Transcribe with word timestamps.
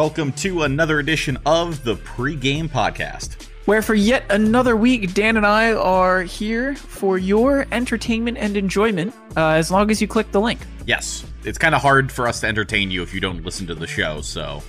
Welcome 0.00 0.32
to 0.32 0.62
another 0.62 0.98
edition 0.98 1.36
of 1.44 1.84
the 1.84 1.94
pregame 1.94 2.70
podcast. 2.70 3.46
Where 3.66 3.82
for 3.82 3.94
yet 3.94 4.24
another 4.30 4.74
week, 4.74 5.12
Dan 5.12 5.36
and 5.36 5.44
I 5.44 5.74
are 5.74 6.22
here 6.22 6.74
for 6.74 7.18
your 7.18 7.66
entertainment 7.70 8.38
and 8.38 8.56
enjoyment, 8.56 9.14
uh, 9.36 9.50
as 9.50 9.70
long 9.70 9.90
as 9.90 10.00
you 10.00 10.08
click 10.08 10.32
the 10.32 10.40
link. 10.40 10.60
Yes, 10.86 11.26
it's 11.44 11.58
kind 11.58 11.74
of 11.74 11.82
hard 11.82 12.10
for 12.10 12.26
us 12.26 12.40
to 12.40 12.46
entertain 12.46 12.90
you 12.90 13.02
if 13.02 13.12
you 13.12 13.20
don't 13.20 13.44
listen 13.44 13.66
to 13.66 13.74
the 13.74 13.86
show, 13.86 14.22
so, 14.22 14.62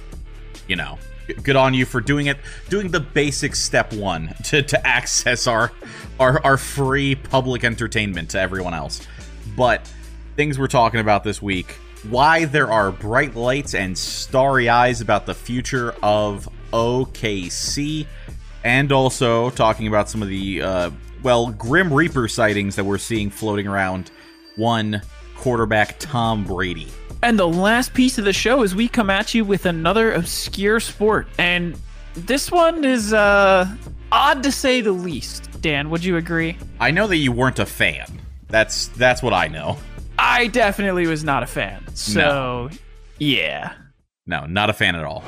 you 0.67 0.75
know, 0.75 0.99
good 1.43 1.55
on 1.55 1.73
you 1.73 1.85
for 1.85 2.01
doing 2.01 2.27
it, 2.27 2.37
doing 2.69 2.91
the 2.91 2.99
basic 2.99 3.55
step 3.55 3.93
one 3.93 4.33
to, 4.45 4.61
to 4.61 4.87
access 4.87 5.47
our, 5.47 5.71
our, 6.19 6.43
our 6.45 6.57
free 6.57 7.15
public 7.15 7.63
entertainment 7.63 8.29
to 8.31 8.39
everyone 8.39 8.73
else. 8.73 9.05
But 9.55 9.91
things 10.35 10.57
we're 10.57 10.67
talking 10.67 10.99
about 10.99 11.23
this 11.23 11.41
week 11.41 11.75
why 12.09 12.45
there 12.45 12.71
are 12.71 12.91
bright 12.91 13.35
lights 13.35 13.75
and 13.75 13.97
starry 13.97 14.69
eyes 14.69 15.01
about 15.01 15.25
the 15.25 15.33
future 15.33 15.93
of 16.01 16.49
OKC, 16.73 18.07
and 18.63 18.91
also 18.91 19.49
talking 19.51 19.87
about 19.87 20.09
some 20.09 20.21
of 20.21 20.27
the, 20.27 20.61
uh, 20.61 20.91
well, 21.23 21.51
Grim 21.51 21.93
Reaper 21.93 22.27
sightings 22.27 22.75
that 22.75 22.85
we're 22.85 22.97
seeing 22.97 23.29
floating 23.29 23.67
around 23.67 24.11
one 24.55 25.01
quarterback 25.35 25.97
Tom 25.99 26.43
Brady. 26.43 26.87
And 27.23 27.37
the 27.37 27.47
last 27.47 27.93
piece 27.93 28.17
of 28.17 28.25
the 28.25 28.33
show 28.33 28.63
is 28.63 28.73
we 28.73 28.87
come 28.87 29.11
at 29.11 29.35
you 29.35 29.45
with 29.45 29.67
another 29.67 30.11
obscure 30.11 30.79
sport. 30.79 31.27
And 31.37 31.79
this 32.15 32.51
one 32.51 32.83
is 32.83 33.13
uh 33.13 33.67
odd 34.11 34.43
to 34.43 34.51
say 34.51 34.81
the 34.81 34.91
least. 34.91 35.61
Dan, 35.61 35.91
would 35.91 36.03
you 36.03 36.17
agree? 36.17 36.57
I 36.79 36.89
know 36.89 37.05
that 37.07 37.17
you 37.17 37.31
weren't 37.31 37.59
a 37.59 37.65
fan. 37.65 38.19
That's 38.47 38.87
that's 38.87 39.21
what 39.21 39.33
I 39.33 39.47
know. 39.47 39.77
I 40.17 40.47
definitely 40.47 41.07
was 41.07 41.23
not 41.23 41.43
a 41.43 41.47
fan. 41.47 41.83
So, 41.95 42.19
no. 42.19 42.69
yeah. 43.19 43.73
No, 44.25 44.45
not 44.45 44.69
a 44.69 44.73
fan 44.73 44.95
at 44.95 45.03
all. 45.03 45.23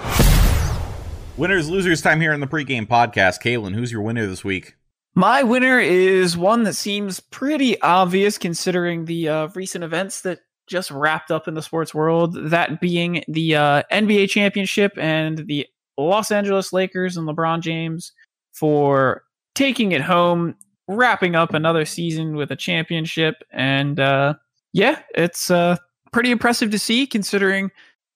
Winners, 1.38 1.70
losers 1.70 2.02
time 2.02 2.22
here 2.22 2.34
in 2.34 2.40
the 2.40 2.48
pregame 2.48 2.88
podcast. 2.88 3.42
Calen, 3.42 3.74
who's 3.74 3.92
your 3.92 4.02
winner 4.02 4.28
this 4.28 4.44
week? 4.44 4.76
My 5.16 5.44
winner 5.44 5.80
is 5.80 6.38
one 6.38 6.64
that 6.64 6.74
seems 6.74 7.20
pretty 7.20 7.80
obvious 7.82 8.38
considering 8.38 9.06
the 9.06 9.30
uh, 9.30 9.48
recent 9.56 9.84
events 9.84 10.22
that 10.22 10.40
just 10.68 10.92
wrapped 10.92 11.32
up 11.32 11.48
in 11.48 11.54
the 11.54 11.62
sports 11.62 11.94
world. 11.94 12.36
That 12.50 12.80
being 12.80 13.24
the 13.28 13.56
uh, 13.56 13.84
NBA 13.92 14.30
championship 14.30 14.94
and 14.98 15.46
the 15.48 15.68
Los 15.98 16.32
Angeles 16.32 16.74
Lakers 16.74 17.18
and 17.18 17.28
LeBron 17.28 17.62
James 17.62 18.12
for 18.54 19.24
taking 19.56 19.92
it 19.92 20.02
home, 20.02 20.56
wrapping 20.88 21.36
up 21.36 21.54
another 21.54 21.86
season 21.86 22.36
with 22.36 22.52
a 22.52 22.56
championship, 22.56 23.44
and 23.52 24.00
uh, 24.00 24.34
yeah, 24.74 25.02
it's 25.16 25.52
uh, 25.52 25.78
pretty 26.12 26.32
impressive 26.32 26.72
to 26.72 26.80
see 26.80 27.06
considering. 27.06 27.72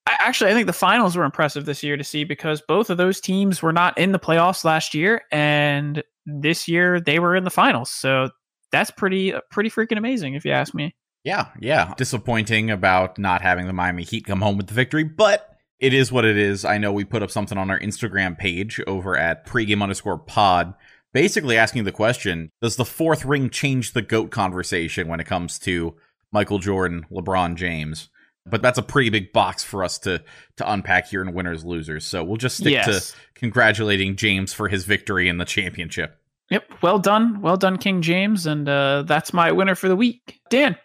Actually, 0.07 0.51
I 0.51 0.53
think 0.53 0.67
the 0.67 0.73
finals 0.73 1.17
were 1.17 1.25
impressive 1.25 1.65
this 1.65 1.83
year 1.83 1.97
to 1.97 2.03
see 2.03 2.23
because 2.23 2.61
both 2.65 2.89
of 2.89 2.97
those 2.97 3.19
teams 3.19 3.61
were 3.61 3.73
not 3.73 3.97
in 3.97 4.13
the 4.13 4.19
playoffs 4.19 4.63
last 4.63 4.93
year, 4.93 5.21
and 5.33 6.01
this 6.25 6.67
year 6.67 7.01
they 7.01 7.19
were 7.19 7.35
in 7.35 7.43
the 7.43 7.49
finals. 7.49 7.91
So 7.91 8.29
that's 8.71 8.91
pretty 8.91 9.33
uh, 9.33 9.41
pretty 9.51 9.69
freaking 9.69 9.97
amazing, 9.97 10.35
if 10.35 10.45
you 10.45 10.51
ask 10.51 10.73
me. 10.73 10.95
Yeah, 11.27 11.47
yeah. 11.59 11.93
Disappointing 11.97 12.71
about 12.71 13.19
not 13.19 13.41
having 13.41 13.67
the 13.67 13.73
Miami 13.73 14.03
Heat 14.03 14.23
come 14.25 14.39
home 14.39 14.55
with 14.55 14.67
the 14.67 14.73
victory, 14.73 15.03
but 15.03 15.57
it 15.77 15.93
is 15.93 16.09
what 16.09 16.23
it 16.23 16.37
is. 16.37 16.63
I 16.63 16.77
know 16.77 16.93
we 16.93 17.03
put 17.03 17.21
up 17.21 17.31
something 17.31 17.57
on 17.57 17.69
our 17.69 17.77
Instagram 17.81 18.37
page 18.37 18.79
over 18.87 19.17
at 19.17 19.45
pregame 19.45 19.83
underscore 19.83 20.17
pod, 20.17 20.73
basically 21.13 21.57
asking 21.57 21.83
the 21.83 21.91
question 21.91 22.49
Does 22.61 22.77
the 22.77 22.85
fourth 22.85 23.25
ring 23.25 23.49
change 23.49 23.91
the 23.91 24.01
GOAT 24.01 24.31
conversation 24.31 25.09
when 25.09 25.19
it 25.19 25.25
comes 25.27 25.59
to 25.59 25.95
Michael 26.31 26.59
Jordan, 26.59 27.05
LeBron 27.11 27.55
James. 27.55 28.07
But 28.45 28.61
that's 28.61 28.77
a 28.77 28.83
pretty 28.83 29.09
big 29.09 29.33
box 29.33 29.65
for 29.65 29.83
us 29.83 29.99
to 29.99 30.23
to 30.55 30.71
unpack 30.71 31.09
here 31.09 31.21
in 31.21 31.33
winners 31.33 31.65
losers. 31.65 32.05
So 32.05 32.23
we'll 32.23 32.37
just 32.37 32.55
stick 32.55 32.71
yes. 32.71 33.11
to 33.11 33.17
congratulating 33.35 34.15
James 34.15 34.53
for 34.53 34.69
his 34.69 34.85
victory 34.85 35.27
in 35.27 35.39
the 35.39 35.43
championship. 35.43 36.17
Yep, 36.49 36.63
well 36.81 36.99
done, 36.99 37.41
well 37.41 37.57
done, 37.57 37.77
King 37.77 38.01
James, 38.01 38.45
and 38.45 38.69
uh, 38.69 39.03
that's 39.05 39.33
my 39.33 39.51
winner 39.51 39.75
for 39.75 39.89
the 39.89 39.97
week. 39.97 40.39
Dan, 40.49 40.77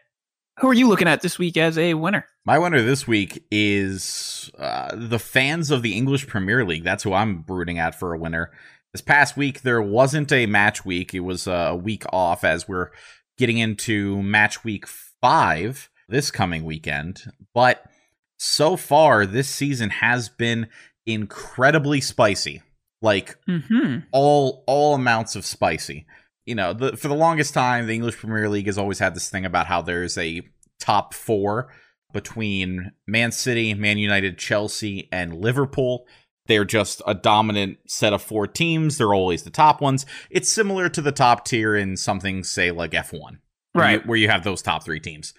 who 0.60 0.68
are 0.68 0.74
you 0.74 0.88
looking 0.88 1.08
at 1.08 1.22
this 1.22 1.38
week 1.38 1.56
as 1.56 1.78
a 1.78 1.94
winner? 1.94 2.26
My 2.44 2.58
winner 2.58 2.82
this 2.82 3.06
week 3.06 3.44
is 3.50 4.50
uh, 4.58 4.90
the 4.94 5.18
fans 5.18 5.70
of 5.70 5.82
the 5.82 5.96
English 5.96 6.26
Premier 6.26 6.64
League. 6.64 6.84
That's 6.84 7.02
who 7.02 7.12
I'm 7.12 7.42
brooding 7.42 7.78
at 7.78 7.94
for 7.94 8.12
a 8.12 8.18
winner. 8.18 8.50
This 8.92 9.00
past 9.00 9.36
week, 9.36 9.62
there 9.62 9.80
wasn't 9.80 10.30
a 10.32 10.46
match 10.46 10.84
week. 10.84 11.14
It 11.14 11.20
was 11.20 11.46
a 11.46 11.74
week 11.74 12.04
off 12.12 12.44
as 12.44 12.68
we're 12.68 12.90
getting 13.38 13.58
into 13.58 14.22
match 14.22 14.64
week 14.64 14.86
five 14.86 15.88
this 16.08 16.30
coming 16.30 16.64
weekend. 16.64 17.22
But 17.54 17.84
so 18.38 18.76
far, 18.76 19.24
this 19.24 19.48
season 19.48 19.88
has 19.88 20.28
been 20.28 20.68
incredibly 21.06 22.00
spicy. 22.00 22.62
Like 23.00 23.36
mm-hmm. 23.48 24.00
all 24.12 24.62
all 24.66 24.94
amounts 24.94 25.34
of 25.34 25.44
spicy. 25.44 26.06
You 26.44 26.54
know, 26.54 26.72
the, 26.72 26.96
for 26.96 27.08
the 27.08 27.14
longest 27.14 27.54
time, 27.54 27.86
the 27.86 27.94
English 27.94 28.16
Premier 28.16 28.48
League 28.48 28.66
has 28.66 28.78
always 28.78 28.98
had 28.98 29.14
this 29.14 29.28
thing 29.28 29.44
about 29.44 29.66
how 29.66 29.82
there's 29.82 30.18
a 30.18 30.42
top 30.80 31.14
four 31.14 31.72
between 32.12 32.92
Man 33.06 33.32
City, 33.32 33.74
Man 33.74 33.98
United, 33.98 34.38
Chelsea, 34.38 35.08
and 35.12 35.36
Liverpool. 35.36 36.06
They're 36.46 36.64
just 36.64 37.00
a 37.06 37.14
dominant 37.14 37.78
set 37.86 38.12
of 38.12 38.22
four 38.22 38.46
teams. 38.48 38.98
They're 38.98 39.14
always 39.14 39.44
the 39.44 39.50
top 39.50 39.80
ones. 39.80 40.04
It's 40.30 40.50
similar 40.50 40.88
to 40.88 41.00
the 41.00 41.12
top 41.12 41.44
tier 41.44 41.76
in 41.76 41.96
something, 41.96 42.42
say, 42.42 42.72
like 42.72 42.90
F1 42.90 43.38
right? 43.74 43.82
Where 43.82 43.92
you, 43.92 44.00
where 44.00 44.18
you 44.18 44.28
have 44.28 44.44
those 44.44 44.62
top 44.62 44.84
three 44.84 45.00
teams. 45.00 45.34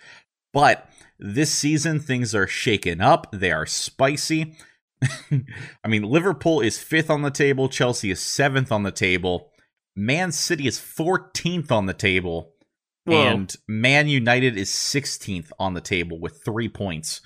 But 0.51 0.87
this 1.19 1.51
season, 1.51 1.99
things 1.99 2.35
are 2.35 2.47
shaken 2.47 3.01
up. 3.01 3.27
They 3.31 3.51
are 3.51 3.65
spicy. 3.65 4.57
I 5.31 5.87
mean, 5.87 6.03
Liverpool 6.03 6.61
is 6.61 6.79
fifth 6.79 7.09
on 7.09 7.21
the 7.21 7.31
table. 7.31 7.69
Chelsea 7.69 8.11
is 8.11 8.19
seventh 8.19 8.71
on 8.71 8.83
the 8.83 8.91
table. 8.91 9.51
Man 9.95 10.31
City 10.31 10.67
is 10.67 10.79
14th 10.79 11.71
on 11.71 11.85
the 11.85 11.93
table. 11.93 12.53
Whoa. 13.05 13.15
And 13.15 13.53
Man 13.67 14.07
United 14.07 14.57
is 14.57 14.69
16th 14.69 15.51
on 15.59 15.73
the 15.73 15.81
table 15.81 16.19
with 16.19 16.41
three 16.43 16.69
points. 16.69 17.21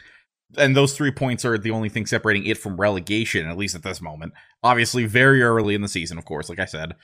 And 0.57 0.75
those 0.75 0.95
three 0.95 1.11
points 1.11 1.45
are 1.45 1.57
the 1.57 1.71
only 1.71 1.89
thing 1.89 2.05
separating 2.05 2.45
it 2.45 2.57
from 2.57 2.79
relegation, 2.79 3.47
at 3.47 3.57
least 3.57 3.75
at 3.75 3.83
this 3.83 4.01
moment. 4.01 4.33
Obviously, 4.63 5.05
very 5.05 5.43
early 5.43 5.75
in 5.75 5.81
the 5.81 5.87
season, 5.87 6.17
of 6.17 6.25
course, 6.25 6.49
like 6.49 6.59
I 6.59 6.65
said, 6.65 6.95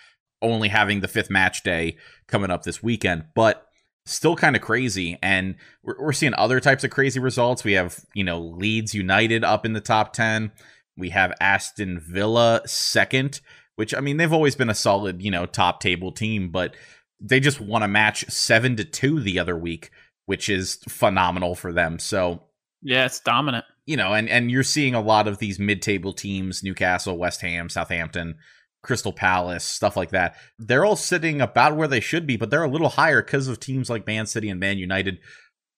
only 0.42 0.70
having 0.70 1.02
the 1.02 1.08
fifth 1.08 1.30
match 1.30 1.62
day 1.64 1.98
coming 2.28 2.50
up 2.50 2.64
this 2.64 2.82
weekend. 2.82 3.26
But 3.36 3.68
still 4.06 4.36
kind 4.36 4.56
of 4.56 4.62
crazy 4.62 5.18
and 5.22 5.56
we're, 5.82 5.96
we're 6.00 6.14
seeing 6.14 6.34
other 6.36 6.60
types 6.60 6.84
of 6.84 6.90
crazy 6.92 7.20
results 7.20 7.64
we 7.64 7.74
have 7.74 8.04
you 8.14 8.24
know 8.24 8.40
leeds 8.40 8.94
united 8.94 9.44
up 9.44 9.66
in 9.66 9.74
the 9.74 9.80
top 9.80 10.12
10 10.12 10.52
we 10.98 11.10
have 11.10 11.34
aston 11.40 12.00
villa 12.00 12.62
second 12.66 13.40
which 13.76 13.94
i 13.94 14.00
mean 14.00 14.18
they've 14.18 14.34
always 14.34 14.56
been 14.56 14.70
a 14.70 14.76
solid 14.76 15.22
you 15.22 15.32
know 15.32 15.46
top 15.46 15.80
table 15.80 16.12
team 16.12 16.50
but 16.50 16.76
they 17.20 17.40
just 17.40 17.62
won 17.62 17.84
a 17.84 17.88
match 17.88 18.26
7 18.30 18.76
to 18.78 18.84
2 18.84 19.20
the 19.20 19.40
other 19.40 19.58
week 19.58 19.92
which 20.26 20.50
is 20.50 20.76
phenomenal 20.88 21.56
for 21.56 21.72
them 21.72 22.00
so 22.00 22.44
yeah 22.82 23.06
it's 23.06 23.20
dominant 23.20 23.66
you 23.86 23.98
know 23.98 24.14
and 24.14 24.30
and 24.30 24.52
you're 24.52 24.64
seeing 24.64 24.96
a 24.96 25.02
lot 25.02 25.28
of 25.28 25.38
these 25.38 25.60
mid-table 25.60 26.14
teams 26.14 26.64
newcastle 26.64 27.18
west 27.18 27.42
ham 27.42 27.70
southampton 27.70 28.36
Crystal 28.84 29.14
Palace, 29.14 29.64
stuff 29.64 29.96
like 29.96 30.12
that. 30.12 30.36
They're 30.60 30.86
all 30.86 30.98
sitting 30.98 31.42
about 31.42 31.78
where 31.78 31.88
they 31.88 32.02
should 32.02 32.28
be, 32.28 32.36
but 32.36 32.50
they're 32.50 32.64
a 32.64 32.70
little 32.70 32.90
higher 32.90 33.24
because 33.24 33.48
of 33.48 33.60
teams 33.60 33.90
like 33.90 34.06
Man 34.06 34.26
City 34.28 34.50
and 34.50 34.60
Man 34.60 34.78
United 34.78 35.20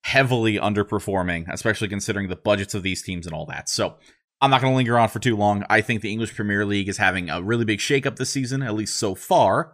heavily 0.03 0.57
underperforming, 0.57 1.45
especially 1.51 1.87
considering 1.87 2.29
the 2.29 2.35
budgets 2.35 2.73
of 2.73 2.83
these 2.83 3.03
teams 3.03 3.25
and 3.25 3.33
all 3.33 3.45
that. 3.45 3.69
So 3.69 3.95
I'm 4.45 4.51
not 4.51 4.61
going 4.61 4.73
to 4.73 4.77
linger 4.77 4.99
on 4.99 5.09
for 5.09 5.17
too 5.17 5.35
long. 5.35 5.65
I 5.71 5.81
think 5.81 6.01
the 6.01 6.11
English 6.11 6.35
Premier 6.35 6.67
League 6.67 6.87
is 6.87 6.97
having 6.97 7.31
a 7.31 7.41
really 7.41 7.65
big 7.65 7.79
shakeup 7.79 8.17
this 8.17 8.29
season, 8.29 8.61
at 8.61 8.75
least 8.75 8.95
so 8.95 9.15
far. 9.15 9.73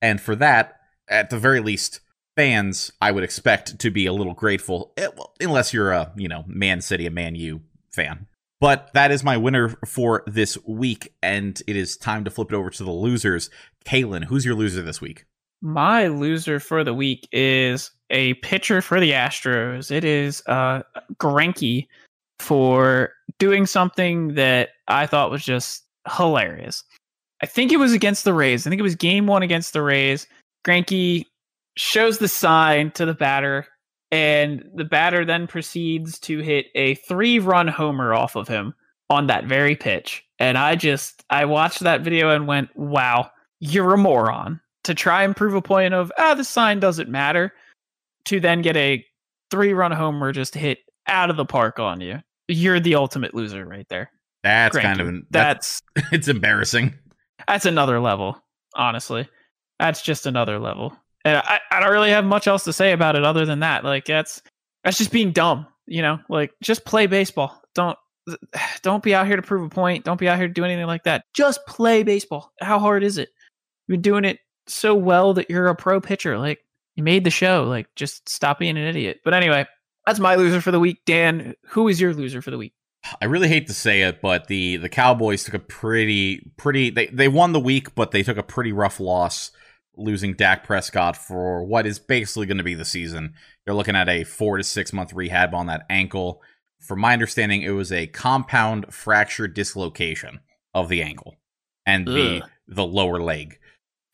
And 0.00 0.18
for 0.18 0.34
that, 0.36 0.80
at 1.08 1.28
the 1.28 1.38
very 1.38 1.60
least, 1.60 2.00
fans 2.34 2.90
I 3.02 3.10
would 3.12 3.22
expect 3.22 3.78
to 3.80 3.90
be 3.90 4.06
a 4.06 4.14
little 4.14 4.32
grateful, 4.32 4.94
eh, 4.96 5.08
unless 5.40 5.74
you're 5.74 5.92
a 5.92 6.10
you 6.16 6.26
know 6.26 6.44
Man 6.46 6.80
City, 6.80 7.04
a 7.04 7.10
Man 7.10 7.34
U 7.34 7.60
fan. 7.92 8.26
But 8.60 8.90
that 8.94 9.10
is 9.10 9.22
my 9.22 9.36
winner 9.36 9.76
for 9.84 10.22
this 10.26 10.56
week, 10.66 11.12
and 11.22 11.60
it 11.66 11.76
is 11.76 11.98
time 11.98 12.24
to 12.24 12.30
flip 12.30 12.50
it 12.50 12.56
over 12.56 12.70
to 12.70 12.84
the 12.84 12.90
losers. 12.90 13.50
Calen, 13.84 14.24
who's 14.24 14.46
your 14.46 14.54
loser 14.54 14.80
this 14.80 15.02
week? 15.02 15.26
My 15.60 16.06
loser 16.06 16.60
for 16.60 16.82
the 16.82 16.94
week 16.94 17.28
is 17.30 17.90
a 18.08 18.34
pitcher 18.34 18.80
for 18.80 19.00
the 19.00 19.10
Astros. 19.10 19.90
It 19.90 20.04
is 20.04 20.42
uh 20.46 20.82
Greinke 21.18 21.88
for 22.40 23.12
doing 23.38 23.66
something 23.66 24.34
that 24.34 24.70
I 24.88 25.06
thought 25.06 25.30
was 25.30 25.44
just 25.44 25.84
hilarious. 26.16 26.84
I 27.42 27.46
think 27.46 27.72
it 27.72 27.76
was 27.78 27.92
against 27.92 28.24
the 28.24 28.34
Rays. 28.34 28.66
I 28.66 28.70
think 28.70 28.80
it 28.80 28.84
was 28.84 28.94
game 28.94 29.26
one 29.26 29.42
against 29.42 29.72
the 29.72 29.82
Rays. 29.82 30.26
Greinke 30.66 31.24
shows 31.76 32.18
the 32.18 32.28
sign 32.28 32.90
to 32.92 33.06
the 33.06 33.14
batter 33.14 33.66
and 34.10 34.68
the 34.74 34.84
batter 34.84 35.24
then 35.24 35.46
proceeds 35.46 36.18
to 36.20 36.38
hit 36.38 36.66
a 36.74 36.94
three 36.96 37.38
run 37.38 37.68
homer 37.68 38.14
off 38.14 38.36
of 38.36 38.48
him 38.48 38.74
on 39.10 39.26
that 39.26 39.44
very 39.44 39.76
pitch. 39.76 40.24
And 40.38 40.56
I 40.56 40.76
just 40.76 41.24
I 41.30 41.44
watched 41.44 41.80
that 41.80 42.02
video 42.02 42.30
and 42.30 42.46
went, 42.46 42.74
"Wow, 42.76 43.30
you're 43.60 43.94
a 43.94 43.98
moron." 43.98 44.60
To 44.84 44.94
try 44.94 45.22
and 45.22 45.36
prove 45.36 45.54
a 45.54 45.60
point 45.60 45.92
of, 45.92 46.10
"Ah, 46.18 46.34
the 46.34 46.44
sign 46.44 46.80
doesn't 46.80 47.10
matter." 47.10 47.52
To 48.26 48.40
then 48.40 48.62
get 48.62 48.76
a 48.76 49.04
three-run 49.50 49.92
homer 49.92 50.32
just 50.32 50.54
hit 50.54 50.80
out 51.06 51.30
of 51.30 51.36
the 51.36 51.44
park 51.44 51.78
on 51.78 52.00
you. 52.00 52.22
You're 52.48 52.80
the 52.80 52.94
ultimate 52.94 53.34
loser 53.34 53.64
right 53.64 53.86
there. 53.88 54.10
That's 54.42 54.72
Grant 54.72 54.86
kind 54.86 55.00
of 55.00 55.08
an, 55.08 55.26
that's 55.30 55.82
that's 55.94 56.08
it's 56.12 56.28
embarrassing. 56.28 56.94
that's 57.46 57.66
another 57.66 58.00
level, 58.00 58.42
honestly. 58.74 59.28
That's 59.78 60.02
just 60.02 60.26
another 60.26 60.58
level. 60.58 60.96
And 61.24 61.36
I, 61.38 61.60
I 61.70 61.80
don't 61.80 61.92
really 61.92 62.10
have 62.10 62.24
much 62.24 62.46
else 62.46 62.64
to 62.64 62.72
say 62.72 62.92
about 62.92 63.16
it 63.16 63.24
other 63.24 63.44
than 63.44 63.60
that. 63.60 63.84
Like 63.84 64.04
that's 64.04 64.42
that's 64.84 64.98
just 64.98 65.12
being 65.12 65.32
dumb, 65.32 65.66
you 65.86 66.02
know? 66.02 66.18
Like 66.28 66.52
just 66.62 66.84
play 66.84 67.06
baseball. 67.06 67.60
Don't 67.74 67.98
don't 68.82 69.02
be 69.02 69.14
out 69.14 69.26
here 69.26 69.36
to 69.36 69.42
prove 69.42 69.64
a 69.64 69.68
point. 69.68 70.04
Don't 70.04 70.20
be 70.20 70.28
out 70.28 70.38
here 70.38 70.48
to 70.48 70.52
do 70.52 70.64
anything 70.64 70.86
like 70.86 71.04
that. 71.04 71.24
Just 71.34 71.60
play 71.66 72.02
baseball. 72.02 72.52
How 72.60 72.78
hard 72.78 73.02
is 73.02 73.18
it? 73.18 73.28
You've 73.86 73.96
been 73.96 74.02
doing 74.02 74.24
it 74.24 74.38
so 74.66 74.94
well 74.94 75.34
that 75.34 75.50
you're 75.50 75.68
a 75.68 75.74
pro 75.74 76.00
pitcher. 76.00 76.38
Like 76.38 76.60
you 76.94 77.02
made 77.02 77.24
the 77.24 77.30
show. 77.30 77.64
Like 77.64 77.88
just 77.96 78.28
stop 78.28 78.58
being 78.58 78.76
an 78.76 78.84
idiot. 78.84 79.20
But 79.24 79.34
anyway, 79.34 79.66
that's 80.08 80.18
my 80.18 80.36
loser 80.36 80.62
for 80.62 80.70
the 80.70 80.80
week. 80.80 81.02
Dan, 81.04 81.54
who 81.66 81.86
is 81.86 82.00
your 82.00 82.14
loser 82.14 82.40
for 82.40 82.50
the 82.50 82.56
week? 82.56 82.72
I 83.20 83.26
really 83.26 83.48
hate 83.48 83.66
to 83.66 83.74
say 83.74 84.02
it, 84.02 84.22
but 84.22 84.46
the 84.46 84.78
the 84.78 84.88
Cowboys 84.88 85.44
took 85.44 85.54
a 85.54 85.58
pretty 85.58 86.50
pretty 86.56 86.88
they 86.88 87.06
they 87.06 87.28
won 87.28 87.52
the 87.52 87.60
week, 87.60 87.94
but 87.94 88.10
they 88.10 88.22
took 88.22 88.38
a 88.38 88.42
pretty 88.42 88.72
rough 88.72 89.00
loss 89.00 89.50
losing 89.96 90.32
Dak 90.32 90.64
Prescott 90.64 91.16
for 91.16 91.62
what 91.62 91.86
is 91.86 91.98
basically 91.98 92.46
going 92.46 92.58
to 92.58 92.64
be 92.64 92.74
the 92.74 92.86
season. 92.86 93.34
They're 93.64 93.74
looking 93.74 93.96
at 93.96 94.08
a 94.08 94.24
4 94.24 94.58
to 94.58 94.64
6 94.64 94.92
month 94.92 95.12
rehab 95.12 95.54
on 95.54 95.66
that 95.66 95.84
ankle. 95.90 96.40
From 96.80 97.00
my 97.00 97.12
understanding, 97.12 97.62
it 97.62 97.70
was 97.70 97.92
a 97.92 98.06
compound 98.06 98.94
fracture 98.94 99.48
dislocation 99.48 100.40
of 100.72 100.88
the 100.88 101.02
ankle 101.02 101.36
and 101.84 102.06
the 102.06 102.42
the 102.66 102.86
lower 102.86 103.20
leg. 103.20 103.58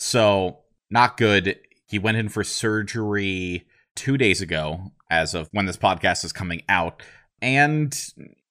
So, 0.00 0.60
not 0.90 1.16
good. 1.16 1.60
He 1.86 2.00
went 2.00 2.16
in 2.16 2.30
for 2.30 2.42
surgery 2.42 3.66
2 3.94 4.16
days 4.18 4.40
ago 4.40 4.90
as 5.14 5.34
of 5.34 5.48
when 5.52 5.66
this 5.66 5.76
podcast 5.76 6.24
is 6.24 6.32
coming 6.32 6.62
out. 6.68 7.02
And 7.40 7.96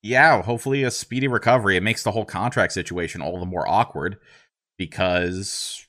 yeah, 0.01 0.41
hopefully 0.41 0.83
a 0.83 0.91
speedy 0.91 1.27
recovery. 1.27 1.77
It 1.77 1.83
makes 1.83 2.03
the 2.03 2.11
whole 2.11 2.25
contract 2.25 2.73
situation 2.73 3.21
all 3.21 3.39
the 3.39 3.45
more 3.45 3.67
awkward 3.69 4.17
because 4.77 5.85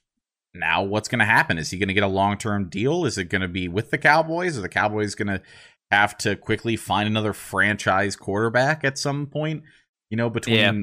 now 0.54 0.82
what's 0.82 1.08
going 1.08 1.18
to 1.20 1.24
happen? 1.24 1.58
Is 1.58 1.70
he 1.70 1.78
going 1.78 1.88
to 1.88 1.94
get 1.94 2.02
a 2.02 2.08
long 2.08 2.38
term 2.38 2.68
deal? 2.68 3.04
Is 3.04 3.18
it 3.18 3.24
going 3.24 3.42
to 3.42 3.48
be 3.48 3.68
with 3.68 3.90
the 3.90 3.98
Cowboys? 3.98 4.56
Are 4.58 4.62
the 4.62 4.68
Cowboys 4.68 5.14
going 5.14 5.28
to 5.28 5.42
have 5.90 6.16
to 6.18 6.36
quickly 6.36 6.76
find 6.76 7.06
another 7.08 7.32
franchise 7.32 8.16
quarterback 8.16 8.84
at 8.84 8.98
some 8.98 9.26
point? 9.26 9.62
You 10.10 10.16
know, 10.16 10.30
between 10.30 10.56
Yeah. 10.56 10.82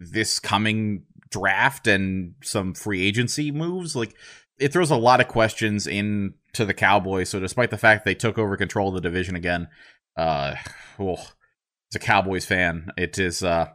this 0.00 0.38
coming 0.38 1.04
draft 1.30 1.86
and 1.86 2.34
some 2.42 2.74
free 2.74 3.06
agency 3.06 3.50
moves, 3.52 3.94
like 3.96 4.14
it 4.62 4.72
throws 4.72 4.90
a 4.90 4.96
lot 4.96 5.20
of 5.20 5.28
questions 5.28 5.86
into 5.86 6.64
the 6.64 6.74
Cowboys. 6.74 7.28
So, 7.28 7.40
despite 7.40 7.70
the 7.70 7.78
fact 7.78 8.04
they 8.04 8.14
took 8.14 8.38
over 8.38 8.56
control 8.56 8.88
of 8.88 8.94
the 8.94 9.00
division 9.00 9.34
again, 9.34 9.68
uh, 10.16 10.54
oh, 10.98 11.14
as 11.14 11.96
a 11.96 11.98
Cowboys 11.98 12.46
fan, 12.46 12.90
it 12.96 13.18
is 13.18 13.42
uh, 13.42 13.66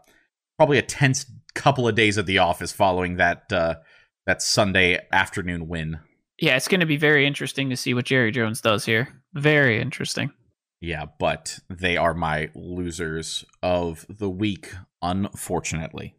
probably 0.57 0.77
a 0.77 0.83
tense 0.83 1.25
couple 1.53 1.87
of 1.87 1.95
days 1.95 2.17
at 2.17 2.25
the 2.25 2.37
office 2.37 2.71
following 2.71 3.17
that 3.17 3.51
uh, 3.51 3.75
that 4.25 4.41
Sunday 4.41 5.05
afternoon 5.11 5.67
win. 5.67 5.99
Yeah, 6.39 6.55
it's 6.55 6.67
going 6.67 6.79
to 6.79 6.85
be 6.85 6.97
very 6.97 7.25
interesting 7.25 7.69
to 7.69 7.77
see 7.77 7.93
what 7.93 8.05
Jerry 8.05 8.31
Jones 8.31 8.61
does 8.61 8.85
here. 8.85 9.09
Very 9.33 9.81
interesting. 9.81 10.31
Yeah, 10.79 11.05
but 11.19 11.59
they 11.69 11.97
are 11.97 12.13
my 12.13 12.49
losers 12.53 13.43
of 13.63 14.05
the 14.07 14.29
week, 14.29 14.71
unfortunately. 15.01 16.15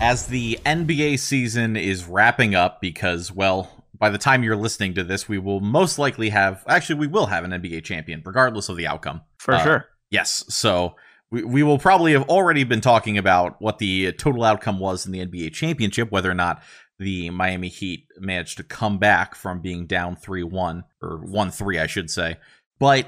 As 0.00 0.26
the 0.26 0.58
NBA 0.64 1.18
season 1.18 1.76
is 1.76 2.06
wrapping 2.06 2.54
up, 2.54 2.80
because, 2.80 3.30
well, 3.30 3.84
by 3.98 4.08
the 4.08 4.16
time 4.16 4.42
you're 4.42 4.56
listening 4.56 4.94
to 4.94 5.04
this, 5.04 5.28
we 5.28 5.38
will 5.38 5.60
most 5.60 5.98
likely 5.98 6.30
have, 6.30 6.64
actually, 6.66 6.98
we 6.98 7.06
will 7.06 7.26
have 7.26 7.44
an 7.44 7.50
NBA 7.50 7.84
champion, 7.84 8.22
regardless 8.24 8.70
of 8.70 8.78
the 8.78 8.86
outcome. 8.86 9.20
For 9.38 9.54
Uh, 9.54 9.62
sure. 9.62 9.88
Yes, 10.10 10.46
so 10.48 10.96
we, 11.30 11.44
we 11.44 11.62
will 11.62 11.78
probably 11.78 12.12
have 12.14 12.22
already 12.30 12.64
been 12.64 12.80
talking 12.80 13.18
about 13.18 13.60
what 13.60 13.78
the 13.78 14.12
total 14.12 14.42
outcome 14.42 14.78
was 14.78 15.04
in 15.04 15.12
the 15.12 15.24
NBA 15.24 15.52
championship, 15.52 16.10
whether 16.10 16.30
or 16.30 16.34
not 16.34 16.62
the 16.98 17.28
Miami 17.28 17.68
Heat 17.68 18.06
managed 18.18 18.56
to 18.56 18.62
come 18.62 18.98
back 18.98 19.34
from 19.34 19.60
being 19.60 19.86
down 19.86 20.16
3 20.16 20.44
1, 20.44 20.82
or 21.02 21.18
1 21.18 21.50
3, 21.50 21.78
I 21.78 21.86
should 21.86 22.10
say. 22.10 22.38
But 22.78 23.06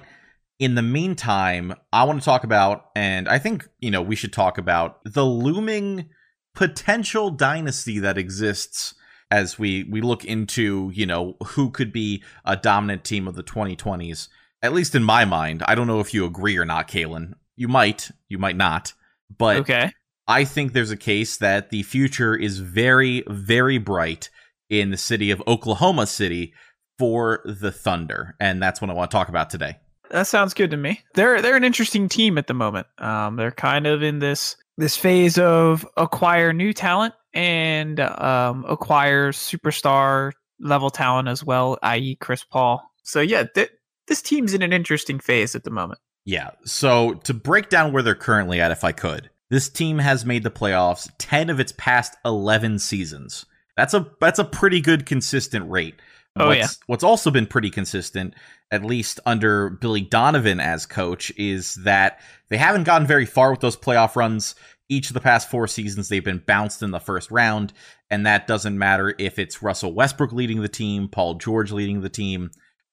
in 0.59 0.75
the 0.75 0.83
meantime, 0.83 1.73
I 1.91 2.05
want 2.05 2.21
to 2.21 2.25
talk 2.25 2.45
about, 2.45 2.91
and 2.95 3.31
I 3.31 3.39
think, 3.39 3.67
you 3.81 3.91
know, 3.91 4.03
we 4.03 4.15
should 4.15 4.33
talk 4.33 4.59
about 4.59 5.01
the 5.05 5.25
looming 5.25 6.11
potential 6.55 7.31
dynasty 7.31 7.99
that 7.99 8.19
exists 8.19 8.95
as 9.31 9.59
we 9.59 9.85
we 9.85 10.01
look 10.01 10.25
into, 10.25 10.91
you 10.95 11.07
know, 11.07 11.37
who 11.45 11.71
could 11.71 11.93
be 11.93 12.23
a 12.45 12.57
dominant 12.57 13.05
team 13.05 13.27
of 13.27 13.35
the 13.35 13.43
2020s. 13.43 14.29
At 14.61 14.73
least 14.73 14.95
in 14.95 15.03
my 15.03 15.25
mind. 15.25 15.65
I 15.67 15.75
don't 15.75 15.89
know 15.89 16.01
if 16.01 16.15
you 16.15 16.25
agree 16.25 16.57
or 16.57 16.65
not, 16.65 16.87
Calen. 16.87 17.35
You 17.57 17.67
might, 17.67 18.11
you 18.29 18.39
might 18.39 18.57
not. 18.57 18.93
But 19.37 19.57
okay. 19.59 19.93
I 20.29 20.45
think 20.45 20.73
there's 20.73 20.93
a 20.93 20.97
case 20.97 21.39
that 21.39 21.71
the 21.71 21.83
future 21.83 22.37
is 22.37 22.61
very, 22.61 23.25
very 23.27 23.79
bright 23.79 24.31
in 24.71 24.91
the 24.91 24.97
city 24.97 25.31
of 25.31 25.43
Oklahoma 25.47 26.07
City 26.07 26.55
for 26.99 27.41
the 27.45 27.73
Thunder. 27.73 28.37
And 28.39 28.63
that's 28.63 28.81
what 28.81 28.91
I 28.91 28.95
want 28.95 29.11
to 29.11 29.17
talk 29.17 29.29
about 29.29 29.51
today. 29.51 29.79
That 30.11 30.27
sounds 30.27 30.55
good 30.55 30.71
to 30.71 30.77
me. 30.77 31.01
They're 31.15 31.41
they're 31.41 31.57
an 31.57 31.65
interesting 31.65 32.09
team 32.09 32.37
at 32.37 32.47
the 32.47 32.55
moment. 32.55 32.87
Um, 32.99 33.37
they're 33.37 33.51
kind 33.51 33.87
of 33.87 34.03
in 34.03 34.19
this 34.19 34.57
this 34.77 34.97
phase 34.97 35.39
of 35.39 35.87
acquire 35.97 36.53
new 36.53 36.73
talent 36.73 37.15
and 37.35 38.01
um, 38.01 38.65
acquire 38.69 39.33
superstar 39.33 40.33
level 40.61 40.91
talent 40.91 41.29
as 41.29 41.45
well, 41.45 41.79
i.e., 41.83 42.17
Chris 42.17 42.45
Paul. 42.45 42.83
So 43.03 43.21
yeah, 43.21 43.45
th- 43.55 43.71
this 44.07 44.23
team's 44.23 44.55
in 44.55 44.63
an 44.63 44.73
interesting 44.73 45.19
phase 45.19 45.55
at 45.55 45.65
the 45.65 45.71
moment. 45.71 46.01
Yeah. 46.25 46.51
So 46.65 47.15
to 47.15 47.35
break 47.35 47.69
down 47.69 47.93
where 47.93 48.03
they're 48.03 48.15
currently 48.15 48.61
at, 48.61 48.71
if 48.71 48.85
I 48.85 48.93
could, 48.93 49.31
this 49.51 49.69
team 49.69 49.99
has 49.99 50.25
made 50.25 50.45
the 50.45 50.51
playoffs 50.51 51.11
10 51.19 51.51
of 51.51 51.61
its 51.61 51.73
past 51.77 52.17
11 52.25 52.79
seasons. 52.79 53.45
That's 53.77 53.95
a 53.95 54.07
that's 54.21 54.39
a 54.39 54.45
pretty 54.45 54.81
good 54.81 55.07
consistent 55.07 55.71
rate. 55.71 55.95
Oh, 56.37 56.49
what's, 56.49 56.59
yeah. 56.59 56.69
What's 56.87 57.05
also 57.05 57.31
been 57.31 57.47
pretty 57.47 57.71
consistent, 57.71 58.35
at 58.71 58.85
least 58.85 59.21
under 59.27 59.71
Billy 59.71 60.01
Donovan 60.01 60.61
as 60.61 60.87
coach, 60.87 61.31
is 61.37 61.75
that 61.77 62.21
they 62.49 62.57
haven't 62.57 62.85
gotten 62.85 63.07
very 63.07 63.27
far 63.27 63.51
with 63.51 63.61
those 63.61 63.77
playoff 63.77 64.17
runs. 64.17 64.55
Each 64.89 65.09
of 65.09 65.15
the 65.15 65.21
past 65.21 65.51
four 65.51 65.67
seasons, 65.67 66.09
they've 66.09 66.25
been 66.25 66.43
bounced 66.47 66.83
in 66.83 66.91
the 66.91 67.01
first 67.01 67.31
round, 67.31 67.73
and 68.11 68.27
that 68.27 68.47
doesn't 68.47 68.79
matter 68.79 69.15
if 69.19 69.39
it's 69.39 69.63
Russell 69.63 69.93
Westbrook 69.93 70.33
leading 70.33 70.63
the 70.63 70.69
team, 70.69 71.09
Paul 71.09 71.35
George 71.35 71.73
leading 71.73 72.01
the 72.01 72.09
team, 72.09 72.51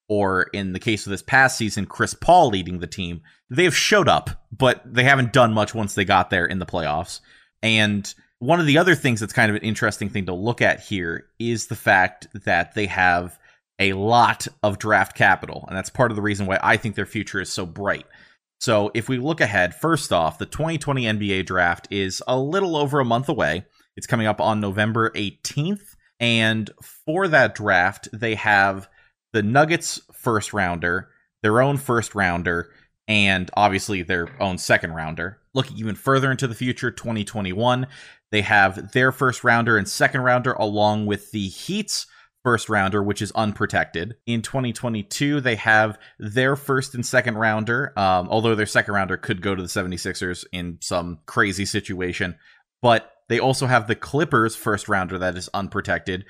or 0.08 0.44
in 0.54 0.74
the 0.74 0.80
case 0.80 1.06
of 1.06 1.12
this 1.12 1.22
past 1.22 1.58
season, 1.58 1.86
Chris 1.86 2.14
Paul 2.14 2.50
leading 2.50 2.80
the 2.80 2.88
team. 2.88 3.22
They've 3.50 3.76
showed 3.76 4.08
up, 4.08 4.30
but 4.52 4.82
they 4.86 5.04
haven't 5.04 5.34
done 5.34 5.54
much 5.54 5.74
once 5.74 5.94
they 5.94 6.06
got 6.06 6.30
there 6.30 6.46
in 6.46 6.60
the 6.60 6.66
playoffs. 6.66 7.22
And 7.62 8.14
one 8.40 8.60
of 8.60 8.66
the 8.66 8.78
other 8.78 8.96
things 8.96 9.20
that's 9.20 9.34
kind 9.34 9.50
of 9.50 9.56
an 9.56 9.64
interesting 9.64 10.10
thing 10.10 10.26
to 10.26 10.34
look 10.34 10.62
at 10.62 10.80
here 10.80 11.28
is 11.40 11.68
the 11.68 11.76
fact 11.76 12.28
that 12.46 12.74
they 12.74 12.88
have 12.88 13.38
a 13.80 13.94
lot 13.94 14.48
of 14.64 14.80
draft 14.80 15.16
capital. 15.16 15.66
And 15.68 15.78
that's 15.78 15.90
part 15.90 16.12
of 16.12 16.16
the 16.16 16.22
reason 16.22 16.46
why 16.46 16.60
I 16.62 16.78
think 16.78 16.96
their 16.96 17.06
future 17.06 17.42
is 17.42 17.52
so 17.52 17.66
bright. 17.66 18.06
So 18.60 18.92
if 18.94 19.08
we 19.08 19.18
look 19.18 19.40
ahead, 19.40 19.74
first 19.74 20.12
off, 20.12 20.38
the 20.38 20.46
2020 20.46 21.04
NBA 21.04 21.46
draft 21.46 21.88
is 21.92 22.22
a 22.28 22.38
little 22.38 22.76
over 22.76 23.00
a 23.00 23.06
month 23.06 23.30
away. 23.30 23.66
It's 23.96 24.08
coming 24.08 24.28
up 24.28 24.42
on 24.42 24.60
November 24.60 25.12
18th. 25.12 25.96
And 26.20 26.70
for 26.82 27.30
that 27.30 27.56
draft, 27.56 28.10
they 28.12 28.36
have 28.36 28.90
the 29.32 29.44
Nuggets 29.44 30.02
first 30.12 30.52
rounder, 30.52 31.10
their 31.42 31.62
own 31.62 31.78
first 31.78 32.16
rounder, 32.16 32.72
and 33.08 33.50
obviously 33.56 34.02
their 34.02 34.30
own 34.42 34.58
second 34.58 34.94
rounder. 34.94 35.40
Looking 35.54 35.78
even 35.78 35.96
further 35.96 36.30
into 36.30 36.48
the 36.48 36.56
future, 36.56 36.92
2021, 36.92 37.88
they 38.32 38.42
have 38.42 38.92
their 38.92 39.12
first 39.12 39.44
rounder 39.44 39.78
and 39.78 39.88
second 39.88 40.22
rounder, 40.22 40.54
along 40.54 41.06
with 41.06 41.32
the 41.32 41.48
Heat's 41.48 42.06
first 42.44 42.70
rounder, 42.70 43.04
which 43.04 43.22
is 43.22 43.32
unprotected. 43.34 44.16
In 44.26 44.42
2022, 44.42 45.42
they 45.42 45.56
have 45.56 46.00
their 46.20 46.56
first 46.56 46.96
and 46.96 47.06
second 47.06 47.36
rounder, 47.36 47.94
um, 47.98 48.30
although 48.30 48.56
their 48.56 48.66
second 48.66 48.94
rounder 48.94 49.18
could 49.18 49.42
go 49.42 49.56
to 49.56 49.62
the 49.62 49.68
76ers 49.68 50.46
in 50.52 50.78
some 50.82 51.20
crazy 51.26 51.66
situation. 51.66 52.38
But 52.82 53.12
they 53.28 53.40
also 53.40 53.68
have 53.68 53.88
the 53.88 53.96
Clippers 53.96 54.56
first 54.56 54.88
rounder 54.88 55.18
that 55.18 55.38
is 55.38 55.50
unprotected. 55.54 56.26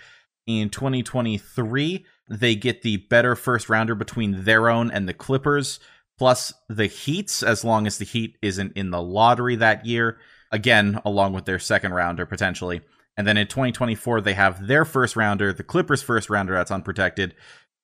In 0.47 0.69
2023, 0.69 2.05
they 2.29 2.55
get 2.55 2.81
the 2.81 2.97
better 2.97 3.35
first 3.35 3.69
rounder 3.69 3.93
between 3.93 4.43
their 4.45 4.69
own 4.69 4.89
and 4.89 5.07
the 5.07 5.13
Clippers, 5.13 5.79
plus 6.17 6.53
the 6.67 6.87
Heats, 6.87 7.43
as 7.43 7.63
long 7.63 7.85
as 7.85 7.97
the 7.97 8.05
Heat 8.05 8.37
isn't 8.41 8.73
in 8.75 8.89
the 8.89 9.01
lottery 9.01 9.55
that 9.57 9.85
year. 9.85 10.17
Again, 10.51 10.99
along 11.05 11.33
with 11.33 11.45
their 11.45 11.59
second 11.59 11.93
rounder 11.93 12.25
potentially. 12.25 12.81
And 13.17 13.27
then 13.27 13.37
in 13.37 13.47
2024, 13.47 14.21
they 14.21 14.33
have 14.33 14.67
their 14.67 14.85
first 14.85 15.15
rounder, 15.15 15.51
the 15.51 15.63
Clippers' 15.63 16.01
first 16.01 16.29
rounder 16.29 16.53
that's 16.53 16.71
unprotected, 16.71 17.35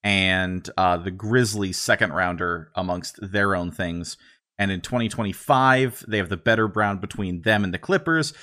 and 0.04 0.70
uh, 0.78 0.98
the 0.98 1.12
Grizzlies' 1.12 1.78
second 1.78 2.14
rounder 2.14 2.72
amongst 2.76 3.20
their 3.22 3.56
own 3.56 3.72
things. 3.72 4.18
And 4.58 4.72
in 4.72 4.80
2025, 4.80 6.06
they 6.08 6.18
have 6.18 6.30
the 6.30 6.38
better 6.38 6.68
ground 6.68 7.02
between 7.02 7.42
them 7.42 7.64
and 7.64 7.74
the 7.74 7.80
Clippers. 7.80 8.34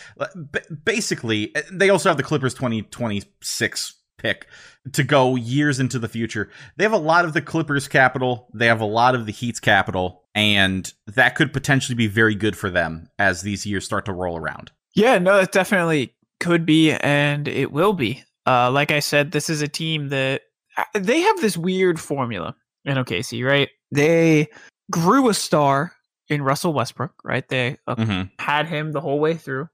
B- 0.52 0.60
basically, 0.84 1.54
they 1.72 1.88
also 1.88 2.10
have 2.10 2.18
the 2.18 2.22
Clippers 2.22 2.52
2026 2.52 4.01
pick 4.22 4.46
to 4.92 5.02
go 5.02 5.36
years 5.36 5.78
into 5.78 5.98
the 5.98 6.08
future. 6.08 6.50
They 6.76 6.84
have 6.84 6.92
a 6.92 6.98
lot 6.98 7.24
of 7.24 7.32
the 7.32 7.42
Clippers 7.42 7.88
capital, 7.88 8.48
they 8.54 8.66
have 8.66 8.80
a 8.80 8.86
lot 8.86 9.14
of 9.14 9.26
the 9.26 9.32
Heat's 9.32 9.60
capital, 9.60 10.24
and 10.34 10.92
that 11.06 11.34
could 11.34 11.52
potentially 11.52 11.96
be 11.96 12.06
very 12.06 12.34
good 12.34 12.56
for 12.56 12.70
them 12.70 13.08
as 13.18 13.42
these 13.42 13.66
years 13.66 13.84
start 13.84 14.04
to 14.06 14.12
roll 14.12 14.36
around. 14.36 14.70
Yeah, 14.94 15.18
no, 15.18 15.38
it 15.38 15.52
definitely 15.52 16.14
could 16.40 16.66
be, 16.66 16.92
and 16.92 17.48
it 17.48 17.72
will 17.72 17.92
be. 17.92 18.24
Uh, 18.46 18.70
like 18.70 18.90
I 18.90 19.00
said, 19.00 19.30
this 19.30 19.48
is 19.48 19.62
a 19.62 19.68
team 19.68 20.08
that 20.08 20.42
uh, 20.76 20.84
they 20.94 21.20
have 21.20 21.40
this 21.40 21.56
weird 21.56 22.00
formula 22.00 22.56
in 22.84 22.96
OKC, 22.96 23.46
right? 23.46 23.68
They 23.92 24.48
grew 24.90 25.28
a 25.28 25.34
star 25.34 25.92
in 26.28 26.42
Russell 26.42 26.72
Westbrook, 26.72 27.12
right? 27.24 27.46
They 27.48 27.76
uh, 27.86 27.94
mm-hmm. 27.94 28.22
had 28.38 28.66
him 28.66 28.92
the 28.92 29.00
whole 29.00 29.20
way 29.20 29.34
through. 29.34 29.68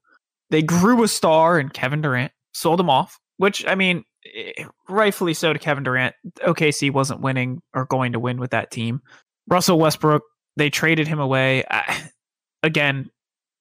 They 0.50 0.62
grew 0.62 1.02
a 1.02 1.08
star 1.08 1.58
in 1.58 1.68
Kevin 1.70 2.00
Durant, 2.00 2.32
sold 2.52 2.80
him 2.80 2.90
off, 2.90 3.18
which 3.36 3.66
I 3.66 3.74
mean, 3.74 4.04
Eh, 4.34 4.64
rightfully 4.88 5.34
so 5.34 5.52
to 5.52 5.58
Kevin 5.58 5.84
Durant. 5.84 6.14
OKC 6.40 6.92
wasn't 6.92 7.20
winning 7.20 7.60
or 7.74 7.86
going 7.86 8.12
to 8.12 8.20
win 8.20 8.38
with 8.38 8.50
that 8.50 8.70
team. 8.70 9.00
Russell 9.48 9.78
Westbrook, 9.78 10.22
they 10.56 10.70
traded 10.70 11.08
him 11.08 11.20
away. 11.20 11.64
I, 11.70 12.10
again, 12.62 13.10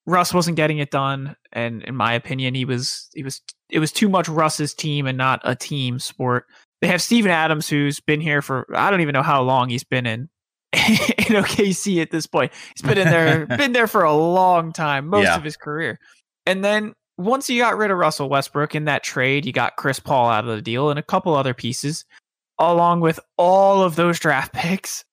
Russ 0.06 0.34
wasn't 0.34 0.58
getting 0.58 0.78
it 0.78 0.90
done, 0.90 1.36
and 1.52 1.84
in 1.84 1.96
my 1.96 2.14
opinion, 2.14 2.56
he 2.56 2.64
was 2.64 3.10
he 3.14 3.24
was 3.24 3.42
it 3.70 3.80
was 3.80 3.92
too 3.92 4.08
much 4.08 4.30
Russ's 4.30 4.74
team 4.74 5.06
and 5.06 5.18
not 5.18 5.42
a 5.44 5.54
team 5.54 6.00
sport. 6.00 6.46
They 6.82 6.88
have 6.88 7.02
Steven 7.02 7.30
Adams, 7.30 7.68
who's 7.68 8.00
been 8.00 8.22
here 8.22 8.42
for 8.42 8.66
I 8.74 8.90
don't 8.90 9.02
even 9.02 9.14
know 9.14 9.24
how 9.24 9.42
long 9.42 9.70
he's 9.70 9.84
been 9.84 10.06
in 10.06 10.30
in 10.74 10.80
OKC 10.80 12.02
at 12.02 12.10
this 12.10 12.26
point. 12.26 12.54
He's 12.74 12.88
been 12.88 12.98
in 12.98 13.10
there 13.10 13.46
been 13.58 13.74
there 13.74 13.88
for 13.88 14.04
a 14.04 14.16
long 14.16 14.72
time, 14.72 15.08
most 15.08 15.26
yeah. 15.26 15.36
of 15.36 15.44
his 15.44 15.58
career. 15.58 16.00
And 16.46 16.64
then 16.64 16.94
once 17.18 17.50
you 17.50 17.62
got 17.62 17.78
rid 17.78 17.92
of 17.92 17.98
Russell 17.98 18.30
Westbrook 18.30 18.76
in 18.76 18.86
that 18.86 19.04
trade, 19.04 19.46
you 19.46 19.52
got 19.52 19.76
Chris 19.76 20.00
Paul 20.00 20.30
out 20.30 20.48
of 20.48 20.56
the 20.56 20.62
deal 20.62 20.90
and 20.90 21.00
a 21.00 21.04
couple 21.04 21.34
other 21.34 21.54
pieces, 21.54 22.06
along 22.60 23.02
with 23.02 23.20
all 23.38 23.82
of 23.82 23.96
those 23.96 24.20
draft 24.20 24.54
picks. 24.54 25.04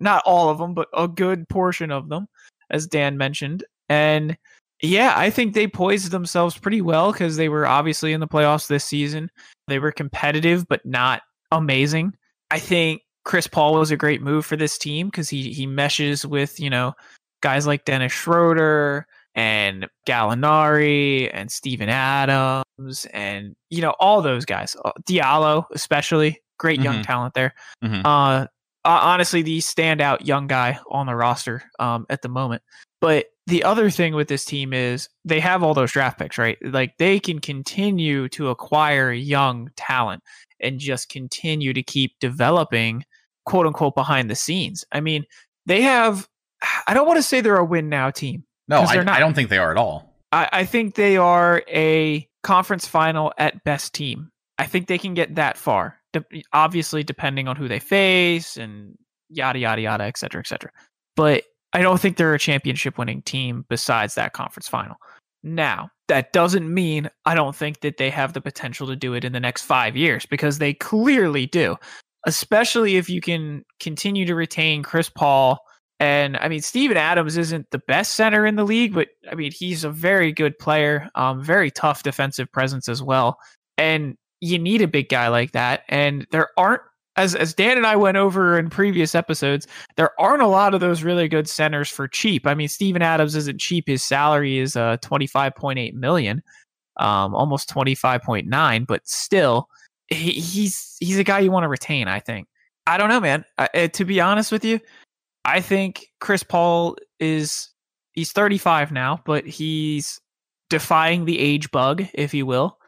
Not 0.00 0.22
all 0.26 0.50
of 0.50 0.58
them, 0.58 0.74
but 0.74 0.88
a 0.94 1.08
good 1.08 1.48
portion 1.48 1.90
of 1.90 2.08
them, 2.08 2.26
as 2.70 2.86
Dan 2.86 3.16
mentioned. 3.16 3.64
And 3.88 4.36
yeah, 4.82 5.14
I 5.16 5.30
think 5.30 5.54
they 5.54 5.66
poised 5.66 6.10
themselves 6.10 6.58
pretty 6.58 6.82
well 6.82 7.12
because 7.12 7.36
they 7.36 7.48
were 7.48 7.66
obviously 7.66 8.12
in 8.12 8.20
the 8.20 8.28
playoffs 8.28 8.66
this 8.66 8.84
season. 8.84 9.30
They 9.68 9.78
were 9.78 9.92
competitive, 9.92 10.68
but 10.68 10.84
not 10.84 11.22
amazing. 11.50 12.14
I 12.50 12.58
think 12.58 13.02
Chris 13.24 13.46
Paul 13.46 13.74
was 13.74 13.90
a 13.90 13.96
great 13.96 14.20
move 14.20 14.44
for 14.44 14.56
this 14.56 14.76
team 14.76 15.08
because 15.08 15.30
he 15.30 15.52
he 15.52 15.66
meshes 15.66 16.26
with 16.26 16.60
you 16.60 16.68
know 16.68 16.92
guys 17.40 17.66
like 17.66 17.86
Dennis 17.86 18.12
Schroeder 18.12 19.06
and 19.34 19.86
Gallinari 20.06 21.30
and 21.32 21.50
Steven 21.50 21.88
Adams 21.88 23.06
and 23.12 23.54
you 23.70 23.80
know 23.80 23.94
all 24.00 24.22
those 24.22 24.44
guys, 24.44 24.76
uh, 24.84 24.92
Diallo 25.08 25.64
especially, 25.72 26.40
great 26.58 26.80
young 26.80 26.96
mm-hmm. 26.96 27.02
talent 27.02 27.34
there. 27.34 27.54
Mm-hmm. 27.82 28.04
Uh, 28.04 28.46
honestly, 28.84 29.42
the 29.42 29.58
standout 29.58 30.26
young 30.26 30.46
guy 30.46 30.78
on 30.90 31.06
the 31.06 31.16
roster 31.16 31.62
um, 31.78 32.06
at 32.10 32.22
the 32.22 32.28
moment. 32.28 32.62
But 33.00 33.26
the 33.46 33.64
other 33.64 33.90
thing 33.90 34.14
with 34.14 34.28
this 34.28 34.44
team 34.44 34.72
is 34.72 35.08
they 35.24 35.40
have 35.40 35.62
all 35.62 35.74
those 35.74 35.92
draft 35.92 36.18
picks, 36.18 36.38
right? 36.38 36.56
Like 36.62 36.96
they 36.98 37.20
can 37.20 37.38
continue 37.38 38.28
to 38.30 38.48
acquire 38.48 39.12
young 39.12 39.70
talent 39.76 40.22
and 40.60 40.78
just 40.78 41.10
continue 41.10 41.72
to 41.74 41.82
keep 41.82 42.12
developing 42.20 43.04
quote 43.44 43.66
unquote 43.66 43.94
behind 43.94 44.30
the 44.30 44.34
scenes. 44.34 44.84
I 44.92 45.00
mean, 45.00 45.24
they 45.66 45.82
have 45.82 46.28
I 46.86 46.94
don't 46.94 47.06
want 47.06 47.18
to 47.18 47.22
say 47.22 47.40
they're 47.40 47.56
a 47.56 47.64
win 47.64 47.88
now 47.88 48.10
team. 48.10 48.44
No, 48.68 48.80
I, 48.80 49.04
I, 49.06 49.20
don't 49.20 49.34
think 49.34 49.50
they 49.50 49.58
are 49.58 49.70
at 49.70 49.76
all. 49.76 50.14
I, 50.32 50.48
I 50.52 50.64
think 50.64 50.94
they 50.94 51.16
are 51.16 51.62
a 51.68 52.26
conference 52.42 52.86
final 52.86 53.32
at 53.38 53.62
best 53.64 53.94
team. 53.94 54.30
I 54.58 54.66
think 54.66 54.86
they 54.86 54.98
can 54.98 55.14
get 55.14 55.34
that 55.34 55.56
far. 55.56 55.98
De- 56.12 56.44
obviously, 56.52 57.02
depending 57.02 57.48
on 57.48 57.56
who 57.56 57.68
they 57.68 57.80
face 57.80 58.56
and 58.56 58.96
yada 59.28 59.58
yada 59.58 59.82
yada, 59.82 60.04
et 60.04 60.16
cetera, 60.16 60.40
et 60.40 60.46
cetera. 60.46 60.70
But 61.16 61.44
I 61.72 61.82
don't 61.82 62.00
think 62.00 62.16
they're 62.16 62.34
a 62.34 62.38
championship 62.38 62.98
winning 62.98 63.22
team 63.22 63.64
besides 63.68 64.14
that 64.14 64.32
conference 64.32 64.68
final. 64.68 64.96
Now, 65.42 65.90
that 66.08 66.32
doesn't 66.32 66.72
mean 66.72 67.10
I 67.24 67.34
don't 67.34 67.54
think 67.54 67.80
that 67.80 67.96
they 67.98 68.10
have 68.10 68.32
the 68.32 68.40
potential 68.40 68.86
to 68.86 68.96
do 68.96 69.14
it 69.14 69.24
in 69.24 69.32
the 69.32 69.40
next 69.40 69.62
five 69.62 69.96
years 69.96 70.24
because 70.24 70.58
they 70.58 70.72
clearly 70.72 71.46
do, 71.46 71.76
especially 72.26 72.96
if 72.96 73.10
you 73.10 73.20
can 73.20 73.64
continue 73.80 74.24
to 74.26 74.34
retain 74.34 74.82
Chris 74.82 75.10
Paul. 75.10 75.58
And 76.00 76.36
I 76.36 76.48
mean, 76.48 76.60
Steven 76.60 76.96
Adams 76.96 77.36
isn't 77.36 77.70
the 77.70 77.78
best 77.78 78.14
center 78.14 78.44
in 78.44 78.56
the 78.56 78.64
league, 78.64 78.94
but 78.94 79.08
I 79.30 79.34
mean, 79.34 79.52
he's 79.52 79.84
a 79.84 79.90
very 79.90 80.32
good 80.32 80.58
player, 80.58 81.08
um, 81.14 81.42
very 81.42 81.70
tough 81.70 82.02
defensive 82.02 82.50
presence 82.50 82.88
as 82.88 83.02
well. 83.02 83.38
And 83.78 84.16
you 84.40 84.58
need 84.58 84.82
a 84.82 84.88
big 84.88 85.08
guy 85.08 85.28
like 85.28 85.52
that. 85.52 85.82
And 85.88 86.26
there 86.30 86.48
aren't 86.56 86.82
as 87.16 87.34
as 87.34 87.54
Dan 87.54 87.76
and 87.76 87.86
I 87.86 87.96
went 87.96 88.16
over 88.16 88.58
in 88.58 88.70
previous 88.70 89.14
episodes, 89.14 89.66
there 89.96 90.10
aren't 90.20 90.42
a 90.42 90.48
lot 90.48 90.74
of 90.74 90.80
those 90.80 91.02
really 91.02 91.28
good 91.28 91.48
centers 91.48 91.88
for 91.88 92.08
cheap. 92.08 92.46
I 92.46 92.54
mean, 92.54 92.68
Steven 92.68 93.02
Adams 93.02 93.36
isn't 93.36 93.60
cheap. 93.60 93.84
His 93.86 94.02
salary 94.02 94.58
is 94.58 94.76
uh 94.76 94.96
25.8 94.98 95.94
million, 95.94 96.42
um, 96.96 97.34
almost 97.34 97.70
25.9, 97.70 98.86
but 98.86 99.06
still, 99.06 99.68
he, 100.08 100.32
he's 100.32 100.96
he's 101.00 101.18
a 101.18 101.24
guy 101.24 101.38
you 101.38 101.50
want 101.50 101.64
to 101.64 101.68
retain. 101.68 102.08
I 102.08 102.20
think. 102.20 102.48
I 102.86 102.98
don't 102.98 103.08
know, 103.08 103.20
man. 103.20 103.44
I, 103.56 103.68
uh, 103.74 103.88
to 103.88 104.04
be 104.04 104.20
honest 104.20 104.52
with 104.52 104.64
you, 104.64 104.78
I 105.44 105.60
think 105.60 106.06
Chris 106.20 106.42
Paul 106.42 106.96
is 107.20 107.70
he's 108.12 108.32
35 108.32 108.92
now, 108.92 109.20
but 109.24 109.46
he's 109.46 110.20
defying 110.70 111.24
the 111.24 111.38
age 111.38 111.70
bug, 111.70 112.04
if 112.14 112.32
you 112.32 112.46
will. 112.46 112.78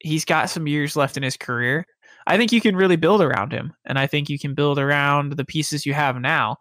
He's 0.00 0.24
got 0.24 0.50
some 0.50 0.66
years 0.66 0.96
left 0.96 1.16
in 1.16 1.22
his 1.22 1.36
career. 1.36 1.86
I 2.26 2.36
think 2.36 2.52
you 2.52 2.60
can 2.60 2.76
really 2.76 2.96
build 2.96 3.22
around 3.22 3.52
him. 3.52 3.72
And 3.84 3.98
I 3.98 4.06
think 4.06 4.28
you 4.28 4.38
can 4.38 4.54
build 4.54 4.78
around 4.78 5.32
the 5.32 5.44
pieces 5.44 5.86
you 5.86 5.94
have 5.94 6.20
now 6.20 6.56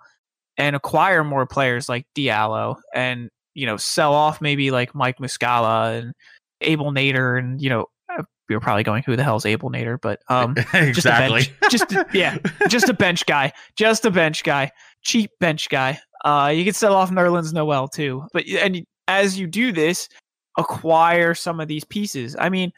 and 0.58 0.76
acquire 0.76 1.24
more 1.24 1.46
players 1.46 1.90
like 1.90 2.06
Diallo 2.16 2.76
and, 2.94 3.30
you 3.54 3.66
know, 3.66 3.78
sell 3.78 4.14
off 4.14 4.42
maybe 4.42 4.72
like 4.72 4.94
Mike 4.94 5.18
Muscala 5.18 6.00
and 6.00 6.14
Abel 6.62 6.92
Nader 6.92 7.40
and, 7.40 7.62
you 7.62 7.70
know, 7.70 7.86
uh, 8.16 8.24
are 8.52 8.60
probably 8.60 8.84
going, 8.84 9.04
who 9.04 9.16
the 9.16 9.24
hell's 9.24 9.46
Abel 9.46 9.72
Nader? 9.72 9.98
But 10.00 10.20
um, 10.30 10.56
exactly. 10.74 11.48
just 11.70 11.92
a 11.92 11.96
bench, 11.96 12.06
just 12.06 12.14
a, 12.14 12.18
yeah, 12.18 12.38
just 12.70 12.90
a 12.90 12.94
bench 12.94 13.26
guy, 13.26 13.52
just 13.76 14.06
a 14.06 14.12
bench 14.12 14.44
guy, 14.44 14.72
cheap 15.06 15.32
bench 15.40 15.70
guy. 15.70 16.00
Uh, 16.26 16.52
you 16.54 16.66
can 16.66 16.74
sell 16.74 16.94
off 16.94 17.12
Nerlens 17.12 17.54
Noel 17.54 17.88
too, 17.88 18.24
but 18.34 18.46
and 18.48 18.84
as 19.08 19.40
you 19.40 19.48
do 19.48 19.72
this, 19.72 20.10
acquire 20.58 21.34
some 21.34 21.60
of 21.60 21.68
these 21.68 21.84
pieces. 21.84 22.36
I 22.38 22.50
mean, 22.50 22.72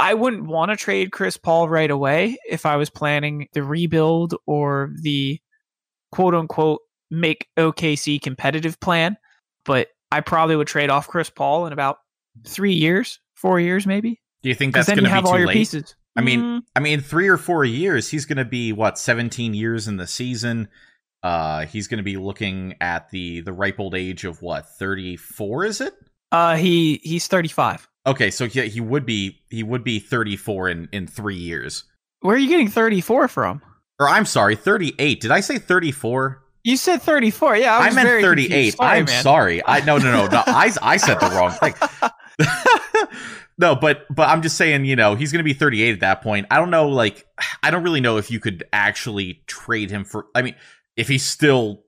I 0.00 0.14
wouldn't 0.14 0.46
want 0.46 0.70
to 0.70 0.76
trade 0.76 1.12
Chris 1.12 1.36
Paul 1.36 1.68
right 1.68 1.90
away 1.90 2.36
if 2.48 2.66
I 2.66 2.76
was 2.76 2.90
planning 2.90 3.46
the 3.52 3.62
rebuild 3.62 4.34
or 4.46 4.90
the 5.00 5.38
quote 6.10 6.34
unquote 6.34 6.80
make 7.10 7.46
OKC 7.56 8.20
competitive 8.20 8.80
plan. 8.80 9.16
But 9.64 9.88
I 10.10 10.20
probably 10.20 10.56
would 10.56 10.66
trade 10.66 10.90
off 10.90 11.06
Chris 11.06 11.30
Paul 11.30 11.66
in 11.66 11.72
about 11.72 11.98
three 12.46 12.72
years, 12.72 13.20
four 13.36 13.60
years, 13.60 13.86
maybe. 13.86 14.20
Do 14.42 14.48
you 14.48 14.56
think 14.56 14.74
that's 14.74 14.88
going 14.88 14.98
to 14.98 15.04
be 15.04 15.08
have 15.08 15.24
all 15.24 15.38
your 15.38 15.46
late? 15.46 15.54
pieces? 15.54 15.94
I 16.16 16.20
mean, 16.20 16.40
mm. 16.40 16.60
I 16.74 16.80
mean, 16.80 17.00
three 17.00 17.28
or 17.28 17.38
four 17.38 17.64
years. 17.64 18.10
He's 18.10 18.26
going 18.26 18.38
to 18.38 18.44
be 18.44 18.72
what 18.72 18.98
seventeen 18.98 19.54
years 19.54 19.86
in 19.86 19.98
the 19.98 20.06
season. 20.06 20.68
Uh, 21.22 21.66
he's 21.66 21.88
going 21.88 21.98
to 21.98 22.04
be 22.04 22.16
looking 22.16 22.74
at 22.80 23.10
the 23.10 23.40
the 23.40 23.52
ripe 23.52 23.78
old 23.78 23.94
age 23.94 24.24
of 24.24 24.42
what 24.42 24.66
thirty 24.66 25.16
four. 25.16 25.64
Is 25.64 25.80
it? 25.80 25.94
Uh, 26.30 26.56
he 26.56 27.00
he's 27.02 27.26
thirty 27.26 27.48
five. 27.48 27.88
Okay, 28.06 28.30
so 28.30 28.46
he, 28.46 28.68
he 28.68 28.80
would 28.80 29.06
be 29.06 29.40
he 29.50 29.62
would 29.62 29.84
be 29.84 29.98
34 30.00 30.68
in 30.68 30.88
in 30.92 31.06
3 31.06 31.36
years. 31.36 31.84
Where 32.20 32.34
are 32.34 32.38
you 32.38 32.48
getting 32.48 32.68
34 32.68 33.28
from? 33.28 33.62
Or 34.00 34.08
I'm 34.08 34.26
sorry, 34.26 34.56
38. 34.56 35.20
Did 35.20 35.30
I 35.30 35.40
say 35.40 35.58
34? 35.58 36.42
You 36.64 36.76
said 36.76 37.02
34. 37.02 37.56
Yeah, 37.56 37.76
I, 37.76 37.88
I 37.88 37.90
meant 37.90 38.22
38. 38.22 38.76
Sorry, 38.76 38.98
I'm 38.98 39.04
man. 39.04 39.22
sorry. 39.22 39.62
I 39.66 39.80
no 39.84 39.98
no 39.98 40.12
no 40.12 40.26
no. 40.26 40.42
I 40.46 40.72
I 40.82 40.96
said 40.96 41.18
the 41.20 41.30
wrong 41.30 41.50
thing. 41.52 41.74
no, 43.58 43.74
but 43.74 44.06
but 44.10 44.28
I'm 44.28 44.42
just 44.42 44.56
saying, 44.56 44.84
you 44.84 44.96
know, 44.96 45.14
he's 45.14 45.32
going 45.32 45.40
to 45.40 45.44
be 45.44 45.54
38 45.54 45.94
at 45.94 46.00
that 46.00 46.22
point. 46.22 46.46
I 46.50 46.58
don't 46.58 46.70
know 46.70 46.88
like 46.88 47.26
I 47.62 47.70
don't 47.70 47.82
really 47.82 48.00
know 48.00 48.16
if 48.16 48.30
you 48.30 48.40
could 48.40 48.64
actually 48.72 49.42
trade 49.46 49.90
him 49.90 50.04
for 50.04 50.26
I 50.34 50.42
mean, 50.42 50.54
if 50.96 51.08
he's 51.08 51.24
still 51.24 51.84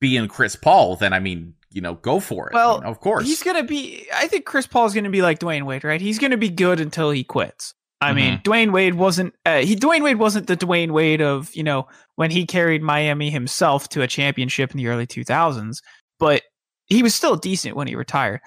being 0.00 0.28
Chris 0.28 0.56
Paul, 0.56 0.96
then 0.96 1.12
I 1.12 1.20
mean, 1.20 1.54
you 1.70 1.80
know, 1.80 1.94
go 1.94 2.20
for 2.20 2.48
it. 2.48 2.54
Well, 2.54 2.76
you 2.76 2.82
know, 2.82 2.88
of 2.88 3.00
course. 3.00 3.26
He's 3.26 3.42
going 3.42 3.56
to 3.56 3.64
be, 3.64 4.06
I 4.14 4.26
think 4.26 4.46
Chris 4.46 4.66
Paul's 4.66 4.94
going 4.94 5.04
to 5.04 5.10
be 5.10 5.22
like 5.22 5.38
Dwyane 5.38 5.64
Wade, 5.64 5.84
right? 5.84 6.00
He's 6.00 6.18
going 6.18 6.30
to 6.30 6.36
be 6.36 6.48
good 6.48 6.80
until 6.80 7.10
he 7.10 7.24
quits. 7.24 7.74
I 8.00 8.08
mm-hmm. 8.08 8.16
mean, 8.16 8.38
Dwyane 8.38 8.72
Wade 8.72 8.94
wasn't, 8.94 9.34
uh, 9.44 9.58
he, 9.58 9.76
Dwyane 9.76 10.02
Wade 10.02 10.18
wasn't 10.18 10.46
the 10.46 10.56
Dwyane 10.56 10.92
Wade 10.92 11.20
of, 11.20 11.54
you 11.54 11.62
know, 11.62 11.88
when 12.16 12.30
he 12.30 12.46
carried 12.46 12.82
Miami 12.82 13.30
himself 13.30 13.88
to 13.90 14.02
a 14.02 14.06
championship 14.06 14.70
in 14.70 14.78
the 14.78 14.86
early 14.86 15.06
2000s, 15.06 15.82
but 16.18 16.42
he 16.86 17.02
was 17.02 17.14
still 17.14 17.36
decent 17.36 17.76
when 17.76 17.88
he 17.88 17.96
retired. 17.96 18.40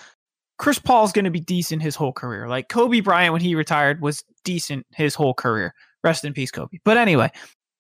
Chris 0.58 0.80
Paul's 0.80 1.12
going 1.12 1.26
to 1.26 1.32
be 1.32 1.40
decent 1.40 1.82
his 1.82 1.96
whole 1.96 2.14
career. 2.14 2.48
Like 2.48 2.70
Kobe 2.70 3.02
Bryant, 3.02 3.34
when 3.34 3.42
he 3.42 3.56
retired, 3.56 4.02
was 4.02 4.24
decent 4.44 4.86
his 4.92 5.16
whole 5.16 5.34
career. 5.34 5.74
Rest 6.04 6.24
in 6.24 6.34
peace, 6.34 6.52
Kobe. 6.52 6.80
But 6.84 6.98
anyway, 6.98 7.32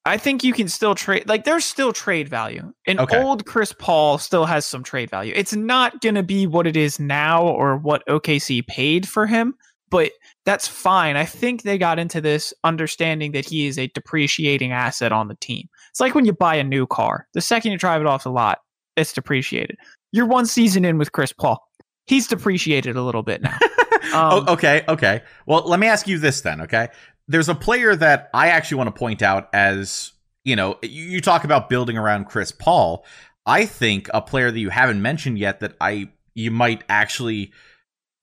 I 0.05 0.17
think 0.17 0.43
you 0.43 0.51
can 0.53 0.67
still 0.67 0.95
trade. 0.95 1.27
Like, 1.29 1.43
there's 1.43 1.63
still 1.65 1.93
trade 1.93 2.27
value. 2.27 2.73
And 2.87 2.99
Okay. 2.99 3.21
old 3.21 3.45
Chris 3.45 3.71
Paul 3.73 4.17
still 4.17 4.45
has 4.45 4.65
some 4.65 4.83
trade 4.83 5.09
value. 5.09 5.33
It's 5.35 5.53
not 5.53 6.01
going 6.01 6.15
to 6.15 6.23
be 6.23 6.47
what 6.47 6.65
it 6.65 6.75
is 6.75 6.99
now 6.99 7.43
or 7.43 7.77
what 7.77 8.03
OKC 8.07 8.65
paid 8.65 9.07
for 9.07 9.27
him, 9.27 9.53
but 9.91 10.11
that's 10.45 10.67
fine. 10.67 11.17
I 11.17 11.25
think 11.25 11.61
they 11.61 11.77
got 11.77 11.99
into 11.99 12.19
this 12.19 12.51
understanding 12.63 13.31
that 13.33 13.45
he 13.45 13.67
is 13.67 13.77
a 13.77 13.87
depreciating 13.87 14.71
asset 14.71 15.11
on 15.11 15.27
the 15.27 15.35
team. 15.35 15.69
It's 15.91 15.99
like 15.99 16.15
when 16.15 16.25
you 16.25 16.33
buy 16.33 16.55
a 16.55 16.63
new 16.63 16.87
car. 16.87 17.27
The 17.33 17.41
second 17.41 17.71
you 17.71 17.77
drive 17.77 18.01
it 18.01 18.07
off 18.07 18.23
the 18.23 18.31
lot, 18.31 18.59
it's 18.97 19.13
depreciated. 19.13 19.77
You're 20.11 20.25
one 20.25 20.47
season 20.47 20.83
in 20.83 20.97
with 20.97 21.11
Chris 21.11 21.31
Paul. 21.31 21.61
He's 22.07 22.27
depreciated 22.27 22.95
a 22.95 23.03
little 23.03 23.23
bit 23.23 23.41
now. 23.43 23.57
Um, 24.13 24.45
oh, 24.47 24.53
okay, 24.53 24.83
okay. 24.89 25.21
Well, 25.45 25.61
let 25.67 25.79
me 25.79 25.85
ask 25.87 26.05
you 26.07 26.17
this 26.17 26.41
then, 26.41 26.59
okay? 26.61 26.89
There's 27.27 27.49
a 27.49 27.55
player 27.55 27.95
that 27.95 28.29
I 28.33 28.49
actually 28.49 28.77
want 28.77 28.93
to 28.93 28.99
point 28.99 29.21
out 29.21 29.49
as, 29.53 30.11
you 30.43 30.55
know, 30.55 30.77
you, 30.81 31.21
talk 31.21 31.43
about 31.43 31.69
building 31.69 31.97
around 31.97 32.25
Chris 32.25 32.51
Paul. 32.51 33.05
I 33.45 33.65
think 33.65 34.09
a 34.13 34.21
player 34.21 34.51
that 34.51 34.59
you 34.59 34.69
haven't 34.69 35.01
mentioned 35.01 35.39
yet 35.39 35.59
that 35.61 35.75
I 35.79 36.09
you 36.33 36.51
might 36.51 36.83
actually, 36.89 37.51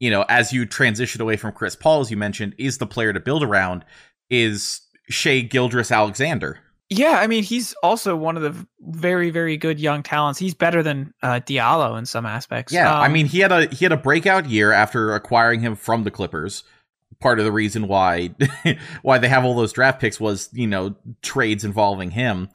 you 0.01 0.11
know, 0.11 0.25
as 0.29 0.53
you 0.53 0.67
transition 0.67 1.21
away 1.21 1.37
from 1.37 1.53
Chris 1.53 1.77
Paul, 1.77 2.01
as 2.01 2.11
you 2.11 2.17
mentioned, 2.17 2.55
is 2.59 2.79
the 2.79 2.87
player 2.87 3.13
to 3.13 3.21
build 3.21 3.43
around 3.43 3.85
is 4.31 4.81
Shai 5.09 5.41
Gilgeous-Alexander. 5.41 6.59
Yeah, 6.91 7.19
I 7.21 7.27
mean, 7.27 7.43
he's 7.43 7.75
also 7.83 8.17
one 8.17 8.37
of 8.37 8.43
the 8.43 8.67
very, 8.81 9.29
very 9.31 9.59
good 9.59 9.79
young 9.79 10.03
talents. 10.03 10.39
He's 10.39 10.55
better 10.55 10.83
than 10.83 11.13
uh, 11.23 11.41
Diallo 11.41 11.99
in 11.99 12.07
some 12.07 12.25
aspects. 12.25 12.73
Yeah, 12.73 12.93
I 12.93 13.07
Um, 13.07 13.13
mean 13.13 13.27
he 13.27 13.41
had 13.41 13.53
a 13.53 13.67
he 13.67 13.85
had 13.85 13.93
a 13.93 13.97
breakout 13.99 14.49
year 14.49 14.73
after 14.73 15.15
acquiring 15.15 15.61
him 15.61 15.77
from 15.77 16.05
the 16.05 16.11
Clippers. 16.11 16.65
Part 17.21 17.39
of 17.39 17.45
the 17.45 17.53
reason 17.53 17.89
why 17.89 18.31
why 19.03 19.19
they 19.19 19.29
have 19.29 19.45
all 19.45 19.57
those 19.57 19.73
draft 19.73 20.01
picks 20.01 20.21
was 20.21 20.49
you 20.53 20.67
know 20.67 20.95
trades 21.23 21.65
involving 21.65 22.13
him, 22.13 22.49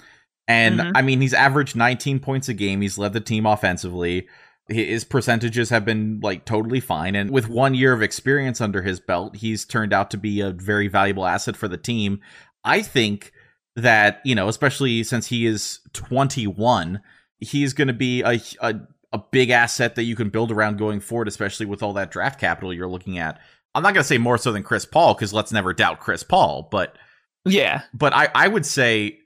and 0.48 0.80
Mhm. 0.80 0.92
I 0.96 1.02
mean 1.02 1.20
he's 1.22 1.34
averaged 1.34 1.76
19 1.76 2.20
points 2.20 2.48
a 2.50 2.54
game. 2.54 2.82
He's 2.82 2.98
led 2.98 3.14
the 3.14 3.20
team 3.20 3.46
offensively. 3.46 4.28
His 4.70 5.04
percentages 5.04 5.70
have 5.72 5.84
been 5.84 6.22
like 6.24 6.46
totally 6.46 6.80
fine, 6.80 7.16
and 7.16 7.30
with 7.30 7.50
one 7.50 7.74
year 7.76 7.92
of 7.92 8.02
experience 8.02 8.62
under 8.62 8.82
his 8.82 9.02
belt, 9.02 9.36
he's 9.36 9.66
turned 9.66 9.92
out 9.92 10.10
to 10.12 10.18
be 10.18 10.40
a 10.40 10.52
very 10.52 10.88
valuable 10.88 11.26
asset 11.26 11.58
for 11.58 11.68
the 11.68 11.78
team. 11.78 12.22
I 12.64 12.82
think 12.82 13.34
that 13.76 14.22
you 14.24 14.36
know, 14.36 14.48
especially 14.48 15.04
since 15.04 15.28
he 15.28 15.46
is 15.46 15.80
21, 15.92 17.02
he's 17.40 17.74
going 17.74 17.90
to 17.90 17.94
be 17.94 18.22
a, 18.22 18.40
a 18.62 18.76
a 19.12 19.18
big 19.32 19.50
asset 19.50 19.96
that 19.96 20.04
you 20.04 20.16
can 20.16 20.30
build 20.30 20.52
around 20.52 20.78
going 20.78 21.00
forward, 21.02 21.28
especially 21.28 21.66
with 21.66 21.84
all 21.84 21.94
that 21.94 22.10
draft 22.10 22.40
capital 22.40 22.74
you're 22.74 22.88
looking 22.88 23.18
at. 23.18 23.40
I'm 23.76 23.84
not 23.84 23.94
going 23.94 24.04
to 24.04 24.08
say 24.08 24.18
more 24.18 24.38
so 24.38 24.52
than 24.52 24.64
Chris 24.64 24.86
Paul 24.86 25.14
because 25.14 25.34
let's 25.34 25.52
never 25.52 25.74
doubt 25.74 26.00
Chris 26.00 26.24
Paul, 26.24 26.68
but 26.72 26.98
yeah, 27.46 27.82
but 27.94 28.14
I 28.14 28.30
I 28.34 28.48
would 28.48 28.66
say 28.66 29.18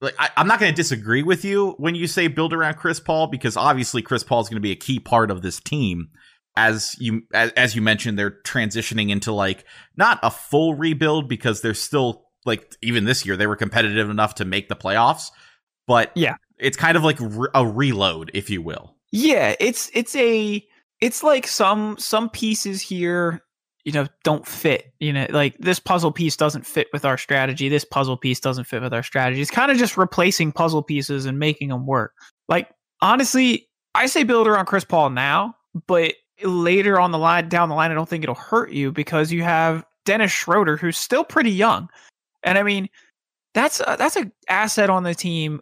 like 0.00 0.14
I, 0.18 0.30
I'm 0.36 0.46
not 0.46 0.60
going 0.60 0.72
to 0.72 0.76
disagree 0.76 1.22
with 1.22 1.44
you 1.44 1.72
when 1.78 1.94
you 1.94 2.06
say 2.06 2.28
build 2.28 2.52
around 2.52 2.74
Chris 2.76 3.00
Paul 3.00 3.26
because 3.26 3.56
obviously 3.56 4.00
Chris 4.02 4.24
Paul 4.24 4.40
is 4.40 4.48
going 4.48 4.56
to 4.56 4.60
be 4.60 4.70
a 4.72 4.76
key 4.76 4.98
part 5.00 5.30
of 5.30 5.42
this 5.42 5.60
team. 5.60 6.08
As 6.56 6.96
you 6.98 7.22
as, 7.32 7.52
as 7.52 7.74
you 7.76 7.82
mentioned, 7.82 8.18
they're 8.18 8.38
transitioning 8.44 9.10
into 9.10 9.32
like 9.32 9.64
not 9.96 10.18
a 10.22 10.30
full 10.30 10.74
rebuild 10.74 11.28
because 11.28 11.60
they're 11.60 11.74
still 11.74 12.26
like 12.44 12.74
even 12.82 13.04
this 13.04 13.24
year 13.26 13.36
they 13.36 13.46
were 13.46 13.56
competitive 13.56 14.08
enough 14.10 14.36
to 14.36 14.44
make 14.44 14.68
the 14.68 14.76
playoffs, 14.76 15.30
but 15.86 16.10
Yeah. 16.14 16.34
it's 16.58 16.76
kind 16.76 16.96
of 16.96 17.04
like 17.04 17.18
a 17.54 17.66
reload, 17.66 18.30
if 18.34 18.50
you 18.50 18.62
will. 18.62 18.96
yeah. 19.12 19.54
It's 19.60 19.90
it's 19.94 20.16
a 20.16 20.64
it's 21.00 21.22
like 21.22 21.46
some 21.46 21.96
some 21.98 22.28
pieces 22.30 22.80
here, 22.82 23.42
you 23.84 23.92
know, 23.92 24.06
don't 24.24 24.46
fit. 24.46 24.92
You 25.00 25.12
know, 25.12 25.26
like 25.30 25.56
this 25.58 25.78
puzzle 25.78 26.12
piece 26.12 26.36
doesn't 26.36 26.66
fit 26.66 26.88
with 26.92 27.04
our 27.04 27.18
strategy. 27.18 27.68
This 27.68 27.84
puzzle 27.84 28.16
piece 28.16 28.40
doesn't 28.40 28.64
fit 28.64 28.82
with 28.82 28.92
our 28.92 29.02
strategy. 29.02 29.40
It's 29.40 29.50
kind 29.50 29.70
of 29.70 29.78
just 29.78 29.96
replacing 29.96 30.52
puzzle 30.52 30.82
pieces 30.82 31.26
and 31.26 31.38
making 31.38 31.68
them 31.68 31.86
work. 31.86 32.12
Like 32.48 32.68
honestly, 33.00 33.68
I 33.94 34.06
say 34.06 34.22
build 34.22 34.46
around 34.46 34.66
Chris 34.66 34.84
Paul 34.84 35.10
now, 35.10 35.56
but 35.86 36.14
later 36.42 37.00
on 37.00 37.10
the 37.10 37.18
line 37.18 37.48
down 37.48 37.68
the 37.68 37.74
line, 37.74 37.90
I 37.90 37.94
don't 37.94 38.08
think 38.08 38.22
it'll 38.22 38.34
hurt 38.34 38.72
you 38.72 38.92
because 38.92 39.32
you 39.32 39.42
have 39.42 39.84
Dennis 40.04 40.30
Schroeder, 40.30 40.76
who's 40.76 40.96
still 40.96 41.24
pretty 41.24 41.50
young, 41.50 41.88
and 42.42 42.58
I 42.58 42.62
mean, 42.62 42.88
that's 43.54 43.80
a, 43.80 43.96
that's 43.98 44.16
a 44.16 44.30
asset 44.48 44.90
on 44.90 45.02
the 45.02 45.14
team 45.14 45.60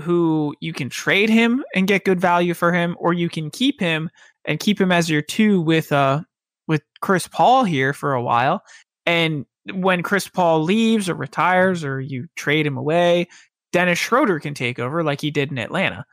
who 0.00 0.54
you 0.60 0.72
can 0.72 0.90
trade 0.90 1.30
him 1.30 1.64
and 1.74 1.86
get 1.86 2.04
good 2.04 2.20
value 2.20 2.54
for 2.54 2.72
him, 2.72 2.96
or 2.98 3.12
you 3.12 3.28
can 3.28 3.50
keep 3.50 3.80
him 3.80 4.10
and 4.44 4.60
keep 4.60 4.80
him 4.80 4.92
as 4.92 5.08
your 5.10 5.22
two 5.22 5.60
with 5.60 5.92
uh 5.92 6.20
with 6.66 6.82
Chris 7.00 7.28
Paul 7.28 7.64
here 7.64 7.92
for 7.92 8.12
a 8.12 8.22
while. 8.22 8.62
And 9.04 9.46
when 9.72 10.02
Chris 10.02 10.28
Paul 10.28 10.62
leaves 10.62 11.08
or 11.08 11.14
retires 11.14 11.84
or 11.84 12.00
you 12.00 12.26
trade 12.36 12.66
him 12.66 12.76
away, 12.76 13.28
Dennis 13.72 13.98
Schroeder 13.98 14.40
can 14.40 14.54
take 14.54 14.78
over 14.78 15.02
like 15.02 15.20
he 15.20 15.30
did 15.30 15.50
in 15.50 15.58
Atlanta. 15.58 16.04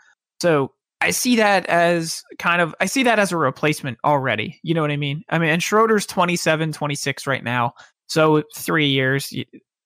So 0.41 0.73
I 1.01 1.11
see 1.11 1.35
that 1.35 1.65
as 1.67 2.23
kind 2.39 2.61
of 2.61 2.73
I 2.79 2.85
see 2.85 3.03
that 3.03 3.19
as 3.19 3.31
a 3.31 3.37
replacement 3.37 3.97
already. 4.03 4.59
You 4.63 4.73
know 4.73 4.81
what 4.81 4.91
I 4.91 4.97
mean? 4.97 5.23
I 5.29 5.37
mean, 5.37 5.49
and 5.49 5.61
Schroeder's 5.61 6.05
27, 6.05 6.71
26 6.71 7.27
right 7.27 7.43
now. 7.43 7.73
So 8.07 8.43
3 8.55 8.87
years 8.87 9.33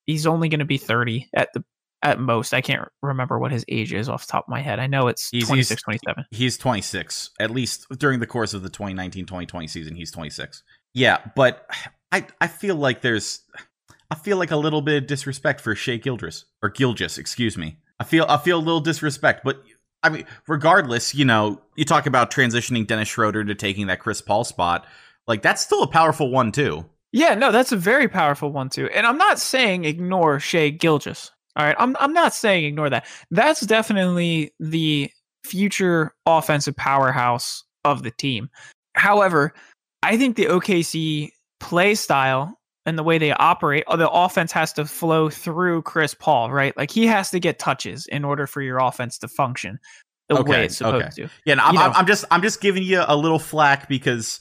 he's 0.05 0.27
only 0.27 0.49
going 0.49 0.59
to 0.59 0.65
be 0.65 0.77
30 0.77 1.27
at 1.33 1.49
the 1.53 1.63
at 2.03 2.19
most. 2.19 2.53
I 2.53 2.61
can't 2.61 2.87
remember 3.01 3.39
what 3.39 3.51
his 3.51 3.65
age 3.67 3.93
is 3.93 4.07
off 4.09 4.25
the 4.25 4.31
top 4.31 4.45
of 4.45 4.49
my 4.49 4.61
head. 4.61 4.79
I 4.79 4.87
know 4.87 5.07
it's 5.07 5.29
He's- 5.29 5.47
26, 5.47 5.69
he's- 5.69 5.83
27. 5.83 6.25
He's 6.31 6.57
26. 6.57 7.31
At 7.39 7.51
least 7.51 7.87
during 7.97 8.19
the 8.19 8.27
course 8.27 8.53
of 8.53 8.63
the 8.63 8.69
2019-2020 8.69 9.67
season, 9.69 9.95
he's 9.95 10.11
26. 10.11 10.63
Yeah, 10.93 11.17
but 11.35 11.65
I 12.11 12.25
I 12.41 12.47
feel 12.47 12.75
like 12.75 13.01
there's 13.01 13.41
I 14.09 14.15
feel 14.15 14.37
like 14.37 14.51
a 14.51 14.57
little 14.57 14.81
bit 14.81 15.03
of 15.03 15.07
disrespect 15.07 15.59
for 15.61 15.75
Shai 15.75 15.97
Gilgeous 15.97 16.45
or 16.63 16.69
Gilgeous, 16.69 17.17
excuse 17.17 17.57
me. 17.57 17.77
I 17.99 18.03
feel 18.03 18.25
I 18.29 18.37
feel 18.37 18.57
a 18.57 18.59
little 18.59 18.79
disrespect, 18.79 19.41
but 19.43 19.61
I 20.03 20.09
mean, 20.09 20.25
regardless, 20.47 21.13
you 21.15 21.25
know, 21.25 21.61
you 21.75 21.83
talk 21.83 22.05
about 22.05 22.31
transitioning 22.31 22.85
Dennis 22.87 23.07
Schroeder 23.09 23.43
to 23.43 23.55
taking 23.55 23.87
that 23.87 23.99
Chris 23.99 24.21
Paul 24.21 24.43
spot. 24.43 24.85
Like 25.27 25.41
that's 25.41 25.61
still 25.61 25.83
a 25.83 25.87
powerful 25.87 26.29
one 26.31 26.51
too. 26.51 26.85
Yeah, 27.11 27.33
no, 27.35 27.51
that's 27.51 27.71
a 27.71 27.77
very 27.77 28.07
powerful 28.07 28.51
one 28.51 28.69
too. 28.69 28.87
And 28.93 29.05
I'm 29.05 29.17
not 29.17 29.39
saying 29.39 29.85
ignore 29.85 30.39
Shai 30.39 30.69
Gilgeous. 30.69 31.31
All 31.57 31.65
right, 31.65 31.75
I'm 31.79 31.97
I'm 31.99 32.13
not 32.13 32.33
saying 32.33 32.65
ignore 32.65 32.89
that. 32.89 33.05
That's 33.31 33.61
definitely 33.61 34.53
the 34.59 35.09
future 35.43 36.13
offensive 36.25 36.75
powerhouse 36.75 37.63
of 37.83 38.03
the 38.03 38.11
team. 38.11 38.49
However, 38.95 39.53
I 40.03 40.17
think 40.17 40.35
the 40.35 40.45
OKC 40.45 41.31
play 41.59 41.95
style 41.95 42.59
and 42.85 42.97
the 42.97 43.03
way 43.03 43.17
they 43.17 43.31
operate, 43.33 43.83
uh, 43.87 43.95
the 43.95 44.09
offense 44.09 44.51
has 44.51 44.71
to 44.73 44.85
flow 44.85 45.29
through 45.29 45.81
Chris 45.81 46.13
Paul, 46.13 46.51
right? 46.51 46.77
Like 46.77 46.91
he 46.91 47.07
has 47.07 47.31
to 47.31 47.39
get 47.39 47.59
touches 47.59 48.05
in 48.07 48.23
order 48.23 48.45
for 48.45 48.61
your 48.61 48.77
offense 48.77 49.17
to 49.19 49.27
function 49.27 49.79
the 50.29 50.37
Okay, 50.37 50.51
way 50.51 50.65
it's 50.65 50.77
supposed 50.77 51.19
okay. 51.19 51.27
to. 51.27 51.29
Yeah, 51.45 51.53
and 51.53 51.61
I'm, 51.61 51.77
I'm. 51.77 51.93
I'm 51.93 52.05
just 52.05 52.25
I'm 52.29 52.41
just 52.41 52.61
giving 52.61 52.83
you 52.83 53.03
a 53.05 53.15
little 53.15 53.39
flack 53.39 53.89
because 53.89 54.39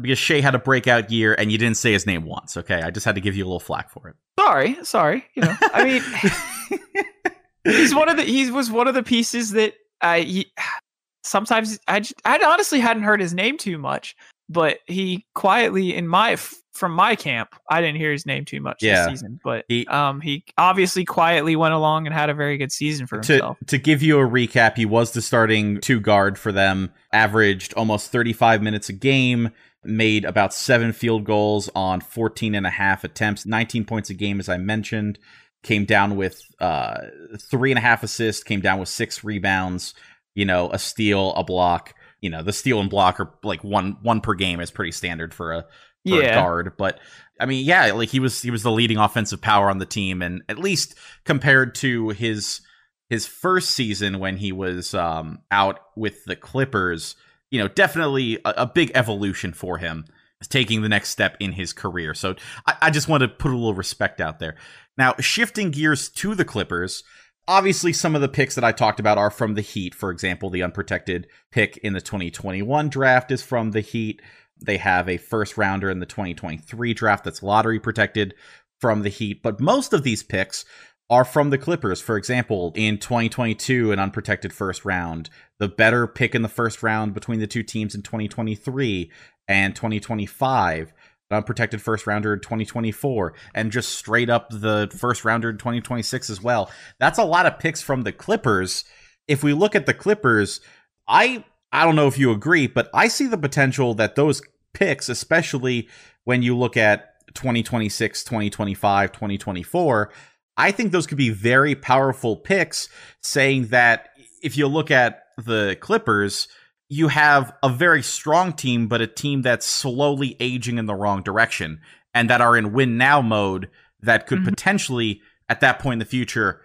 because 0.00 0.18
Shai 0.18 0.40
had 0.40 0.54
a 0.54 0.58
breakout 0.58 1.10
year 1.10 1.34
and 1.34 1.50
you 1.50 1.58
didn't 1.58 1.76
say 1.76 1.92
his 1.92 2.06
name 2.06 2.24
once. 2.24 2.56
Okay, 2.56 2.82
I 2.82 2.90
just 2.90 3.06
had 3.06 3.14
to 3.14 3.20
give 3.20 3.36
you 3.36 3.44
a 3.44 3.46
little 3.46 3.60
flack 3.60 3.90
for 3.90 4.08
it. 4.08 4.16
Sorry, 4.38 4.78
sorry. 4.84 5.24
You 5.34 5.42
know, 5.42 5.56
I 5.74 5.84
mean, 5.84 6.02
he's 7.64 7.94
one 7.94 8.08
of 8.08 8.16
the 8.16 8.22
he 8.24 8.50
was 8.50 8.70
one 8.70 8.88
of 8.88 8.94
the 8.94 9.02
pieces 9.02 9.52
that 9.52 9.74
I 10.00 10.20
he, 10.20 10.52
sometimes 11.22 11.78
I 11.88 12.02
honestly 12.24 12.80
hadn't 12.80 13.02
heard 13.02 13.20
his 13.20 13.34
name 13.34 13.58
too 13.58 13.78
much, 13.78 14.16
but 14.48 14.78
he 14.86 15.26
quietly 15.34 15.94
in 15.94 16.06
my 16.08 16.36
from 16.72 16.92
my 16.92 17.16
camp 17.16 17.54
I 17.68 17.80
didn't 17.80 17.96
hear 17.96 18.12
his 18.12 18.24
name 18.24 18.44
too 18.44 18.60
much 18.60 18.78
Yeah. 18.82 19.02
this 19.04 19.14
season, 19.20 19.40
but 19.42 19.64
He- 19.68 19.86
um 19.88 20.20
he 20.20 20.44
obviously 20.56 21.04
quietly 21.04 21.56
went 21.56 21.74
along 21.74 22.06
and 22.06 22.14
had 22.14 22.30
a 22.30 22.34
very 22.34 22.56
good 22.56 22.70
season 22.72 23.06
for 23.06 23.20
to 23.20 23.32
himself. 23.32 23.58
to 23.66 23.78
give 23.78 24.02
you 24.02 24.18
a 24.20 24.28
recap, 24.28 24.76
he 24.76 24.86
was 24.86 25.10
the 25.12 25.22
starting 25.22 25.80
two 25.80 25.98
guard 26.00 26.38
for 26.38 26.52
them, 26.52 26.92
averaged 27.12 27.74
almost 27.74 28.12
35 28.12 28.62
minutes 28.62 28.88
a 28.88 28.92
game, 28.92 29.50
made 29.84 30.24
about 30.24 30.54
seven 30.54 30.92
field 30.92 31.24
goals 31.24 31.68
on 31.74 32.00
14 32.00 32.54
and 32.54 32.66
a 32.66 32.70
half 32.70 33.02
attempts, 33.04 33.44
19 33.44 33.84
points 33.84 34.08
a 34.10 34.14
game, 34.14 34.38
as 34.38 34.48
I 34.48 34.56
mentioned. 34.56 35.18
Came 35.62 35.84
down 35.84 36.16
with 36.16 36.40
uh, 36.60 37.06
three 37.40 37.70
and 37.70 37.78
a 37.78 37.82
half 37.82 38.02
assists, 38.02 38.44
came 38.44 38.60
down 38.60 38.78
with 38.78 38.88
six 38.88 39.24
rebounds, 39.24 39.94
you 40.34 40.44
know, 40.44 40.70
a 40.70 40.78
steal, 40.78 41.34
a 41.34 41.44
block. 41.44 41.94
You 42.20 42.30
know, 42.30 42.42
the 42.42 42.52
steal 42.52 42.80
and 42.80 42.90
block 42.90 43.20
are 43.20 43.34
like 43.42 43.62
one 43.62 43.98
one 44.02 44.20
per 44.20 44.34
game 44.34 44.60
is 44.60 44.70
pretty 44.70 44.92
standard 44.92 45.34
for 45.34 45.52
a 45.52 45.66
for 46.06 46.20
a 46.20 46.34
guard. 46.34 46.72
But 46.76 47.00
I 47.40 47.46
mean, 47.46 47.64
yeah, 47.64 47.92
like 47.92 48.08
he 48.08 48.20
was 48.20 48.42
he 48.42 48.50
was 48.50 48.62
the 48.62 48.72
leading 48.72 48.98
offensive 48.98 49.40
power 49.40 49.70
on 49.70 49.78
the 49.78 49.86
team, 49.86 50.22
and 50.22 50.42
at 50.48 50.58
least 50.58 50.94
compared 51.24 51.74
to 51.76 52.10
his 52.10 52.60
his 53.08 53.26
first 53.26 53.70
season 53.70 54.18
when 54.18 54.36
he 54.36 54.52
was 54.52 54.94
um, 54.94 55.40
out 55.50 55.80
with 55.96 56.24
the 56.24 56.36
Clippers, 56.36 57.16
you 57.50 57.58
know, 57.58 57.68
definitely 57.68 58.38
a, 58.44 58.54
a 58.58 58.66
big 58.66 58.92
evolution 58.94 59.52
for 59.52 59.78
him, 59.78 60.04
taking 60.48 60.82
the 60.82 60.88
next 60.88 61.10
step 61.10 61.36
in 61.40 61.52
his 61.52 61.72
career. 61.72 62.14
So 62.14 62.36
I, 62.66 62.76
I 62.82 62.90
just 62.90 63.08
want 63.08 63.22
to 63.22 63.28
put 63.28 63.50
a 63.50 63.56
little 63.56 63.74
respect 63.74 64.20
out 64.20 64.38
there. 64.38 64.56
Now, 64.98 65.14
shifting 65.20 65.70
gears 65.70 66.08
to 66.10 66.34
the 66.34 66.44
Clippers. 66.44 67.04
Obviously, 67.46 67.92
some 67.92 68.16
of 68.16 68.20
the 68.20 68.28
picks 68.28 68.56
that 68.56 68.64
I 68.64 68.72
talked 68.72 68.98
about 69.00 69.16
are 69.16 69.30
from 69.30 69.54
the 69.54 69.62
Heat. 69.62 69.94
For 69.94 70.10
example, 70.10 70.50
the 70.50 70.62
unprotected 70.62 71.28
pick 71.52 71.78
in 71.78 71.94
the 71.94 72.00
2021 72.00 72.88
draft 72.90 73.30
is 73.30 73.42
from 73.42 73.70
the 73.70 73.80
Heat. 73.80 74.20
They 74.60 74.76
have 74.76 75.08
a 75.08 75.16
first 75.16 75.56
rounder 75.56 75.88
in 75.88 76.00
the 76.00 76.06
2023 76.06 76.92
draft 76.92 77.24
that's 77.24 77.42
lottery 77.42 77.78
protected 77.78 78.34
from 78.80 79.02
the 79.02 79.08
Heat. 79.08 79.40
But 79.40 79.60
most 79.60 79.92
of 79.92 80.02
these 80.02 80.24
picks 80.24 80.64
are 81.08 81.24
from 81.24 81.50
the 81.50 81.58
Clippers. 81.58 82.00
For 82.00 82.16
example, 82.16 82.72
in 82.74 82.98
2022, 82.98 83.92
an 83.92 84.00
unprotected 84.00 84.52
first 84.52 84.84
round, 84.84 85.30
the 85.58 85.68
better 85.68 86.06
pick 86.06 86.34
in 86.34 86.42
the 86.42 86.48
first 86.48 86.82
round 86.82 87.14
between 87.14 87.38
the 87.38 87.46
two 87.46 87.62
teams 87.62 87.94
in 87.94 88.02
2023 88.02 89.10
and 89.46 89.74
2025, 89.74 90.82
an 90.88 90.92
Uh, 91.30 91.36
unprotected 91.36 91.82
first 91.82 92.06
rounder 92.06 92.34
in 92.34 92.40
2024, 92.40 93.34
and 93.54 93.70
just 93.70 93.90
straight 93.90 94.30
up 94.30 94.48
the 94.50 94.90
first 94.96 95.24
rounder 95.24 95.50
in 95.50 95.58
2026 95.58 96.30
as 96.30 96.42
well. 96.42 96.70
That's 96.98 97.18
a 97.18 97.24
lot 97.24 97.46
of 97.46 97.58
picks 97.58 97.82
from 97.82 98.02
the 98.02 98.12
Clippers. 98.12 98.84
If 99.26 99.42
we 99.42 99.52
look 99.52 99.74
at 99.74 99.86
the 99.86 99.94
Clippers, 99.94 100.60
I 101.06 101.44
I 101.70 101.84
don't 101.84 101.96
know 101.96 102.06
if 102.06 102.18
you 102.18 102.30
agree, 102.30 102.66
but 102.66 102.88
I 102.94 103.08
see 103.08 103.26
the 103.26 103.36
potential 103.36 103.94
that 103.94 104.14
those 104.14 104.40
picks, 104.72 105.08
especially 105.08 105.88
when 106.24 106.42
you 106.42 106.56
look 106.56 106.76
at 106.76 107.14
2026, 107.34 108.24
2025, 108.24 109.12
2024, 109.12 110.12
I 110.56 110.70
think 110.70 110.92
those 110.92 111.06
could 111.06 111.18
be 111.18 111.30
very 111.30 111.74
powerful 111.74 112.36
picks, 112.36 112.88
saying 113.22 113.68
that 113.68 114.10
if 114.42 114.56
you 114.56 114.66
look 114.66 114.90
at 114.90 115.24
the 115.36 115.76
Clippers, 115.80 116.48
you 116.88 117.08
have 117.08 117.52
a 117.62 117.68
very 117.68 118.02
strong 118.02 118.52
team, 118.52 118.88
but 118.88 119.00
a 119.00 119.06
team 119.06 119.42
that's 119.42 119.66
slowly 119.66 120.36
aging 120.40 120.78
in 120.78 120.86
the 120.86 120.94
wrong 120.94 121.22
direction 121.22 121.80
and 122.14 122.30
that 122.30 122.40
are 122.40 122.56
in 122.56 122.72
win 122.72 122.96
now 122.96 123.20
mode 123.20 123.68
that 124.00 124.26
could 124.26 124.38
mm-hmm. 124.38 124.48
potentially, 124.48 125.20
at 125.48 125.60
that 125.60 125.78
point 125.78 125.94
in 125.94 125.98
the 125.98 126.04
future, 126.04 126.62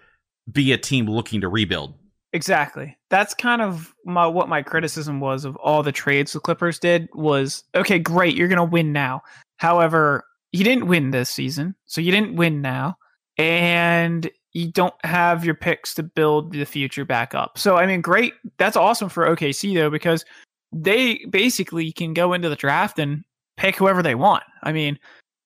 be 0.51 0.71
a 0.71 0.77
team 0.77 1.07
looking 1.07 1.41
to 1.41 1.49
rebuild. 1.49 1.93
Exactly. 2.31 2.97
That's 3.09 3.33
kind 3.33 3.61
of 3.61 3.93
my 4.05 4.25
what 4.25 4.49
my 4.49 4.63
criticism 4.63 5.19
was 5.19 5.45
of 5.45 5.55
all 5.57 5.83
the 5.83 5.91
trades 5.91 6.33
the 6.33 6.39
Clippers 6.39 6.79
did 6.79 7.07
was 7.13 7.63
okay, 7.75 7.99
great, 7.99 8.35
you're 8.35 8.47
gonna 8.47 8.63
win 8.63 8.91
now. 8.91 9.21
However, 9.57 10.23
you 10.51 10.63
didn't 10.63 10.87
win 10.87 11.11
this 11.11 11.29
season, 11.29 11.75
so 11.85 12.01
you 12.01 12.11
didn't 12.11 12.35
win 12.35 12.61
now, 12.61 12.97
and 13.37 14.29
you 14.53 14.71
don't 14.71 14.93
have 15.03 15.43
your 15.43 15.55
picks 15.55 15.93
to 15.95 16.03
build 16.03 16.53
the 16.53 16.65
future 16.65 17.05
back 17.05 17.33
up. 17.33 17.57
So 17.57 17.75
I 17.75 17.85
mean, 17.85 18.01
great. 18.01 18.33
That's 18.57 18.77
awesome 18.77 19.09
for 19.09 19.25
OKC 19.27 19.75
though, 19.75 19.89
because 19.89 20.25
they 20.71 21.25
basically 21.29 21.91
can 21.91 22.13
go 22.13 22.33
into 22.33 22.49
the 22.49 22.55
draft 22.55 22.99
and 22.99 23.23
pick 23.57 23.75
whoever 23.75 24.01
they 24.01 24.15
want. 24.15 24.43
I 24.63 24.71
mean, 24.71 24.97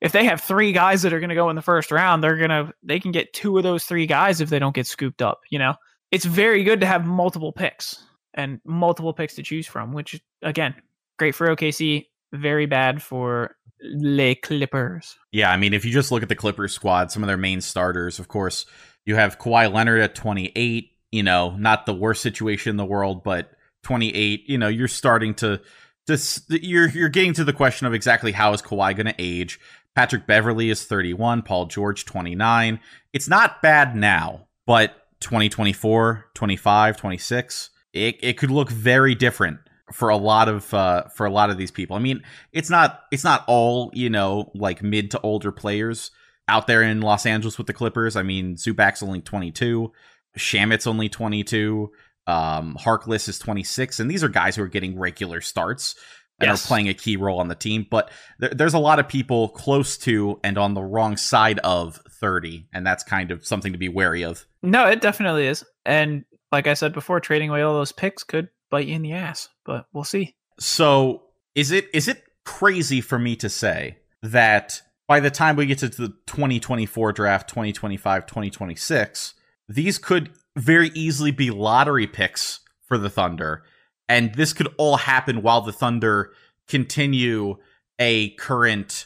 if 0.01 0.11
they 0.11 0.25
have 0.25 0.41
three 0.41 0.71
guys 0.71 1.01
that 1.01 1.13
are 1.13 1.19
going 1.19 1.29
to 1.29 1.35
go 1.35 1.49
in 1.49 1.55
the 1.55 1.61
first 1.61 1.91
round, 1.91 2.23
they're 2.23 2.37
going 2.37 2.49
to 2.49 2.71
they 2.83 2.99
can 2.99 3.11
get 3.11 3.33
two 3.33 3.57
of 3.57 3.63
those 3.63 3.85
three 3.85 4.05
guys 4.05 4.41
if 4.41 4.49
they 4.49 4.59
don't 4.59 4.75
get 4.75 4.87
scooped 4.87 5.21
up, 5.21 5.41
you 5.49 5.59
know 5.59 5.75
it's 6.11 6.25
very 6.25 6.63
good 6.63 6.79
to 6.81 6.87
have 6.87 7.05
multiple 7.05 7.51
picks 7.51 8.03
and 8.33 8.59
multiple 8.65 9.13
picks 9.13 9.35
to 9.35 9.43
choose 9.43 9.67
from, 9.67 9.93
which 9.93 10.19
again, 10.41 10.75
great 11.19 11.35
for 11.35 11.47
OKC, 11.47 12.05
very 12.33 12.65
bad 12.65 13.01
for 13.01 13.55
Le 13.81 14.35
Clippers. 14.35 15.17
Yeah, 15.31 15.51
I 15.51 15.57
mean, 15.57 15.73
if 15.73 15.83
you 15.83 15.91
just 15.91 16.11
look 16.11 16.23
at 16.23 16.29
the 16.29 16.35
Clippers 16.35 16.73
squad, 16.73 17.11
some 17.11 17.23
of 17.23 17.27
their 17.27 17.37
main 17.37 17.61
starters, 17.61 18.19
of 18.19 18.27
course, 18.27 18.65
you 19.07 19.15
have 19.15 19.39
Kawhi 19.39 19.73
Leonard 19.73 20.01
at 20.01 20.13
28, 20.13 20.91
you 21.11 21.23
know, 21.23 21.55
not 21.57 21.85
the 21.85 21.93
worst 21.93 22.21
situation 22.21 22.71
in 22.71 22.77
the 22.77 22.85
world, 22.85 23.23
but 23.23 23.51
28, 23.83 24.43
you 24.47 24.57
know, 24.57 24.67
you're 24.67 24.89
starting 24.89 25.33
to 25.35 25.61
this 26.07 26.43
you're 26.49 26.89
you're 26.89 27.09
getting 27.09 27.33
to 27.33 27.43
the 27.43 27.53
question 27.53 27.87
of 27.87 27.93
exactly 27.93 28.33
how 28.33 28.53
is 28.53 28.61
Kawhi 28.61 28.95
going 28.95 29.07
to 29.07 29.15
age. 29.17 29.59
Patrick 29.95 30.27
Beverley 30.27 30.69
is 30.69 30.83
31, 30.83 31.41
Paul 31.41 31.65
George 31.65 32.05
29. 32.05 32.79
It's 33.13 33.27
not 33.27 33.61
bad 33.61 33.95
now, 33.95 34.47
but 34.65 35.07
2024, 35.21 36.27
25, 36.35 36.97
26, 36.97 37.69
it, 37.93 38.17
it 38.21 38.37
could 38.37 38.51
look 38.51 38.69
very 38.69 39.15
different 39.15 39.57
for 39.91 40.09
a 40.09 40.17
lot 40.17 40.49
of 40.49 40.71
uh, 40.73 41.05
for 41.07 41.25
a 41.25 41.31
lot 41.31 41.49
of 41.49 41.57
these 41.57 41.71
people. 41.71 41.95
I 41.95 41.99
mean, 41.99 42.23
it's 42.51 42.69
not 42.69 43.03
it's 43.11 43.23
not 43.23 43.45
all, 43.47 43.89
you 43.93 44.09
know, 44.09 44.51
like 44.53 44.83
mid 44.83 45.11
to 45.11 45.21
older 45.21 45.53
players 45.53 46.11
out 46.47 46.67
there 46.67 46.81
in 46.81 47.01
Los 47.01 47.25
Angeles 47.25 47.57
with 47.57 47.67
the 47.67 47.73
Clippers. 47.73 48.15
I 48.15 48.23
mean, 48.23 48.55
Zubac's 48.55 49.03
only 49.03 49.21
22, 49.21 49.91
Shamet's 50.37 50.87
only 50.87 51.09
22, 51.09 51.91
um, 52.27 52.77
Harkless 52.79 53.27
is 53.29 53.39
26, 53.39 53.99
and 53.99 54.09
these 54.09 54.23
are 54.23 54.29
guys 54.29 54.55
who 54.55 54.63
are 54.63 54.67
getting 54.67 54.99
regular 54.99 55.41
starts 55.41 55.95
and 56.39 56.49
yes. 56.49 56.63
are 56.63 56.67
playing 56.67 56.87
a 56.87 56.93
key 56.93 57.17
role 57.17 57.39
on 57.39 57.47
the 57.47 57.55
team. 57.55 57.85
But 57.89 58.11
th- 58.39 58.53
there's 58.53 58.73
a 58.73 58.79
lot 58.79 58.99
of 58.99 59.07
people 59.07 59.49
close 59.49 59.97
to 59.99 60.39
and 60.43 60.57
on 60.57 60.73
the 60.73 60.83
wrong 60.83 61.17
side 61.17 61.59
of 61.59 61.99
30, 62.19 62.67
and 62.73 62.85
that's 62.85 63.03
kind 63.03 63.31
of 63.31 63.45
something 63.45 63.71
to 63.71 63.79
be 63.79 63.89
wary 63.89 64.23
of. 64.23 64.45
No, 64.61 64.87
it 64.87 65.01
definitely 65.01 65.47
is. 65.47 65.63
And 65.85 66.25
like 66.51 66.67
I 66.67 66.75
said 66.75 66.93
before, 66.93 67.19
trading 67.19 67.49
away 67.49 67.61
all 67.61 67.73
those 67.73 67.91
picks 67.91 68.23
could 68.23 68.49
bite 68.69 68.87
you 68.87 68.95
in 68.95 69.01
the 69.01 69.13
ass, 69.13 69.49
but 69.65 69.85
we'll 69.93 70.03
see. 70.03 70.35
So 70.59 71.23
is 71.55 71.71
it 71.71 71.87
is 71.93 72.07
it 72.07 72.23
crazy 72.45 73.01
for 73.01 73.17
me 73.19 73.35
to 73.37 73.49
say 73.49 73.97
that 74.21 74.81
by 75.07 75.19
the 75.19 75.31
time 75.31 75.55
we 75.55 75.65
get 75.65 75.79
to 75.79 75.89
the 75.89 76.09
2024 76.27 77.13
draft, 77.13 77.49
2025, 77.49 78.25
2026, 78.25 79.33
these 79.69 79.97
could 79.97 80.31
very 80.55 80.89
easily 80.93 81.31
be 81.31 81.49
lottery 81.49 82.07
picks 82.07 82.59
for 82.87 82.97
the 82.97 83.09
Thunder 83.09 83.63
and 84.09 84.33
this 84.35 84.53
could 84.53 84.69
all 84.77 84.97
happen 84.97 85.41
while 85.41 85.61
the 85.61 85.73
Thunder 85.73 86.31
continue 86.67 87.57
a 87.99 88.29
current 88.31 89.05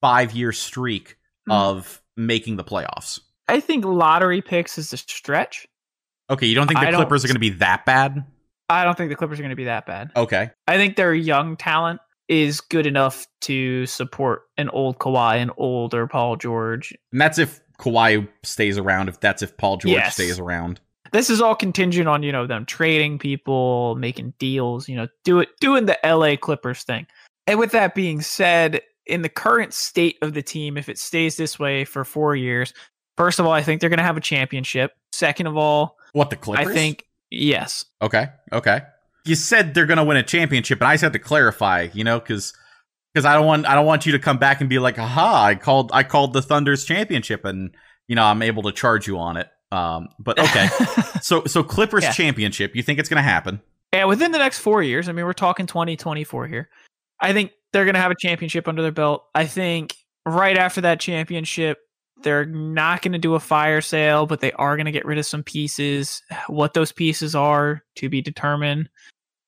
five 0.00 0.32
year 0.32 0.52
streak 0.52 1.16
mm. 1.48 1.54
of 1.54 2.02
making 2.16 2.56
the 2.56 2.64
playoffs. 2.64 3.20
I 3.48 3.60
think 3.60 3.84
lottery 3.84 4.42
picks 4.42 4.78
is 4.78 4.92
a 4.92 4.96
stretch. 4.96 5.66
Okay, 6.30 6.46
you 6.46 6.54
don't 6.54 6.66
think 6.66 6.80
the 6.80 6.88
I 6.88 6.92
Clippers 6.92 7.24
are 7.24 7.28
going 7.28 7.36
to 7.36 7.40
be 7.40 7.50
that 7.50 7.86
bad? 7.86 8.24
I 8.68 8.84
don't 8.84 8.96
think 8.96 9.08
the 9.08 9.16
Clippers 9.16 9.38
are 9.38 9.42
going 9.42 9.50
to 9.50 9.56
be 9.56 9.64
that 9.64 9.86
bad. 9.86 10.10
Okay. 10.14 10.50
I 10.66 10.76
think 10.76 10.96
their 10.96 11.14
young 11.14 11.56
talent 11.56 12.00
is 12.28 12.60
good 12.60 12.86
enough 12.86 13.26
to 13.42 13.86
support 13.86 14.42
an 14.56 14.68
old 14.70 14.98
Kawhi, 14.98 15.36
an 15.36 15.50
older 15.56 16.06
Paul 16.06 16.36
George. 16.36 16.94
And 17.12 17.20
that's 17.20 17.38
if 17.38 17.60
Kawhi 17.78 18.28
stays 18.42 18.78
around, 18.78 19.08
if 19.08 19.20
that's 19.20 19.42
if 19.42 19.56
Paul 19.56 19.78
George 19.78 19.94
yes. 19.94 20.14
stays 20.14 20.38
around 20.38 20.80
this 21.12 21.30
is 21.30 21.40
all 21.40 21.54
contingent 21.54 22.08
on 22.08 22.22
you 22.22 22.32
know 22.32 22.46
them 22.46 22.66
trading 22.66 23.18
people, 23.18 23.94
making 23.96 24.34
deals, 24.38 24.88
you 24.88 24.96
know, 24.96 25.08
do 25.24 25.40
it 25.40 25.48
doing 25.60 25.86
the 25.86 25.98
LA 26.04 26.36
Clippers 26.36 26.82
thing. 26.82 27.06
And 27.46 27.58
with 27.58 27.72
that 27.72 27.94
being 27.94 28.20
said, 28.20 28.80
in 29.06 29.22
the 29.22 29.28
current 29.28 29.72
state 29.72 30.18
of 30.22 30.34
the 30.34 30.42
team, 30.42 30.76
if 30.76 30.88
it 30.88 30.98
stays 30.98 31.36
this 31.36 31.58
way 31.58 31.84
for 31.84 32.04
four 32.04 32.36
years, 32.36 32.74
first 33.16 33.38
of 33.38 33.46
all, 33.46 33.52
I 33.52 33.62
think 33.62 33.80
they're 33.80 33.90
going 33.90 33.98
to 33.98 34.04
have 34.04 34.18
a 34.18 34.22
championship. 34.22 34.92
Second 35.12 35.46
of 35.46 35.56
all, 35.56 35.96
what 36.12 36.30
the 36.30 36.36
Clippers? 36.36 36.68
I 36.68 36.72
think 36.72 37.04
yes. 37.30 37.84
Okay, 38.02 38.28
okay. 38.52 38.82
You 39.28 39.34
said 39.34 39.74
they're 39.74 39.86
going 39.86 39.98
to 39.98 40.04
win 40.04 40.16
a 40.16 40.22
championship, 40.22 40.80
and 40.80 40.88
I 40.88 40.94
just 40.94 41.02
had 41.02 41.12
to 41.12 41.18
clarify, 41.18 41.88
you 41.92 42.04
know, 42.04 42.18
because 42.18 42.54
because 43.12 43.24
I 43.24 43.34
don't 43.34 43.46
want 43.46 43.66
I 43.66 43.74
don't 43.74 43.86
want 43.86 44.06
you 44.06 44.12
to 44.12 44.18
come 44.18 44.38
back 44.38 44.60
and 44.60 44.70
be 44.70 44.78
like, 44.78 44.98
aha, 44.98 45.44
I 45.44 45.54
called 45.54 45.90
I 45.92 46.02
called 46.02 46.32
the 46.32 46.42
Thunder's 46.42 46.84
championship, 46.84 47.44
and 47.44 47.74
you 48.06 48.16
know 48.16 48.24
I'm 48.24 48.42
able 48.42 48.62
to 48.64 48.72
charge 48.72 49.06
you 49.06 49.18
on 49.18 49.36
it. 49.36 49.48
Um, 49.70 50.08
but 50.18 50.38
okay. 50.38 50.68
so 51.22 51.44
so 51.44 51.62
Clippers 51.62 52.04
yeah. 52.04 52.12
championship, 52.12 52.74
you 52.74 52.82
think 52.82 52.98
it's 52.98 53.08
going 53.08 53.22
to 53.22 53.28
happen? 53.28 53.60
Yeah, 53.92 54.04
within 54.04 54.32
the 54.32 54.38
next 54.38 54.58
4 54.58 54.82
years. 54.82 55.08
I 55.08 55.12
mean, 55.12 55.24
we're 55.24 55.32
talking 55.32 55.66
2024 55.66 56.46
here. 56.46 56.68
I 57.20 57.32
think 57.32 57.52
they're 57.72 57.84
going 57.84 57.94
to 57.94 58.00
have 58.00 58.10
a 58.10 58.16
championship 58.18 58.68
under 58.68 58.82
their 58.82 58.92
belt. 58.92 59.24
I 59.34 59.46
think 59.46 59.96
right 60.26 60.56
after 60.56 60.82
that 60.82 61.00
championship, 61.00 61.78
they're 62.22 62.44
not 62.44 63.02
going 63.02 63.12
to 63.12 63.18
do 63.18 63.34
a 63.34 63.40
fire 63.40 63.80
sale, 63.80 64.26
but 64.26 64.40
they 64.40 64.52
are 64.52 64.76
going 64.76 64.86
to 64.86 64.92
get 64.92 65.06
rid 65.06 65.18
of 65.18 65.26
some 65.26 65.42
pieces. 65.42 66.22
What 66.48 66.74
those 66.74 66.92
pieces 66.92 67.34
are 67.34 67.82
to 67.96 68.08
be 68.08 68.20
determined. 68.20 68.88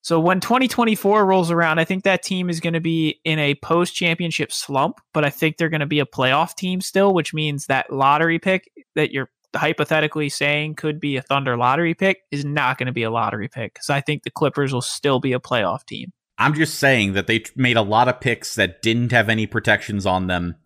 So 0.02 0.18
when 0.18 0.40
2024 0.40 1.26
rolls 1.26 1.50
around, 1.50 1.78
I 1.78 1.84
think 1.84 2.04
that 2.04 2.22
team 2.22 2.48
is 2.48 2.60
going 2.60 2.72
to 2.72 2.80
be 2.80 3.20
in 3.24 3.38
a 3.38 3.54
post 3.56 3.94
championship 3.94 4.50
slump, 4.50 5.00
but 5.12 5.24
I 5.24 5.30
think 5.30 5.56
they're 5.56 5.68
going 5.68 5.80
to 5.80 5.86
be 5.86 6.00
a 6.00 6.06
playoff 6.06 6.54
team 6.54 6.80
still, 6.80 7.12
which 7.12 7.34
means 7.34 7.66
that 7.66 7.92
lottery 7.92 8.38
pick 8.38 8.70
that 8.94 9.12
you're 9.12 9.30
hypothetically 9.54 10.28
saying 10.28 10.74
could 10.74 11.00
be 11.00 11.16
a 11.16 11.22
Thunder 11.22 11.56
lottery 11.56 11.94
pick 11.94 12.22
is 12.30 12.44
not 12.44 12.78
going 12.78 12.86
to 12.86 12.92
be 12.92 13.02
a 13.02 13.10
lottery 13.10 13.48
pick 13.48 13.74
because 13.74 13.90
I 13.90 14.00
think 14.00 14.22
the 14.22 14.30
Clippers 14.30 14.72
will 14.72 14.80
still 14.80 15.20
be 15.20 15.32
a 15.32 15.40
playoff 15.40 15.84
team. 15.84 16.12
I'm 16.38 16.54
just 16.54 16.76
saying 16.76 17.12
that 17.14 17.26
they 17.26 17.44
made 17.54 17.76
a 17.76 17.82
lot 17.82 18.08
of 18.08 18.20
picks 18.20 18.54
that 18.54 18.80
didn't 18.80 19.12
have 19.12 19.28
any 19.28 19.46
protections 19.46 20.06
on 20.06 20.26
them. 20.26 20.56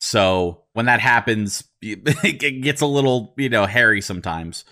So 0.00 0.62
when 0.72 0.86
that 0.86 1.00
happens, 1.00 1.64
it 1.82 2.62
gets 2.62 2.80
a 2.80 2.86
little, 2.86 3.34
you 3.36 3.50
know, 3.50 3.66
hairy 3.66 4.00
sometimes. 4.00 4.64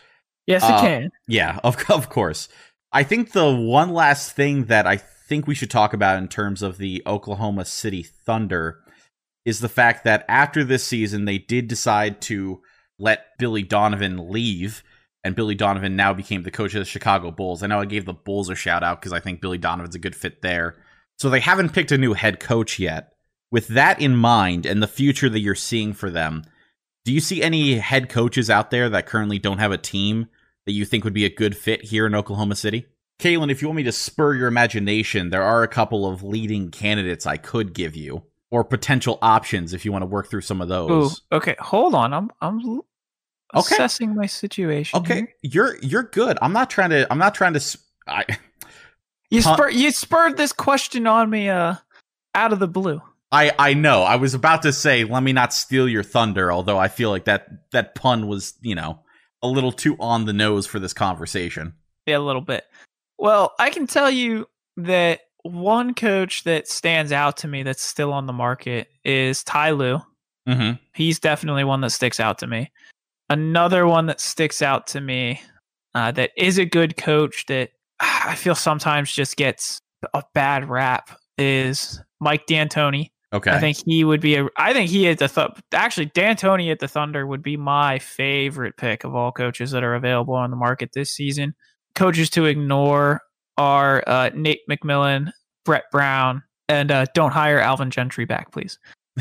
Yes, 0.47 0.63
it 0.63 0.71
uh, 0.71 0.81
can. 0.81 1.11
Yeah, 1.27 1.59
of, 1.63 1.77
of 1.91 2.09
course. 2.09 2.49
I 2.93 3.03
think 3.03 3.33
the 3.33 3.55
one 3.55 3.93
last 3.93 4.33
thing 4.33 4.65
that 4.67 4.87
I 4.87 4.97
think 4.97 5.47
we 5.47 5.55
should 5.55 5.71
talk 5.71 5.93
about 5.93 6.19
in 6.19 6.29
terms 6.29 6.63
of 6.63 6.79
the 6.79 7.03
Oklahoma 7.07 7.65
City 7.65 8.03
Thunder 8.03 8.81
is 9.45 9.61
the 9.61 9.69
fact 9.69 10.05
that 10.05 10.25
after 10.29 10.65
this 10.65 10.85
season, 10.85 11.25
they 11.25 11.39
did 11.39 11.69
decide 11.69 12.21
to 12.23 12.63
let 12.99 13.39
Billy 13.39 13.63
Donovan 13.63 14.31
leave, 14.31 14.83
and 15.23 15.37
Billy 15.37 15.55
Donovan 15.55 15.97
now 15.97 16.13
became 16.13 16.43
the 16.43 16.51
coach 16.51 16.75
of 16.75 16.81
the 16.81 16.85
Chicago 16.85 17.31
Bulls. 17.31 17.63
I 17.63 17.67
know 17.67 17.81
I 17.81 17.85
gave 17.85 18.05
the 18.05 18.15
Bulls 18.15 18.49
a 18.49 18.55
shout 18.55 18.83
out 18.83 19.01
because 19.01 19.13
I 19.13 19.21
think 19.21 19.41
Billy 19.41 19.59
Donovan's 19.59 19.95
a 19.95 20.01
good 20.01 20.17
fit 20.17 20.43
there. 20.43 20.77
So 21.19 21.29
they 21.29 21.41
haven't 21.41 21.75
picked 21.75 21.93
a 21.93 21.99
new 21.99 22.15
head 22.15 22.41
coach 22.41 22.79
yet. 22.79 23.13
With 23.51 23.69
that 23.69 24.01
in 24.01 24.17
mind 24.17 24.67
and 24.67 24.83
the 24.83 24.87
future 24.87 25.29
that 25.29 25.41
you're 25.41 25.55
seeing 25.55 25.93
for 25.93 26.11
them, 26.11 26.45
do 27.05 27.13
you 27.13 27.21
see 27.21 27.43
any 27.43 27.79
head 27.79 28.09
coaches 28.09 28.51
out 28.51 28.71
there 28.71 28.89
that 28.91 29.07
currently 29.07 29.39
don't 29.39 29.59
have 29.59 29.73
a 29.73 29.79
team 29.79 30.29
that 30.69 30.75
you 30.75 30.85
think 30.85 31.03
would 31.03 31.15
be 31.15 31.25
a 31.25 31.31
good 31.35 31.57
fit 31.57 31.83
here 31.83 32.07
in 32.07 32.15
Oklahoma 32.15 32.55
City? 32.55 32.87
Calen, 33.19 33.51
if 33.51 33.63
you 33.63 33.69
want 33.69 33.79
me 33.79 33.83
to 33.85 33.91
spur 33.93 34.35
your 34.35 34.49
imagination, 34.49 35.31
there 35.31 35.43
are 35.43 35.63
a 35.63 35.69
couple 35.69 36.07
of 36.07 36.23
leading 36.23 36.71
candidates 36.71 37.27
I 37.27 37.39
could 37.39 37.73
give 37.73 37.97
you, 37.97 38.23
or 38.51 38.63
potential 38.65 39.19
options 39.23 39.73
if 39.73 39.85
you 39.87 39.91
want 39.93 40.03
to 40.03 40.07
work 40.07 40.29
through 40.29 40.43
some 40.43 40.61
of 40.61 40.69
those. 40.69 41.23
Ooh, 41.33 41.37
okay, 41.37 41.57
hold 41.59 41.95
on. 41.95 42.13
I'm 42.13 42.31
I'm 42.43 42.61
Okay. 43.55 43.75
assessing 43.75 44.15
my 44.15 44.27
situation. 44.27 45.01
Okay, 45.01 45.15
here. 45.15 45.29
you're 45.43 45.77
you're 45.83 46.03
good. 46.03 46.37
I'm 46.43 46.53
not 46.53 46.69
trying 46.71 46.91
to. 46.91 47.11
I'm 47.11 47.19
not 47.19 47.35
trying 47.35 47.55
to. 47.55 47.59
s- 47.61 47.79
I, 48.07 48.25
You 49.31 49.43
Huh. 49.43 49.55
spurred 49.57 49.75
you 49.75 49.91
spurred 49.91 50.37
this 50.37 50.53
question 50.53 51.07
on 51.07 51.29
me 51.29 51.49
uh 51.49 51.75
out 52.35 52.53
of 52.53 52.59
the 52.61 52.69
blue. 52.69 53.03
I 53.33 53.53
I 53.59 53.75
know. 53.75 54.03
I 54.03 54.17
was 54.17 54.33
about 54.35 54.63
to 54.63 54.73
say, 54.73 55.05
let 55.05 55.23
me 55.23 55.33
not 55.33 55.53
steal 55.53 55.89
your 55.89 56.03
thunder. 56.05 56.53
Although 56.53 56.79
I 56.79 56.89
feel 56.89 57.11
like 57.11 57.25
that 57.25 57.49
that 57.73 57.95
pun 57.95 58.27
was, 58.29 58.55
you 58.63 58.75
know, 58.75 59.01
a 59.43 59.49
little 59.49 59.73
too 59.73 59.97
on 60.01 60.25
the 60.25 60.33
nose 60.33 60.67
for 60.67 60.79
this 60.79 60.93
conversation. 60.93 61.75
Yeah, 62.07 62.19
a 62.19 62.21
little 62.21 62.43
bit. 62.43 62.65
Well, 63.19 63.55
I 63.59 63.71
can 63.71 63.87
tell 63.87 64.11
you 64.11 64.47
that 64.77 65.21
one 65.43 65.95
coach 65.95 66.45
that 66.45 66.69
stands 66.69 67.13
out 67.13 67.37
to 67.39 67.49
me 67.49 67.63
that's 67.63 67.83
still 67.83 68.13
on 68.13 68.27
the 68.27 68.33
market 68.33 68.89
is 69.05 69.43
Ty 69.45 69.71
Lue. 69.73 70.01
Mm-hmm. 70.49 70.73
He's 70.95 71.19
definitely 71.19 71.65
one 71.65 71.81
that 71.83 71.91
sticks 71.91 72.21
out 72.21 72.39
to 72.39 72.47
me. 72.47 72.71
Another 73.29 73.87
one 73.87 74.07
that 74.07 74.21
sticks 74.21 74.63
out 74.63 74.87
to 74.89 75.01
me 75.01 75.41
uh, 75.95 76.13
that 76.13 76.31
is 76.37 76.59
a 76.59 76.65
good 76.65 76.97
coach 76.97 77.47
that 77.47 77.71
I 78.01 78.35
feel 78.35 78.55
sometimes 78.55 79.13
just 79.13 79.37
gets 79.37 79.81
a 80.15 80.23
bad 80.35 80.69
rap 80.69 81.11
is 81.37 82.01
Mike 82.21 82.47
D'Antoni. 82.47 83.11
Okay. 83.33 83.51
I 83.51 83.59
think 83.59 83.77
he 83.85 84.05
would 84.05 84.21
be 84.21 84.37
a. 84.37 84.47
I 84.57 84.73
think 84.73 84.89
he 84.89 85.07
at 85.09 85.19
the 85.19 85.29
th- 85.29 85.51
actually 85.73 86.07
D'Antoni 86.07 86.73
at 86.73 86.79
the 86.79 86.89
Thunder 86.89 87.27
would 87.27 87.43
be 87.43 87.59
my 87.59 87.99
favorite 87.99 88.77
pick 88.79 89.05
of 89.05 89.15
all 89.15 89.33
coaches 89.33 89.71
that 89.73 89.85
are 89.85 89.95
available 89.95 90.35
on 90.35 90.51
the 90.51 90.57
market 90.57 90.91
this 90.95 91.11
season. 91.11 91.55
Coaches 91.95 92.31
to 92.31 92.47
ignore 92.47 93.21
are 93.59 94.03
uh, 94.07 94.31
Nate 94.35 94.61
McMillan, 94.71 95.33
Brett 95.67 95.85
Brown, 95.93 96.43
and 96.71 96.91
uh, 96.91 97.05
don't 97.13 97.33
hire 97.33 97.59
Alvin 97.59 97.91
Gentry 97.91 98.25
back, 98.25 98.51
please. 98.51 98.79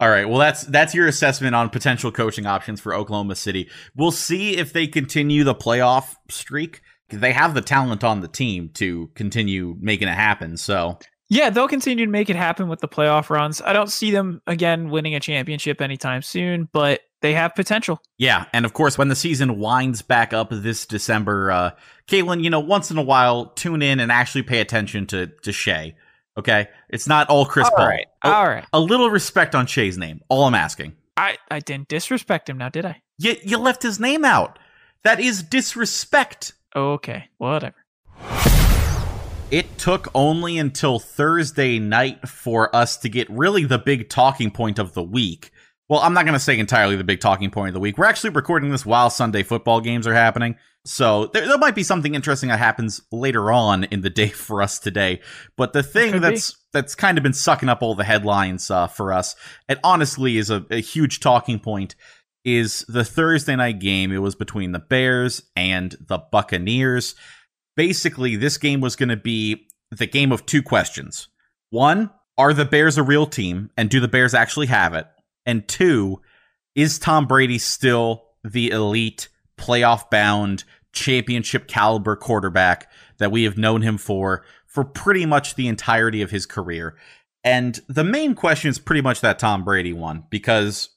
All 0.00 0.08
right. 0.08 0.28
Well, 0.28 0.38
that's 0.38 0.62
that's 0.62 0.94
your 0.94 1.06
assessment 1.06 1.54
on 1.54 1.70
potential 1.70 2.10
coaching 2.10 2.46
options 2.46 2.80
for 2.80 2.94
Oklahoma 2.94 3.36
City. 3.36 3.68
We'll 3.94 4.12
see 4.12 4.56
if 4.56 4.72
they 4.72 4.86
continue 4.86 5.44
the 5.44 5.54
playoff 5.54 6.14
streak. 6.28 6.80
They 7.10 7.32
have 7.32 7.54
the 7.54 7.60
talent 7.60 8.02
on 8.04 8.20
the 8.20 8.28
team 8.28 8.70
to 8.74 9.08
continue 9.14 9.76
making 9.80 10.08
it 10.08 10.14
happen. 10.14 10.56
So 10.56 10.98
Yeah, 11.32 11.48
they'll 11.50 11.68
continue 11.68 12.04
to 12.04 12.10
make 12.10 12.28
it 12.28 12.34
happen 12.36 12.68
with 12.68 12.80
the 12.80 12.88
playoff 12.88 13.30
runs. 13.30 13.62
I 13.62 13.72
don't 13.72 13.90
see 13.90 14.10
them 14.10 14.42
again 14.48 14.90
winning 14.90 15.14
a 15.14 15.20
championship 15.20 15.80
anytime 15.80 16.22
soon, 16.22 16.68
but 16.72 17.00
they 17.22 17.34
have 17.34 17.54
potential. 17.54 18.02
Yeah, 18.18 18.46
and 18.52 18.64
of 18.66 18.72
course, 18.72 18.98
when 18.98 19.06
the 19.08 19.14
season 19.14 19.58
winds 19.60 20.02
back 20.02 20.32
up 20.32 20.48
this 20.50 20.86
December, 20.86 21.52
uh, 21.52 21.70
Caitlin, 22.08 22.42
you 22.42 22.50
know, 22.50 22.58
once 22.60 22.90
in 22.90 22.98
a 22.98 23.02
while, 23.02 23.46
tune 23.46 23.80
in 23.80 24.00
and 24.00 24.10
actually 24.10 24.42
pay 24.42 24.60
attention 24.60 25.06
to 25.06 25.28
to 25.28 25.52
Shai. 25.52 25.94
Okay, 26.36 26.68
it's 26.88 27.06
not 27.06 27.28
all 27.28 27.44
Chris 27.46 27.68
All 27.68 27.76
Paul. 27.76 27.86
right, 27.88 28.06
A- 28.24 28.28
all 28.32 28.48
right. 28.48 28.64
a 28.72 28.80
little 28.80 29.08
respect 29.10 29.54
on 29.54 29.66
Shai's 29.66 29.98
name. 29.98 30.20
All 30.28 30.44
I'm 30.44 30.54
asking. 30.54 30.94
I 31.16 31.36
I 31.50 31.60
didn't 31.60 31.88
disrespect 31.88 32.48
him 32.48 32.58
now, 32.58 32.70
did 32.70 32.84
I? 32.84 33.02
You 33.18 33.36
you 33.44 33.58
left 33.58 33.82
his 33.84 34.00
name 34.00 34.24
out. 34.24 34.58
That 35.04 35.20
is 35.20 35.42
disrespect. 35.44 36.54
Okay, 36.74 37.28
whatever. 37.38 37.76
It 39.50 39.78
took 39.78 40.06
only 40.14 40.58
until 40.58 41.00
Thursday 41.00 41.80
night 41.80 42.28
for 42.28 42.74
us 42.74 42.96
to 42.98 43.08
get 43.08 43.28
really 43.28 43.64
the 43.64 43.78
big 43.78 44.08
talking 44.08 44.52
point 44.52 44.78
of 44.78 44.94
the 44.94 45.02
week. 45.02 45.50
Well, 45.88 45.98
I'm 45.98 46.14
not 46.14 46.24
going 46.24 46.34
to 46.34 46.38
say 46.38 46.56
entirely 46.56 46.94
the 46.94 47.02
big 47.02 47.18
talking 47.18 47.50
point 47.50 47.70
of 47.70 47.74
the 47.74 47.80
week. 47.80 47.98
We're 47.98 48.04
actually 48.04 48.30
recording 48.30 48.70
this 48.70 48.86
while 48.86 49.10
Sunday 49.10 49.42
football 49.42 49.80
games 49.80 50.06
are 50.06 50.14
happening. 50.14 50.54
So 50.84 51.26
there, 51.26 51.48
there 51.48 51.58
might 51.58 51.74
be 51.74 51.82
something 51.82 52.14
interesting 52.14 52.48
that 52.48 52.60
happens 52.60 53.00
later 53.10 53.50
on 53.50 53.84
in 53.84 54.02
the 54.02 54.10
day 54.10 54.28
for 54.28 54.62
us 54.62 54.78
today. 54.78 55.20
But 55.56 55.72
the 55.72 55.82
thing 55.82 56.12
Could 56.12 56.22
be. 56.22 56.28
that's 56.28 56.56
that's 56.72 56.94
kind 56.94 57.18
of 57.18 57.24
been 57.24 57.32
sucking 57.32 57.68
up 57.68 57.82
all 57.82 57.96
the 57.96 58.04
headlines 58.04 58.70
uh, 58.70 58.86
for 58.86 59.12
us, 59.12 59.34
and 59.68 59.80
honestly 59.82 60.38
is 60.38 60.50
a, 60.50 60.64
a 60.70 60.80
huge 60.80 61.18
talking 61.18 61.58
point, 61.58 61.96
is 62.44 62.84
the 62.86 63.04
Thursday 63.04 63.56
night 63.56 63.80
game. 63.80 64.12
It 64.12 64.18
was 64.18 64.36
between 64.36 64.70
the 64.70 64.78
Bears 64.78 65.42
and 65.56 65.96
the 66.00 66.18
Buccaneers 66.18 67.16
basically 67.76 68.36
this 68.36 68.58
game 68.58 68.80
was 68.80 68.96
going 68.96 69.08
to 69.08 69.16
be 69.16 69.66
the 69.90 70.06
game 70.06 70.32
of 70.32 70.46
two 70.46 70.62
questions. 70.62 71.28
One, 71.70 72.10
are 72.38 72.54
the 72.54 72.64
Bears 72.64 72.96
a 72.96 73.02
real 73.02 73.26
team 73.26 73.70
and 73.76 73.90
do 73.90 74.00
the 74.00 74.08
Bears 74.08 74.34
actually 74.34 74.68
have 74.68 74.94
it? 74.94 75.06
And 75.46 75.66
two, 75.68 76.20
is 76.74 76.98
Tom 76.98 77.26
Brady 77.26 77.58
still 77.58 78.24
the 78.44 78.70
elite 78.70 79.28
playoff 79.58 80.10
bound 80.10 80.64
championship 80.92 81.68
caliber 81.68 82.16
quarterback 82.16 82.90
that 83.18 83.30
we 83.30 83.44
have 83.44 83.58
known 83.58 83.82
him 83.82 83.98
for 83.98 84.44
for 84.66 84.84
pretty 84.84 85.26
much 85.26 85.54
the 85.54 85.68
entirety 85.68 86.22
of 86.22 86.30
his 86.30 86.46
career? 86.46 86.96
And 87.42 87.80
the 87.88 88.04
main 88.04 88.34
question 88.34 88.70
is 88.70 88.78
pretty 88.78 89.02
much 89.02 89.20
that 89.20 89.38
Tom 89.38 89.64
Brady 89.64 89.92
one 89.92 90.24
because 90.30 90.90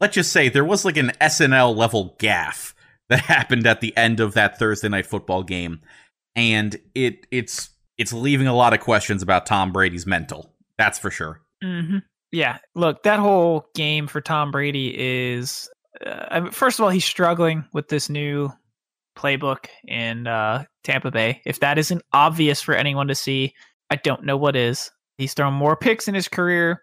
let's 0.00 0.14
just 0.14 0.32
say 0.32 0.48
there 0.48 0.64
was 0.64 0.84
like 0.84 0.96
an 0.96 1.12
SNL 1.20 1.74
level 1.76 2.16
gaff 2.18 2.74
that 3.08 3.20
happened 3.20 3.66
at 3.66 3.80
the 3.80 3.96
end 3.96 4.20
of 4.20 4.34
that 4.34 4.58
Thursday 4.58 4.88
night 4.88 5.06
football 5.06 5.42
game 5.42 5.80
and 6.36 6.76
it 6.94 7.26
it's 7.30 7.70
it's 7.98 8.12
leaving 8.12 8.46
a 8.46 8.54
lot 8.54 8.72
of 8.74 8.80
questions 8.80 9.22
about 9.22 9.46
Tom 9.46 9.72
Brady's 9.72 10.06
mental. 10.06 10.52
That's 10.78 10.98
for 10.98 11.10
sure. 11.10 11.40
hmm 11.62 11.98
Yeah, 12.32 12.58
look, 12.74 13.02
that 13.04 13.18
whole 13.20 13.66
game 13.74 14.06
for 14.06 14.20
Tom 14.20 14.50
Brady 14.50 14.94
is. 14.96 15.68
Uh, 16.04 16.50
first 16.50 16.78
of 16.78 16.84
all, 16.84 16.90
he's 16.90 17.04
struggling 17.04 17.64
with 17.72 17.88
this 17.88 18.08
new 18.10 18.50
playbook 19.16 19.66
in 19.86 20.26
uh, 20.26 20.64
Tampa 20.82 21.10
Bay. 21.10 21.40
If 21.46 21.60
that 21.60 21.78
isn't 21.78 22.02
obvious 22.12 22.60
for 22.60 22.74
anyone 22.74 23.06
to 23.08 23.14
see, 23.14 23.54
I 23.90 23.96
don't 23.96 24.24
know 24.24 24.36
what 24.36 24.56
is. 24.56 24.90
He's 25.18 25.34
thrown 25.34 25.54
more 25.54 25.76
picks 25.76 26.08
in 26.08 26.14
his 26.16 26.26
career 26.26 26.82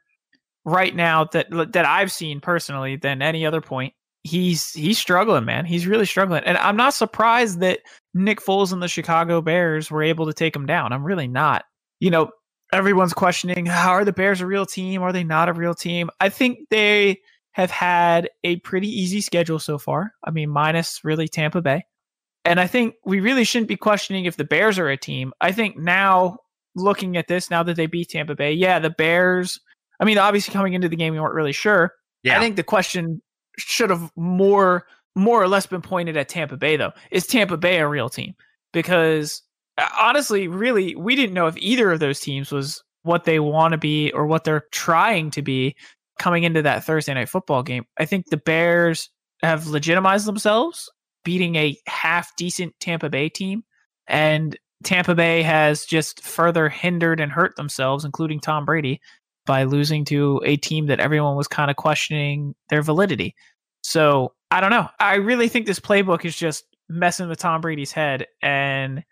right 0.63 0.95
now 0.95 1.25
that 1.25 1.47
that 1.73 1.85
I've 1.85 2.11
seen 2.11 2.39
personally 2.39 2.95
than 2.95 3.21
any 3.21 3.45
other 3.45 3.61
point. 3.61 3.93
He's 4.23 4.71
he's 4.73 4.99
struggling, 4.99 5.45
man. 5.45 5.65
He's 5.65 5.87
really 5.87 6.05
struggling, 6.05 6.43
and 6.43 6.57
I'm 6.57 6.77
not 6.77 6.93
surprised 6.93 7.59
that 7.61 7.79
Nick 8.13 8.39
Foles 8.39 8.71
and 8.71 8.81
the 8.81 8.87
Chicago 8.87 9.41
Bears 9.41 9.89
were 9.89 10.03
able 10.03 10.27
to 10.27 10.33
take 10.33 10.55
him 10.55 10.65
down. 10.65 10.93
I'm 10.93 11.03
really 11.03 11.27
not. 11.27 11.65
You 11.99 12.11
know, 12.11 12.31
everyone's 12.71 13.13
questioning 13.13 13.65
how 13.65 13.91
are 13.91 14.05
the 14.05 14.13
Bears 14.13 14.41
a 14.41 14.45
real 14.45 14.65
team? 14.65 15.01
Are 15.01 15.11
they 15.11 15.23
not 15.23 15.49
a 15.49 15.53
real 15.53 15.73
team? 15.73 16.09
I 16.19 16.29
think 16.29 16.59
they 16.69 17.19
have 17.53 17.71
had 17.71 18.29
a 18.43 18.57
pretty 18.57 18.87
easy 18.87 19.21
schedule 19.21 19.59
so 19.59 19.77
far. 19.77 20.13
I 20.23 20.31
mean, 20.31 20.49
minus 20.49 21.03
really 21.03 21.27
Tampa 21.27 21.61
Bay. 21.61 21.83
And 22.45 22.59
I 22.59 22.67
think 22.67 22.95
we 23.05 23.19
really 23.19 23.43
shouldn't 23.43 23.67
be 23.67 23.75
questioning 23.75 24.25
if 24.25 24.37
the 24.37 24.43
Bears 24.43 24.79
are 24.79 24.89
a 24.89 24.97
team. 24.97 25.33
I 25.41 25.51
think 25.51 25.77
now, 25.77 26.37
looking 26.75 27.17
at 27.17 27.27
this, 27.27 27.51
now 27.51 27.61
that 27.63 27.75
they 27.75 27.85
beat 27.85 28.09
Tampa 28.09 28.35
Bay, 28.35 28.53
yeah, 28.53 28.79
the 28.79 28.89
Bears. 28.89 29.59
I 29.99 30.05
mean, 30.05 30.17
obviously 30.17 30.53
coming 30.53 30.73
into 30.73 30.89
the 30.89 30.95
game, 30.95 31.13
we 31.13 31.19
weren't 31.19 31.35
really 31.35 31.51
sure. 31.51 31.93
Yeah. 32.23 32.37
I 32.37 32.39
think 32.39 32.55
the 32.55 32.63
question 32.63 33.21
should 33.57 33.89
have 33.89 34.11
more 34.15 34.85
more 35.15 35.41
or 35.41 35.47
less 35.47 35.65
been 35.65 35.81
pointed 35.81 36.15
at 36.15 36.29
Tampa 36.29 36.57
Bay 36.57 36.77
though. 36.77 36.93
Is 37.11 37.27
Tampa 37.27 37.57
Bay 37.57 37.79
a 37.79 37.87
real 37.87 38.09
team? 38.09 38.33
Because 38.71 39.41
uh, 39.77 39.87
honestly, 39.99 40.47
really, 40.47 40.95
we 40.95 41.15
didn't 41.15 41.33
know 41.33 41.47
if 41.47 41.57
either 41.57 41.91
of 41.91 41.99
those 41.99 42.19
teams 42.19 42.51
was 42.51 42.83
what 43.03 43.25
they 43.25 43.39
want 43.39 43.73
to 43.73 43.77
be 43.77 44.11
or 44.11 44.25
what 44.25 44.43
they're 44.43 44.65
trying 44.71 45.31
to 45.31 45.41
be 45.41 45.75
coming 46.19 46.43
into 46.43 46.61
that 46.61 46.83
Thursday 46.83 47.13
night 47.13 47.29
football 47.29 47.63
game. 47.63 47.85
I 47.97 48.05
think 48.05 48.27
the 48.27 48.37
Bears 48.37 49.09
have 49.41 49.67
legitimized 49.67 50.27
themselves 50.27 50.89
beating 51.23 51.55
a 51.55 51.77
half 51.87 52.35
decent 52.35 52.73
Tampa 52.79 53.09
Bay 53.09 53.29
team 53.29 53.63
and 54.07 54.57
Tampa 54.83 55.13
Bay 55.13 55.41
has 55.43 55.85
just 55.85 56.23
further 56.23 56.69
hindered 56.69 57.19
and 57.19 57.31
hurt 57.31 57.55
themselves 57.55 58.05
including 58.05 58.39
Tom 58.39 58.65
Brady 58.65 58.99
by 59.45 59.63
losing 59.63 60.05
to 60.05 60.41
a 60.45 60.57
team 60.57 60.87
that 60.87 60.99
everyone 60.99 61.35
was 61.35 61.47
kind 61.47 61.71
of 61.71 61.77
questioning 61.77 62.55
their 62.69 62.81
validity. 62.81 63.35
So 63.83 64.33
I 64.51 64.61
don't 64.61 64.69
know. 64.69 64.87
I 64.99 65.15
really 65.15 65.47
think 65.47 65.65
this 65.65 65.79
playbook 65.79 66.25
is 66.25 66.35
just 66.35 66.65
messing 66.89 67.29
with 67.29 67.39
Tom 67.39 67.61
Brady's 67.61 67.91
head 67.91 68.27
and 68.41 69.03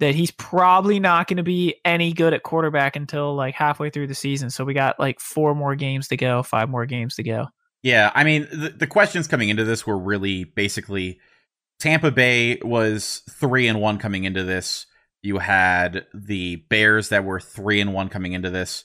that 0.00 0.14
he's 0.14 0.30
probably 0.32 1.00
not 1.00 1.28
going 1.28 1.36
to 1.36 1.42
be 1.42 1.76
any 1.84 2.12
good 2.12 2.34
at 2.34 2.42
quarterback 2.42 2.96
until 2.96 3.34
like 3.34 3.54
halfway 3.54 3.90
through 3.90 4.08
the 4.08 4.14
season. 4.14 4.50
So 4.50 4.64
we 4.64 4.74
got 4.74 4.98
like 5.00 5.20
four 5.20 5.54
more 5.54 5.74
games 5.74 6.08
to 6.08 6.16
go, 6.16 6.42
five 6.42 6.68
more 6.68 6.86
games 6.86 7.14
to 7.16 7.22
go. 7.22 7.46
Yeah, 7.82 8.10
I 8.14 8.24
mean, 8.24 8.48
the, 8.50 8.70
the 8.70 8.86
questions 8.86 9.28
coming 9.28 9.50
into 9.50 9.64
this 9.64 9.86
were 9.86 9.98
really 9.98 10.44
basically 10.44 11.20
Tampa 11.78 12.10
Bay 12.10 12.58
was 12.62 13.22
three 13.30 13.68
and 13.68 13.80
one 13.80 13.98
coming 13.98 14.24
into 14.24 14.42
this. 14.42 14.86
You 15.22 15.38
had 15.38 16.06
the 16.12 16.56
Bears 16.56 17.10
that 17.10 17.24
were 17.24 17.40
three 17.40 17.80
and 17.80 17.94
one 17.94 18.08
coming 18.08 18.32
into 18.32 18.50
this, 18.50 18.84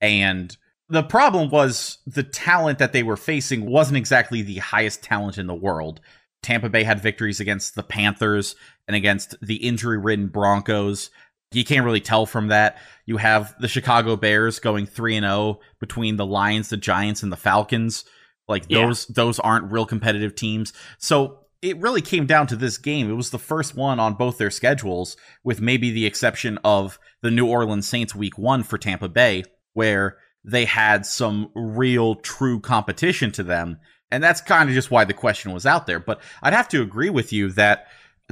and 0.00 0.56
the 0.88 1.02
problem 1.04 1.50
was 1.50 1.98
the 2.06 2.24
talent 2.24 2.78
that 2.80 2.92
they 2.92 3.02
were 3.02 3.16
facing 3.16 3.64
wasn't 3.64 3.96
exactly 3.96 4.42
the 4.42 4.58
highest 4.58 5.02
talent 5.02 5.38
in 5.38 5.46
the 5.46 5.54
world. 5.54 6.00
Tampa 6.42 6.68
Bay 6.68 6.82
had 6.82 7.00
victories 7.00 7.38
against 7.38 7.74
the 7.74 7.82
Panthers 7.82 8.56
and 8.88 8.96
against 8.96 9.36
the 9.40 9.56
injury-ridden 9.56 10.28
Broncos. 10.28 11.10
You 11.52 11.64
can't 11.64 11.84
really 11.84 12.00
tell 12.00 12.26
from 12.26 12.48
that. 12.48 12.78
You 13.06 13.18
have 13.18 13.54
the 13.60 13.68
Chicago 13.68 14.16
Bears 14.16 14.58
going 14.58 14.86
3 14.86 15.16
and 15.16 15.24
0 15.24 15.60
between 15.78 16.16
the 16.16 16.26
Lions, 16.26 16.70
the 16.70 16.76
Giants 16.76 17.22
and 17.22 17.30
the 17.30 17.36
Falcons. 17.36 18.04
Like 18.48 18.64
Yeah. 18.68 18.86
those 18.86 19.06
those 19.06 19.38
aren't 19.38 19.70
real 19.70 19.86
competitive 19.86 20.34
teams. 20.34 20.72
So 20.98 21.40
it 21.62 21.76
really 21.76 22.00
came 22.00 22.26
down 22.26 22.46
to 22.48 22.56
this 22.56 22.78
game. 22.78 23.10
It 23.10 23.14
was 23.14 23.30
the 23.30 23.38
first 23.38 23.76
one 23.76 24.00
on 24.00 24.14
both 24.14 24.38
their 24.38 24.50
schedules 24.50 25.16
with 25.44 25.60
maybe 25.60 25.90
the 25.90 26.06
exception 26.06 26.58
of 26.64 26.98
the 27.20 27.30
New 27.30 27.46
Orleans 27.46 27.86
Saints 27.86 28.14
week 28.14 28.38
1 28.38 28.62
for 28.62 28.78
Tampa 28.78 29.08
Bay 29.08 29.44
where 29.74 30.18
they 30.44 30.64
had 30.64 31.04
some 31.04 31.50
real 31.54 32.14
true 32.14 32.60
competition 32.60 33.30
to 33.32 33.42
them 33.42 33.78
And 34.10 34.22
that's 34.22 34.40
kind 34.40 34.68
of 34.68 34.74
just 34.74 34.90
why 34.90 35.04
the 35.04 35.14
question 35.14 35.52
was 35.52 35.66
out 35.66 35.86
there. 35.86 36.00
But 36.00 36.20
I'd 36.42 36.52
have 36.52 36.68
to 36.68 36.82
agree 36.82 37.10
with 37.10 37.32
you 37.32 37.50
that 37.52 37.86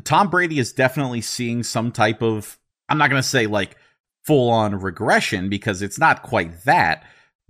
Tom 0.05 0.29
Brady 0.29 0.59
is 0.59 0.73
definitely 0.73 1.21
seeing 1.21 1.63
some 1.63 1.93
type 1.93 2.23
of, 2.23 2.59
I'm 2.89 2.99
not 2.99 3.11
going 3.11 3.23
to 3.23 3.29
say 3.29 3.47
like 3.47 3.77
full 4.25 4.51
on 4.51 4.75
regression 4.75 5.49
because 5.49 5.83
it's 5.83 5.99
not 5.99 6.23
quite 6.23 6.65
that, 6.65 7.05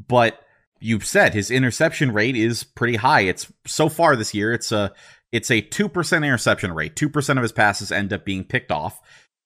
but 0.07 0.40
you've 0.81 1.07
said 1.07 1.35
his 1.35 1.51
interception 1.51 2.12
rate 2.12 2.37
is 2.37 2.64
pretty 2.64 2.96
high. 2.96 3.22
It's 3.22 3.51
so 3.66 3.88
far 3.88 4.14
this 4.14 4.35
year, 4.35 4.53
it's 4.53 4.72
a 4.72 4.92
it's 5.31 5.51
a 5.51 5.61
two 5.61 5.88
percent 5.88 6.24
interception 6.24 6.72
rate. 6.72 6.96
Two 6.96 7.11
percent 7.11 7.38
of 7.38 7.42
his 7.42 7.53
passes 7.53 7.92
end 7.92 8.12
up 8.12 8.24
being 8.24 8.44
picked 8.44 8.70
off, 8.70 8.98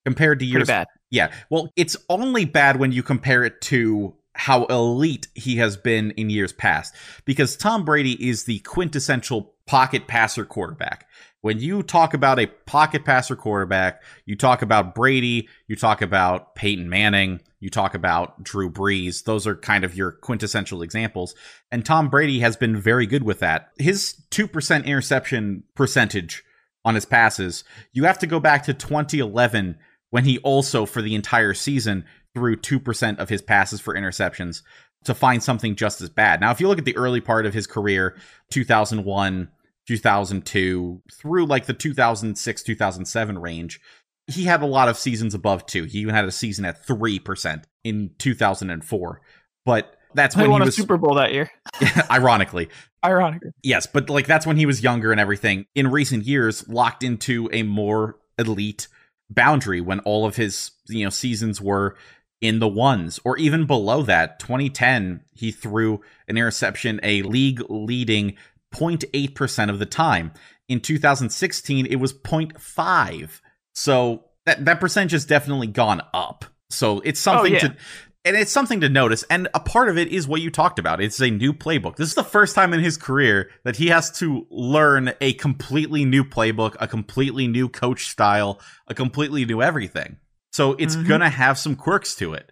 compared 0.04 0.38
to 0.38 0.44
years. 0.44 0.68
Yeah, 1.10 1.32
well, 1.50 1.70
it's 1.74 1.96
only 2.08 2.44
bad 2.44 2.78
when 2.78 2.92
you 2.92 3.02
compare 3.02 3.42
it 3.42 3.60
to 3.62 4.14
how 4.34 4.64
elite 4.66 5.28
he 5.34 5.56
has 5.56 5.76
been 5.76 6.10
in 6.12 6.30
years 6.30 6.52
past, 6.52 6.94
because 7.24 7.56
Tom 7.56 7.84
Brady 7.84 8.28
is 8.28 8.44
the 8.44 8.60
quintessential 8.60 9.54
pocket 9.66 10.06
passer 10.06 10.44
quarterback. 10.44 11.06
When 11.42 11.58
you 11.58 11.82
talk 11.82 12.14
about 12.14 12.38
a 12.38 12.46
pocket 12.46 13.04
passer 13.04 13.34
quarterback, 13.34 14.02
you 14.26 14.36
talk 14.36 14.62
about 14.62 14.94
Brady, 14.94 15.48
you 15.66 15.74
talk 15.74 16.00
about 16.00 16.54
Peyton 16.54 16.88
Manning, 16.88 17.40
you 17.58 17.68
talk 17.68 17.94
about 17.94 18.42
Drew 18.42 18.70
Brees. 18.70 19.24
Those 19.24 19.46
are 19.46 19.56
kind 19.56 19.84
of 19.84 19.96
your 19.96 20.12
quintessential 20.12 20.82
examples. 20.82 21.34
And 21.70 21.84
Tom 21.84 22.08
Brady 22.08 22.40
has 22.40 22.56
been 22.56 22.80
very 22.80 23.06
good 23.06 23.24
with 23.24 23.40
that. 23.40 23.70
His 23.78 24.22
2% 24.30 24.84
interception 24.84 25.64
percentage 25.74 26.44
on 26.84 26.94
his 26.94 27.04
passes, 27.04 27.64
you 27.92 28.04
have 28.04 28.18
to 28.20 28.26
go 28.26 28.40
back 28.40 28.64
to 28.64 28.74
2011 28.74 29.78
when 30.10 30.24
he 30.24 30.38
also, 30.38 30.86
for 30.86 31.02
the 31.02 31.14
entire 31.14 31.54
season, 31.54 32.04
threw 32.34 32.56
2% 32.56 33.18
of 33.18 33.28
his 33.28 33.42
passes 33.42 33.80
for 33.80 33.94
interceptions 33.94 34.62
to 35.04 35.14
find 35.14 35.42
something 35.42 35.74
just 35.74 36.00
as 36.00 36.08
bad. 36.08 36.40
Now, 36.40 36.50
if 36.50 36.60
you 36.60 36.68
look 36.68 36.78
at 36.78 36.84
the 36.84 36.96
early 36.96 37.20
part 37.20 37.46
of 37.46 37.54
his 37.54 37.66
career, 37.66 38.16
2001, 38.50 39.48
2002, 39.86 41.02
through 41.12 41.46
like 41.46 41.66
the 41.66 41.74
2006, 41.74 42.62
2007 42.62 43.38
range, 43.38 43.80
he 44.26 44.44
had 44.44 44.62
a 44.62 44.66
lot 44.66 44.88
of 44.88 44.96
seasons 44.96 45.34
above 45.34 45.66
two. 45.66 45.84
He 45.84 45.98
even 45.98 46.14
had 46.14 46.24
a 46.24 46.32
season 46.32 46.64
at 46.64 46.84
three 46.84 47.18
percent 47.18 47.66
in 47.84 48.10
2004. 48.18 49.20
But 49.64 49.96
that's 50.14 50.36
when 50.36 50.46
he 50.46 50.50
won 50.50 50.60
was 50.60 50.68
a 50.68 50.72
Super 50.72 50.96
Bowl 50.96 51.14
that 51.14 51.32
year. 51.32 51.50
ironically, 52.10 52.68
ironically, 53.04 53.50
yes. 53.62 53.86
But 53.86 54.10
like 54.10 54.26
that's 54.26 54.46
when 54.46 54.56
he 54.56 54.66
was 54.66 54.82
younger 54.82 55.10
and 55.10 55.20
everything. 55.20 55.66
In 55.74 55.90
recent 55.90 56.24
years, 56.24 56.68
locked 56.68 57.02
into 57.02 57.48
a 57.52 57.62
more 57.62 58.16
elite 58.38 58.88
boundary 59.30 59.80
when 59.80 60.00
all 60.00 60.26
of 60.26 60.36
his 60.36 60.72
you 60.88 61.04
know 61.04 61.10
seasons 61.10 61.60
were 61.60 61.96
in 62.42 62.58
the 62.58 62.68
ones 62.68 63.18
or 63.24 63.38
even 63.38 63.64
below 63.64 64.02
that. 64.02 64.38
2010, 64.40 65.22
he 65.32 65.50
threw 65.50 66.02
an 66.28 66.36
interception 66.36 67.00
a 67.02 67.22
league 67.22 67.62
leading 67.70 68.36
0.8% 68.74 69.70
of 69.70 69.78
the 69.78 69.86
time. 69.86 70.32
In 70.68 70.80
2016, 70.80 71.86
it 71.86 71.96
was 71.96 72.12
0.5. 72.12 73.40
So 73.72 74.24
that 74.44 74.64
that 74.64 74.80
percentage 74.80 75.12
has 75.12 75.24
definitely 75.24 75.68
gone 75.68 76.02
up. 76.12 76.44
So 76.68 77.00
it's 77.00 77.20
oh, 77.26 77.32
something 77.32 77.52
oh, 77.52 77.56
yeah. 77.56 77.68
to 77.68 77.76
and 78.24 78.36
it's 78.36 78.52
something 78.52 78.80
to 78.80 78.88
notice. 78.88 79.24
And 79.24 79.48
a 79.52 79.60
part 79.60 79.88
of 79.88 79.98
it 79.98 80.08
is 80.08 80.28
what 80.28 80.40
you 80.40 80.50
talked 80.50 80.78
about. 80.78 81.00
It's 81.00 81.20
a 81.20 81.30
new 81.30 81.52
playbook. 81.52 81.96
This 81.96 82.08
is 82.08 82.14
the 82.14 82.22
first 82.22 82.54
time 82.54 82.72
in 82.72 82.80
his 82.80 82.96
career 82.96 83.50
that 83.64 83.76
he 83.76 83.88
has 83.88 84.10
to 84.18 84.46
learn 84.50 85.12
a 85.20 85.32
completely 85.34 86.04
new 86.04 86.22
playbook, 86.24 86.76
a 86.78 86.86
completely 86.86 87.48
new 87.48 87.68
coach 87.68 88.06
style, 88.06 88.60
a 88.86 88.94
completely 88.94 89.44
new 89.44 89.60
everything. 89.60 90.18
So 90.52 90.72
it's 90.74 90.96
mm-hmm. 90.96 91.08
gonna 91.08 91.30
have 91.30 91.58
some 91.58 91.76
quirks 91.76 92.14
to 92.16 92.34
it. 92.34 92.50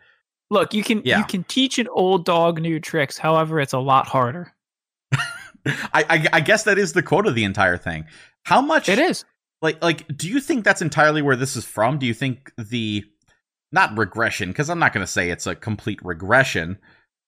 Look, 0.51 0.75
you 0.75 0.83
can 0.83 1.03
yeah. 1.05 1.19
you 1.19 1.25
can 1.25 1.45
teach 1.45 1.79
an 1.79 1.89
old 1.89 2.25
dog 2.25 2.61
new 2.61 2.81
tricks. 2.81 3.19
However, 3.19 3.61
it's 3.61 3.73
a 3.73 3.79
lot 3.79 4.07
harder. 4.09 4.53
I, 5.13 6.05
I, 6.09 6.27
I 6.33 6.41
guess 6.41 6.65
that 6.65 6.79
is 6.79 6.93
the 6.95 7.03
quote 7.03 7.27
of 7.27 7.35
the 7.35 7.45
entire 7.45 7.77
thing. 7.77 8.07
How 8.45 8.61
much 8.61 8.89
it 8.89 8.99
is? 8.99 9.25
like 9.63 9.83
like 9.83 10.07
do 10.17 10.29
you 10.29 10.41
think 10.41 10.65
that's 10.65 10.83
entirely 10.83 11.23
where 11.23 11.37
this 11.37 11.57
is 11.57 11.65
from 11.65 11.99
do 11.99 12.07
you 12.07 12.15
think 12.15 12.53
the 12.57 13.05
not 13.73 13.97
regression 13.97 14.49
because 14.49 14.71
i'm 14.71 14.79
not 14.79 14.93
going 14.93 15.05
to 15.05 15.11
say 15.11 15.31
it's 15.31 15.47
a 15.47 15.55
complete 15.55 16.01
regression 16.03 16.79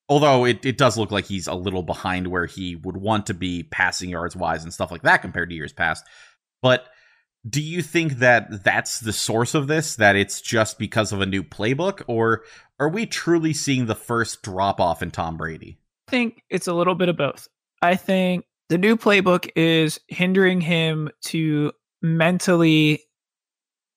although 0.09 0.45
it, 0.45 0.65
it 0.65 0.77
does 0.77 0.99
look 0.99 1.11
like 1.11 1.27
he's 1.27 1.47
a 1.47 1.55
little 1.55 1.83
behind 1.83 2.27
where 2.27 2.47
he 2.47 2.77
would 2.77 2.97
want 2.97 3.27
to 3.27 3.35
be 3.35 3.63
passing 3.63 4.11
yards 4.11 4.37
wise 4.37 4.65
and 4.65 4.73
stuff 4.73 4.91
like 4.91 5.03
that 5.03 5.23
compared 5.23 5.49
to 5.49 5.55
years 5.55 5.73
past 5.73 6.05
but 6.61 6.87
do 7.49 7.61
you 7.61 7.83
think 7.83 8.15
that 8.15 8.63
that's 8.63 9.01
the 9.01 9.13
source 9.13 9.55
of 9.55 9.67
this 9.67 9.97
that 9.97 10.17
it's 10.17 10.41
just 10.41 10.79
because 10.79 11.13
of 11.13 11.21
a 11.21 11.27
new 11.27 11.43
playbook 11.43 12.03
or 12.07 12.43
are 12.79 12.89
we 12.89 13.07
truly 13.07 13.53
seeing 13.53 13.87
the 13.87 13.95
first 13.95 14.43
drop 14.43 14.81
off 14.81 15.03
in 15.03 15.11
tom 15.11 15.37
brady 15.37 15.79
i 16.09 16.11
think 16.11 16.43
it's 16.51 16.67
a 16.67 16.75
little 16.75 16.95
bit 16.95 17.09
of 17.09 17.17
both 17.17 17.49
i 17.83 17.97
think 17.97 18.45
the 18.69 18.79
new 18.79 18.97
playbook 18.97 19.51
is 19.55 20.01
hindering 20.09 20.61
him 20.61 21.11
to 21.23 21.73
mentally 22.01 23.03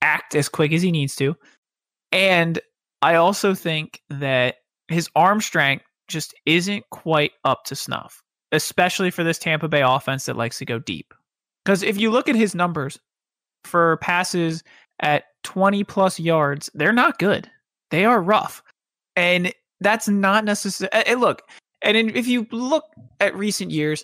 act 0.01 0.35
as 0.35 0.49
quick 0.49 0.71
as 0.71 0.81
he 0.81 0.91
needs 0.91 1.15
to. 1.15 1.35
And 2.11 2.59
I 3.01 3.15
also 3.15 3.53
think 3.53 4.01
that 4.09 4.55
his 4.87 5.09
arm 5.15 5.41
strength 5.41 5.85
just 6.07 6.33
isn't 6.45 6.83
quite 6.91 7.31
up 7.43 7.63
to 7.65 7.75
snuff, 7.75 8.21
especially 8.51 9.11
for 9.11 9.23
this 9.23 9.39
Tampa 9.39 9.67
Bay 9.67 9.81
offense 9.81 10.25
that 10.25 10.37
likes 10.37 10.59
to 10.59 10.65
go 10.65 10.79
deep. 10.79 11.13
Because 11.63 11.81
if 11.81 11.97
you 11.97 12.11
look 12.11 12.29
at 12.29 12.35
his 12.35 12.53
numbers 12.53 12.99
for 13.65 13.97
passes 13.97 14.63
at 14.99 15.25
20 15.43 15.83
plus 15.83 16.19
yards, 16.19 16.69
they're 16.73 16.93
not 16.93 17.19
good. 17.19 17.49
They 17.91 18.05
are 18.05 18.21
rough. 18.21 18.63
And 19.15 19.53
that's 19.79 20.07
not 20.07 20.45
necessary. 20.45 20.89
And 20.91 21.21
look, 21.21 21.43
and 21.81 21.97
if 21.97 22.27
you 22.27 22.47
look 22.51 22.85
at 23.19 23.35
recent 23.35 23.71
years, 23.71 24.03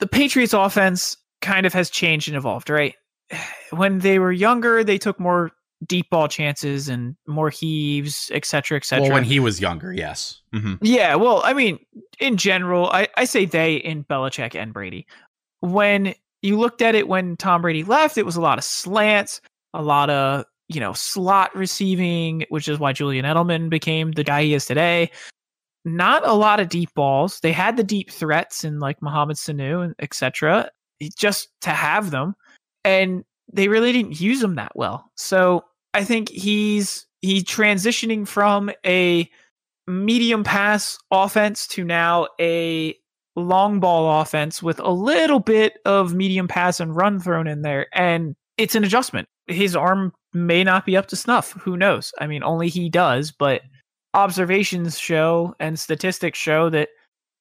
the 0.00 0.06
Patriots 0.06 0.52
offense 0.52 1.16
kind 1.40 1.66
of 1.66 1.72
has 1.72 1.90
changed 1.90 2.28
and 2.28 2.36
evolved, 2.36 2.70
right? 2.70 2.94
when 3.70 4.00
they 4.00 4.18
were 4.18 4.32
younger, 4.32 4.82
they 4.82 4.98
took 4.98 5.20
more 5.20 5.52
deep 5.86 6.10
ball 6.10 6.26
chances 6.26 6.88
and 6.88 7.14
more 7.26 7.50
heaves, 7.50 8.30
etc., 8.34 8.78
etc. 8.78 9.02
Well, 9.02 9.12
when 9.12 9.24
he 9.24 9.38
was 9.38 9.60
younger, 9.60 9.92
yes. 9.92 10.40
Mm-hmm. 10.54 10.74
Yeah, 10.82 11.14
well, 11.14 11.42
I 11.44 11.52
mean, 11.52 11.78
in 12.18 12.36
general, 12.36 12.88
I, 12.90 13.08
I 13.16 13.24
say 13.24 13.44
they 13.44 13.76
in 13.76 14.04
Belichick 14.04 14.54
and 14.54 14.72
Brady. 14.72 15.06
When 15.60 16.14
you 16.42 16.58
looked 16.58 16.82
at 16.82 16.94
it 16.94 17.08
when 17.08 17.36
Tom 17.36 17.62
Brady 17.62 17.84
left, 17.84 18.18
it 18.18 18.26
was 18.26 18.36
a 18.36 18.40
lot 18.40 18.58
of 18.58 18.64
slants, 18.64 19.40
a 19.74 19.82
lot 19.82 20.10
of 20.10 20.44
you 20.68 20.80
know 20.80 20.92
slot 20.92 21.54
receiving, 21.54 22.44
which 22.48 22.68
is 22.68 22.78
why 22.78 22.92
Julian 22.92 23.24
Edelman 23.24 23.70
became 23.70 24.12
the 24.12 24.24
guy 24.24 24.42
he 24.42 24.54
is 24.54 24.66
today. 24.66 25.10
Not 25.84 26.26
a 26.26 26.34
lot 26.34 26.60
of 26.60 26.68
deep 26.68 26.92
balls. 26.94 27.40
They 27.40 27.52
had 27.52 27.76
the 27.76 27.84
deep 27.84 28.10
threats 28.10 28.64
in 28.64 28.78
like 28.78 29.00
Mohamed 29.00 29.36
Sanu 29.36 29.84
and 29.84 29.94
etc. 30.00 30.70
Just 31.16 31.48
to 31.60 31.70
have 31.70 32.10
them 32.10 32.34
and 32.84 33.24
they 33.52 33.68
really 33.68 33.92
didn't 33.92 34.20
use 34.20 34.40
them 34.40 34.56
that 34.56 34.72
well. 34.74 35.10
So 35.16 35.64
I 35.94 36.04
think 36.04 36.28
he's 36.28 37.06
he's 37.20 37.44
transitioning 37.44 38.26
from 38.26 38.70
a 38.84 39.28
medium 39.86 40.44
pass 40.44 40.98
offense 41.10 41.66
to 41.68 41.84
now 41.84 42.28
a 42.40 42.94
long 43.38 43.80
ball 43.80 44.20
offense 44.20 44.62
with 44.62 44.80
a 44.80 44.90
little 44.90 45.40
bit 45.40 45.78
of 45.84 46.14
medium 46.14 46.48
pass 46.48 46.80
and 46.80 46.94
run 46.94 47.20
thrown 47.20 47.46
in 47.46 47.62
there. 47.62 47.86
And 47.92 48.36
it's 48.56 48.74
an 48.74 48.84
adjustment. 48.84 49.28
His 49.46 49.74
arm 49.76 50.12
may 50.32 50.64
not 50.64 50.84
be 50.84 50.96
up 50.96 51.06
to 51.08 51.16
snuff. 51.16 51.52
Who 51.52 51.76
knows? 51.76 52.12
I 52.20 52.26
mean, 52.26 52.42
only 52.42 52.68
he 52.68 52.88
does, 52.90 53.32
but 53.32 53.62
observations 54.14 54.98
show 54.98 55.54
and 55.60 55.78
statistics 55.78 56.38
show 56.38 56.70
that 56.70 56.88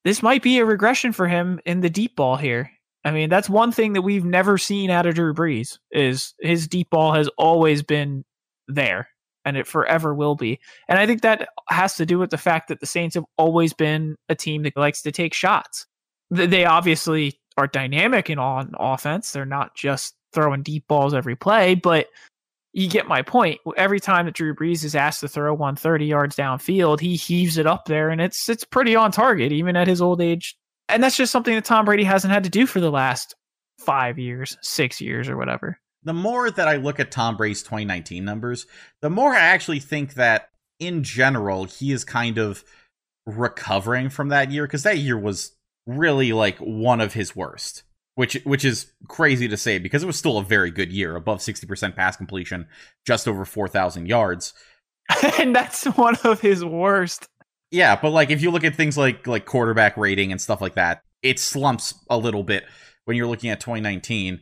this 0.03 0.23
might 0.23 0.43
be 0.43 0.59
a 0.59 0.65
regression 0.65 1.11
for 1.11 1.27
him 1.27 1.59
in 1.65 1.81
the 1.81 1.89
deep 1.89 2.15
ball 2.15 2.37
here. 2.37 2.71
I 3.03 3.11
mean, 3.11 3.29
that's 3.29 3.49
one 3.49 3.71
thing 3.71 3.93
that 3.93 4.01
we've 4.01 4.25
never 4.25 4.57
seen 4.57 4.89
out 4.89 5.05
of 5.05 5.15
Drew 5.15 5.33
Brees 5.33 5.79
is 5.91 6.33
his 6.39 6.67
deep 6.67 6.89
ball 6.89 7.13
has 7.13 7.27
always 7.37 7.83
been 7.83 8.23
there 8.67 9.09
and 9.47 9.57
it 9.57 9.65
forever 9.65 10.13
will 10.13 10.35
be. 10.35 10.59
And 10.87 10.99
I 10.99 11.05
think 11.05 11.21
that 11.21 11.49
has 11.69 11.95
to 11.95 12.05
do 12.05 12.19
with 12.19 12.29
the 12.29 12.37
fact 12.37 12.67
that 12.67 12.79
the 12.79 12.85
Saints 12.85 13.15
have 13.15 13.25
always 13.37 13.73
been 13.73 14.15
a 14.29 14.35
team 14.35 14.63
that 14.63 14.77
likes 14.77 15.01
to 15.03 15.11
take 15.11 15.33
shots. 15.33 15.85
They 16.29 16.65
obviously 16.65 17.39
are 17.57 17.67
dynamic 17.67 18.29
in 18.29 18.37
on 18.37 18.73
offense. 18.77 19.31
They're 19.31 19.45
not 19.45 19.75
just 19.75 20.13
throwing 20.33 20.61
deep 20.61 20.87
balls 20.87 21.13
every 21.13 21.35
play, 21.35 21.75
but 21.75 22.07
you 22.73 22.89
get 22.89 23.07
my 23.07 23.21
point. 23.21 23.59
Every 23.77 23.99
time 23.99 24.25
that 24.25 24.35
Drew 24.35 24.53
Brees 24.53 24.83
is 24.83 24.93
asked 24.93 25.21
to 25.21 25.27
throw 25.27 25.53
130 25.53 26.05
yards 26.05 26.35
downfield, 26.35 26.99
he 26.99 27.15
heaves 27.15 27.57
it 27.57 27.65
up 27.65 27.85
there 27.85 28.09
and 28.09 28.21
it's 28.21 28.49
it's 28.49 28.65
pretty 28.65 28.95
on 28.95 29.11
target 29.11 29.51
even 29.51 29.75
at 29.75 29.87
his 29.87 30.01
old 30.01 30.21
age 30.21 30.55
and 30.89 31.03
that's 31.03 31.17
just 31.17 31.31
something 31.31 31.55
that 31.55 31.65
Tom 31.65 31.85
Brady 31.85 32.03
hasn't 32.03 32.33
had 32.33 32.43
to 32.43 32.49
do 32.49 32.65
for 32.65 32.79
the 32.79 32.91
last 32.91 33.35
five 33.79 34.17
years, 34.17 34.57
six 34.61 35.01
years, 35.01 35.29
or 35.29 35.37
whatever. 35.37 35.79
The 36.07 36.13
more 36.13 36.49
that 36.49 36.69
I 36.69 36.77
look 36.77 37.01
at 37.01 37.11
Tom 37.11 37.35
Brady's 37.35 37.61
2019 37.63 38.23
numbers, 38.23 38.65
the 39.01 39.09
more 39.09 39.33
I 39.33 39.41
actually 39.41 39.81
think 39.81 40.13
that 40.13 40.51
in 40.79 41.03
general, 41.03 41.65
he 41.65 41.91
is 41.91 42.05
kind 42.05 42.37
of 42.37 42.63
recovering 43.25 44.09
from 44.09 44.29
that 44.29 44.49
year 44.49 44.65
because 44.65 44.83
that 44.83 44.99
year 44.99 45.19
was 45.19 45.51
really 45.85 46.31
like 46.31 46.57
one 46.59 47.01
of 47.01 47.13
his 47.13 47.35
worst. 47.35 47.83
Which, 48.15 48.35
which 48.45 48.63
is 48.63 48.93
crazy 49.09 49.49
to 49.49 49.57
say 49.57 49.79
because 49.79 50.01
it 50.01 50.07
was 50.07 50.17
still 50.17 50.37
a 50.37 50.43
very 50.43 50.71
good 50.71 50.93
year, 50.93 51.17
above 51.17 51.39
60% 51.39 51.95
pass 51.95 52.15
completion, 52.15 52.67
just 53.05 53.27
over 53.27 53.43
4,000 53.43 54.07
yards. 54.07 54.53
and 55.39 55.53
that's 55.53 55.83
one 55.85 56.15
of 56.23 56.39
his 56.39 56.63
worst. 56.63 57.27
Yeah, 57.69 57.97
but 57.97 58.11
like 58.11 58.29
if 58.29 58.41
you 58.41 58.49
look 58.49 58.63
at 58.63 58.75
things 58.75 58.97
like 58.97 59.27
like 59.27 59.45
quarterback 59.45 59.97
rating 59.97 60.31
and 60.31 60.39
stuff 60.39 60.61
like 60.61 60.75
that, 60.75 61.01
it 61.21 61.37
slumps 61.37 61.93
a 62.09 62.17
little 62.17 62.43
bit 62.43 62.63
when 63.03 63.17
you're 63.17 63.27
looking 63.27 63.49
at 63.49 63.59
2019. 63.59 64.39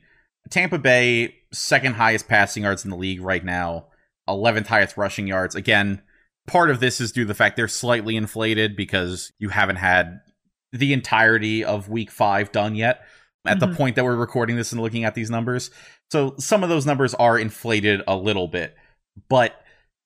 Tampa 0.49 0.77
Bay, 0.77 1.35
second 1.51 1.95
highest 1.95 2.27
passing 2.27 2.63
yards 2.63 2.83
in 2.83 2.91
the 2.91 2.97
league 2.97 3.21
right 3.21 3.43
now, 3.43 3.87
11th 4.27 4.67
highest 4.67 4.97
rushing 4.97 5.27
yards. 5.27 5.55
Again, 5.55 6.01
part 6.47 6.69
of 6.69 6.79
this 6.79 7.01
is 7.01 7.11
due 7.11 7.23
to 7.23 7.27
the 7.27 7.33
fact 7.33 7.55
they're 7.55 7.67
slightly 7.67 8.15
inflated 8.15 8.75
because 8.75 9.31
you 9.39 9.49
haven't 9.49 9.77
had 9.77 10.21
the 10.71 10.93
entirety 10.93 11.63
of 11.63 11.89
week 11.89 12.11
five 12.11 12.51
done 12.51 12.75
yet 12.75 13.01
at 13.45 13.57
mm-hmm. 13.57 13.71
the 13.71 13.77
point 13.77 13.95
that 13.95 14.03
we're 14.03 14.15
recording 14.15 14.55
this 14.55 14.71
and 14.71 14.81
looking 14.81 15.03
at 15.03 15.15
these 15.15 15.29
numbers. 15.29 15.71
So 16.11 16.35
some 16.37 16.63
of 16.63 16.69
those 16.69 16.85
numbers 16.85 17.13
are 17.13 17.39
inflated 17.39 18.01
a 18.07 18.15
little 18.15 18.47
bit. 18.47 18.75
But 19.29 19.59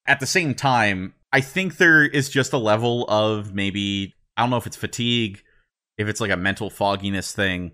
at 0.05 0.19
the 0.19 0.25
same 0.25 0.53
time, 0.53 1.13
I 1.31 1.41
think 1.41 1.77
there 1.77 2.03
is 2.03 2.29
just 2.29 2.53
a 2.53 2.57
level 2.57 3.05
of 3.07 3.53
maybe, 3.53 4.15
I 4.37 4.41
don't 4.41 4.49
know 4.49 4.57
if 4.57 4.67
it's 4.67 4.75
fatigue, 4.75 5.43
if 5.97 6.07
it's 6.07 6.21
like 6.21 6.31
a 6.31 6.37
mental 6.37 6.69
fogginess 6.69 7.33
thing. 7.33 7.71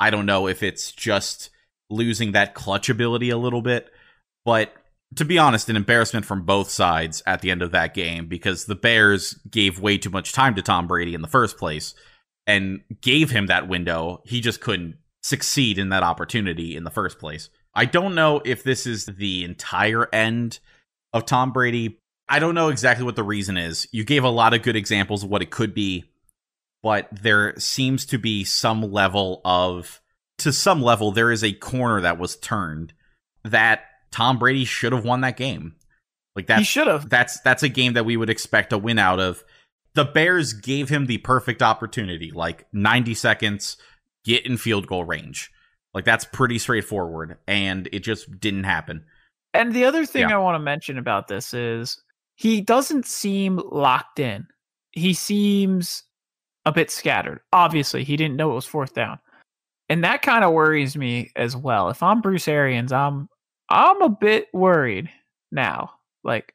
I 0.00 0.10
don't 0.10 0.26
know 0.26 0.46
if 0.46 0.62
it's 0.62 0.92
just 0.92 1.50
losing 1.90 2.32
that 2.32 2.54
clutch 2.54 2.88
ability 2.88 3.30
a 3.30 3.38
little 3.38 3.62
bit. 3.62 3.90
But 4.44 4.72
to 5.16 5.24
be 5.24 5.38
honest, 5.38 5.68
an 5.68 5.76
embarrassment 5.76 6.26
from 6.26 6.44
both 6.44 6.70
sides 6.70 7.22
at 7.26 7.40
the 7.40 7.50
end 7.50 7.62
of 7.62 7.72
that 7.72 7.94
game 7.94 8.26
because 8.26 8.66
the 8.66 8.74
Bears 8.74 9.34
gave 9.50 9.80
way 9.80 9.98
too 9.98 10.10
much 10.10 10.32
time 10.32 10.54
to 10.54 10.62
Tom 10.62 10.86
Brady 10.86 11.14
in 11.14 11.22
the 11.22 11.28
first 11.28 11.56
place 11.56 11.94
and 12.46 12.82
gave 13.00 13.30
him 13.30 13.46
that 13.46 13.68
window. 13.68 14.22
He 14.24 14.40
just 14.40 14.60
couldn't 14.60 14.96
succeed 15.22 15.78
in 15.78 15.88
that 15.90 16.02
opportunity 16.02 16.76
in 16.76 16.84
the 16.84 16.90
first 16.90 17.18
place. 17.18 17.48
I 17.74 17.84
don't 17.84 18.14
know 18.14 18.40
if 18.44 18.64
this 18.64 18.86
is 18.86 19.06
the 19.06 19.44
entire 19.44 20.08
end 20.12 20.58
of 21.12 21.26
Tom 21.26 21.52
Brady. 21.52 22.00
I 22.28 22.38
don't 22.38 22.54
know 22.54 22.68
exactly 22.68 23.04
what 23.04 23.16
the 23.16 23.22
reason 23.22 23.56
is. 23.56 23.86
You 23.92 24.04
gave 24.04 24.24
a 24.24 24.30
lot 24.30 24.54
of 24.54 24.62
good 24.62 24.76
examples 24.76 25.24
of 25.24 25.30
what 25.30 25.42
it 25.42 25.50
could 25.50 25.74
be, 25.74 26.04
but 26.82 27.08
there 27.10 27.58
seems 27.58 28.04
to 28.06 28.18
be 28.18 28.44
some 28.44 28.92
level 28.92 29.40
of, 29.44 30.00
to 30.38 30.52
some 30.52 30.82
level, 30.82 31.12
there 31.12 31.30
is 31.30 31.44
a 31.44 31.52
corner 31.52 32.00
that 32.00 32.18
was 32.18 32.36
turned 32.36 32.92
that 33.44 33.82
Tom 34.10 34.38
Brady 34.38 34.64
should 34.64 34.92
have 34.92 35.04
won 35.04 35.20
that 35.22 35.36
game. 35.36 35.76
Like 36.34 36.46
that, 36.46 36.58
he 36.58 36.64
should 36.64 36.86
have. 36.86 37.08
That's 37.08 37.40
that's 37.40 37.62
a 37.62 37.68
game 37.68 37.94
that 37.94 38.04
we 38.04 38.16
would 38.16 38.30
expect 38.30 38.72
a 38.72 38.78
win 38.78 38.98
out 38.98 39.20
of. 39.20 39.42
The 39.94 40.04
Bears 40.04 40.52
gave 40.52 40.88
him 40.88 41.06
the 41.06 41.18
perfect 41.18 41.62
opportunity, 41.62 42.30
like 42.30 42.66
90 42.72 43.14
seconds, 43.14 43.76
get 44.24 44.46
in 44.46 44.56
field 44.56 44.86
goal 44.86 45.04
range. 45.04 45.50
Like 45.94 46.04
that's 46.04 46.24
pretty 46.24 46.58
straightforward, 46.58 47.38
and 47.48 47.88
it 47.92 48.00
just 48.00 48.38
didn't 48.38 48.64
happen. 48.64 49.04
And 49.54 49.72
the 49.72 49.86
other 49.86 50.06
thing 50.06 50.28
yeah. 50.28 50.36
I 50.36 50.38
want 50.38 50.54
to 50.54 50.60
mention 50.60 50.98
about 50.98 51.26
this 51.26 51.52
is 51.54 52.00
he 52.36 52.60
doesn't 52.60 53.06
seem 53.06 53.60
locked 53.72 54.20
in. 54.20 54.46
He 54.92 55.14
seems 55.14 56.04
a 56.64 56.72
bit 56.72 56.90
scattered. 56.90 57.40
Obviously, 57.52 58.04
he 58.04 58.16
didn't 58.16 58.36
know 58.36 58.52
it 58.52 58.54
was 58.54 58.66
fourth 58.66 58.94
down. 58.94 59.18
And 59.88 60.04
that 60.04 60.22
kind 60.22 60.44
of 60.44 60.52
worries 60.52 60.96
me 60.96 61.30
as 61.34 61.56
well. 61.56 61.88
If 61.88 62.02
I'm 62.02 62.20
Bruce 62.20 62.48
Arians, 62.48 62.92
I'm 62.92 63.28
I'm 63.70 64.02
a 64.02 64.08
bit 64.08 64.48
worried 64.52 65.10
now. 65.50 65.92
Like 66.24 66.54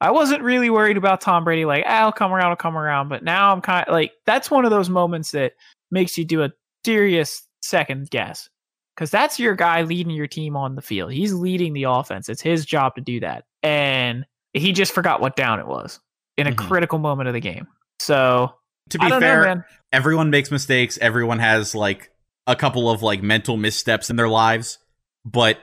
I 0.00 0.10
wasn't 0.10 0.42
really 0.42 0.70
worried 0.70 0.96
about 0.96 1.20
Tom 1.20 1.44
Brady 1.44 1.64
like, 1.64 1.84
ah, 1.86 2.00
I'll 2.00 2.12
come 2.12 2.32
around, 2.32 2.50
I'll 2.50 2.56
come 2.56 2.76
around, 2.76 3.08
but 3.08 3.22
now 3.22 3.52
I'm 3.52 3.60
kind 3.60 3.86
of 3.86 3.92
like 3.92 4.12
that's 4.26 4.50
one 4.50 4.64
of 4.64 4.70
those 4.70 4.90
moments 4.90 5.30
that 5.32 5.52
makes 5.90 6.18
you 6.18 6.24
do 6.24 6.42
a 6.42 6.50
serious 6.84 7.46
second 7.62 8.10
guess 8.10 8.48
because 8.94 9.10
that's 9.10 9.40
your 9.40 9.54
guy 9.54 9.82
leading 9.82 10.12
your 10.12 10.26
team 10.26 10.56
on 10.56 10.74
the 10.74 10.82
field. 10.82 11.12
He's 11.12 11.32
leading 11.32 11.72
the 11.72 11.84
offense. 11.84 12.28
It's 12.28 12.42
his 12.42 12.64
job 12.64 12.94
to 12.96 13.00
do 13.00 13.20
that. 13.20 13.44
And 13.62 14.26
he 14.52 14.72
just 14.72 14.92
forgot 14.92 15.20
what 15.20 15.36
down 15.36 15.58
it 15.58 15.66
was 15.66 16.00
in 16.36 16.46
a 16.46 16.52
mm-hmm. 16.52 16.68
critical 16.68 16.98
moment 16.98 17.28
of 17.28 17.34
the 17.34 17.40
game. 17.40 17.66
So, 17.98 18.54
to 18.90 18.98
be 18.98 19.08
fair, 19.08 19.54
know, 19.54 19.62
everyone 19.92 20.30
makes 20.30 20.50
mistakes. 20.50 20.98
Everyone 21.00 21.38
has 21.38 21.74
like 21.74 22.10
a 22.46 22.56
couple 22.56 22.90
of 22.90 23.02
like 23.02 23.22
mental 23.22 23.56
missteps 23.56 24.10
in 24.10 24.16
their 24.16 24.28
lives, 24.28 24.78
but 25.24 25.58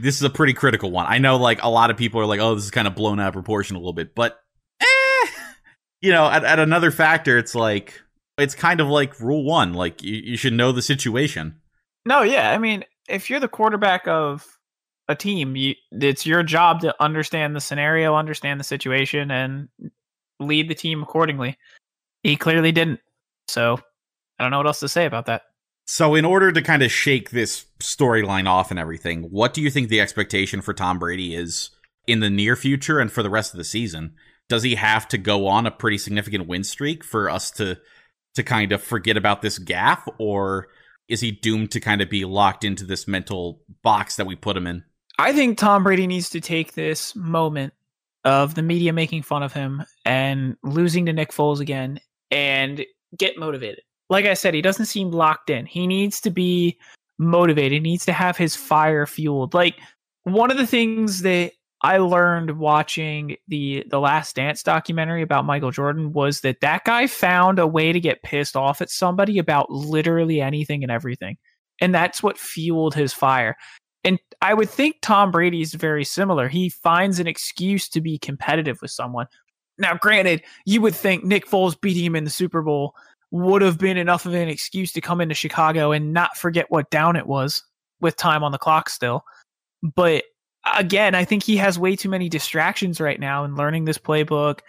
this 0.00 0.16
is 0.16 0.22
a 0.22 0.30
pretty 0.30 0.52
critical 0.52 0.90
one. 0.90 1.06
I 1.06 1.18
know 1.18 1.36
like 1.36 1.62
a 1.62 1.70
lot 1.70 1.90
of 1.90 1.96
people 1.96 2.20
are 2.20 2.26
like, 2.26 2.40
oh, 2.40 2.54
this 2.54 2.64
is 2.64 2.70
kind 2.70 2.88
of 2.88 2.94
blown 2.94 3.20
out 3.20 3.28
of 3.28 3.34
proportion 3.34 3.76
a 3.76 3.78
little 3.78 3.92
bit, 3.92 4.14
but 4.14 4.38
eh, 4.80 5.26
you 6.00 6.10
know, 6.10 6.26
at, 6.28 6.44
at 6.44 6.58
another 6.58 6.90
factor, 6.90 7.38
it's 7.38 7.54
like, 7.54 8.00
it's 8.38 8.54
kind 8.54 8.80
of 8.80 8.88
like 8.88 9.20
rule 9.20 9.44
one. 9.44 9.74
Like 9.74 10.02
you, 10.02 10.14
you 10.14 10.36
should 10.36 10.52
know 10.52 10.72
the 10.72 10.82
situation. 10.82 11.60
No, 12.04 12.22
yeah. 12.22 12.50
I 12.50 12.58
mean, 12.58 12.84
if 13.08 13.30
you're 13.30 13.40
the 13.40 13.48
quarterback 13.48 14.06
of 14.06 14.46
a 15.08 15.14
team, 15.14 15.56
you, 15.56 15.74
it's 15.92 16.26
your 16.26 16.42
job 16.42 16.80
to 16.80 16.94
understand 17.02 17.54
the 17.54 17.60
scenario, 17.60 18.14
understand 18.14 18.60
the 18.60 18.64
situation, 18.64 19.30
and 19.30 19.68
lead 20.40 20.68
the 20.68 20.74
team 20.74 21.02
accordingly. 21.02 21.56
He 22.22 22.36
clearly 22.36 22.72
didn't. 22.72 23.00
So 23.48 23.78
I 24.38 24.44
don't 24.44 24.50
know 24.50 24.58
what 24.58 24.66
else 24.66 24.80
to 24.80 24.88
say 24.88 25.06
about 25.06 25.26
that. 25.26 25.42
So, 25.88 26.16
in 26.16 26.24
order 26.24 26.50
to 26.50 26.62
kind 26.62 26.82
of 26.82 26.90
shake 26.90 27.30
this 27.30 27.66
storyline 27.80 28.48
off 28.48 28.70
and 28.70 28.80
everything, 28.80 29.22
what 29.24 29.54
do 29.54 29.62
you 29.62 29.70
think 29.70 29.88
the 29.88 30.00
expectation 30.00 30.60
for 30.60 30.74
Tom 30.74 30.98
Brady 30.98 31.34
is 31.34 31.70
in 32.08 32.18
the 32.20 32.30
near 32.30 32.56
future 32.56 32.98
and 32.98 33.10
for 33.10 33.22
the 33.22 33.30
rest 33.30 33.54
of 33.54 33.58
the 33.58 33.64
season? 33.64 34.14
Does 34.48 34.64
he 34.64 34.74
have 34.74 35.06
to 35.08 35.18
go 35.18 35.46
on 35.46 35.64
a 35.64 35.70
pretty 35.70 35.98
significant 35.98 36.48
win 36.48 36.64
streak 36.64 37.04
for 37.04 37.30
us 37.30 37.50
to 37.52 37.78
to 38.34 38.42
kind 38.42 38.72
of 38.72 38.82
forget 38.82 39.16
about 39.16 39.42
this 39.42 39.58
gaffe, 39.58 40.12
or 40.18 40.68
is 41.08 41.20
he 41.20 41.30
doomed 41.30 41.70
to 41.70 41.80
kind 41.80 42.02
of 42.02 42.10
be 42.10 42.24
locked 42.24 42.64
into 42.64 42.84
this 42.84 43.06
mental 43.06 43.62
box 43.82 44.16
that 44.16 44.26
we 44.26 44.34
put 44.34 44.56
him 44.56 44.66
in? 44.66 44.84
I 45.18 45.32
think 45.32 45.56
Tom 45.56 45.84
Brady 45.84 46.06
needs 46.06 46.30
to 46.30 46.40
take 46.40 46.74
this 46.74 47.14
moment 47.14 47.72
of 48.24 48.54
the 48.56 48.62
media 48.62 48.92
making 48.92 49.22
fun 49.22 49.42
of 49.42 49.52
him 49.52 49.84
and 50.04 50.56
losing 50.62 51.06
to 51.06 51.12
Nick 51.12 51.30
Foles 51.30 51.60
again 51.60 52.00
and 52.30 52.84
get 53.16 53.38
motivated. 53.38 53.82
Like 54.08 54.26
I 54.26 54.34
said, 54.34 54.54
he 54.54 54.62
doesn't 54.62 54.86
seem 54.86 55.10
locked 55.10 55.50
in. 55.50 55.66
He 55.66 55.86
needs 55.86 56.20
to 56.20 56.30
be 56.30 56.78
motivated. 57.18 57.72
He 57.72 57.80
needs 57.80 58.04
to 58.06 58.12
have 58.12 58.36
his 58.36 58.54
fire 58.54 59.06
fueled. 59.06 59.54
Like 59.54 59.76
one 60.24 60.50
of 60.50 60.56
the 60.56 60.66
things 60.66 61.22
that 61.22 61.52
I 61.82 61.98
learned 61.98 62.58
watching 62.58 63.36
the 63.48 63.84
the 63.90 64.00
Last 64.00 64.36
Dance 64.36 64.62
documentary 64.62 65.22
about 65.22 65.44
Michael 65.44 65.70
Jordan 65.70 66.12
was 66.12 66.40
that 66.40 66.60
that 66.60 66.84
guy 66.84 67.06
found 67.06 67.58
a 67.58 67.66
way 67.66 67.92
to 67.92 68.00
get 68.00 68.22
pissed 68.22 68.56
off 68.56 68.80
at 68.80 68.90
somebody 68.90 69.38
about 69.38 69.70
literally 69.70 70.40
anything 70.40 70.82
and 70.82 70.90
everything. 70.90 71.36
And 71.80 71.94
that's 71.94 72.22
what 72.22 72.38
fueled 72.38 72.94
his 72.94 73.12
fire. 73.12 73.56
And 74.02 74.18
I 74.40 74.54
would 74.54 74.70
think 74.70 74.96
Tom 75.02 75.30
Brady 75.30 75.60
is 75.60 75.74
very 75.74 76.04
similar. 76.04 76.48
He 76.48 76.70
finds 76.70 77.18
an 77.18 77.26
excuse 77.26 77.88
to 77.90 78.00
be 78.00 78.18
competitive 78.18 78.78
with 78.80 78.90
someone. 78.90 79.26
Now, 79.78 79.94
granted, 79.94 80.42
you 80.64 80.80
would 80.80 80.94
think 80.94 81.24
Nick 81.24 81.46
Foles 81.46 81.78
beating 81.78 82.04
him 82.04 82.16
in 82.16 82.24
the 82.24 82.30
Super 82.30 82.62
Bowl 82.62 82.94
would 83.30 83.62
have 83.62 83.78
been 83.78 83.96
enough 83.96 84.26
of 84.26 84.34
an 84.34 84.48
excuse 84.48 84.92
to 84.92 85.00
come 85.00 85.20
into 85.20 85.34
Chicago 85.34 85.92
and 85.92 86.12
not 86.12 86.36
forget 86.36 86.66
what 86.68 86.90
down 86.90 87.16
it 87.16 87.26
was 87.26 87.62
with 88.00 88.16
time 88.16 88.44
on 88.44 88.52
the 88.52 88.58
clock 88.58 88.88
still. 88.88 89.24
But 89.82 90.24
again, 90.74 91.14
I 91.14 91.24
think 91.24 91.42
he 91.42 91.56
has 91.56 91.78
way 91.78 91.96
too 91.96 92.08
many 92.08 92.28
distractions 92.28 93.00
right 93.00 93.20
now 93.20 93.44
in 93.44 93.56
learning 93.56 93.84
this 93.84 93.98
playbook, 93.98 94.60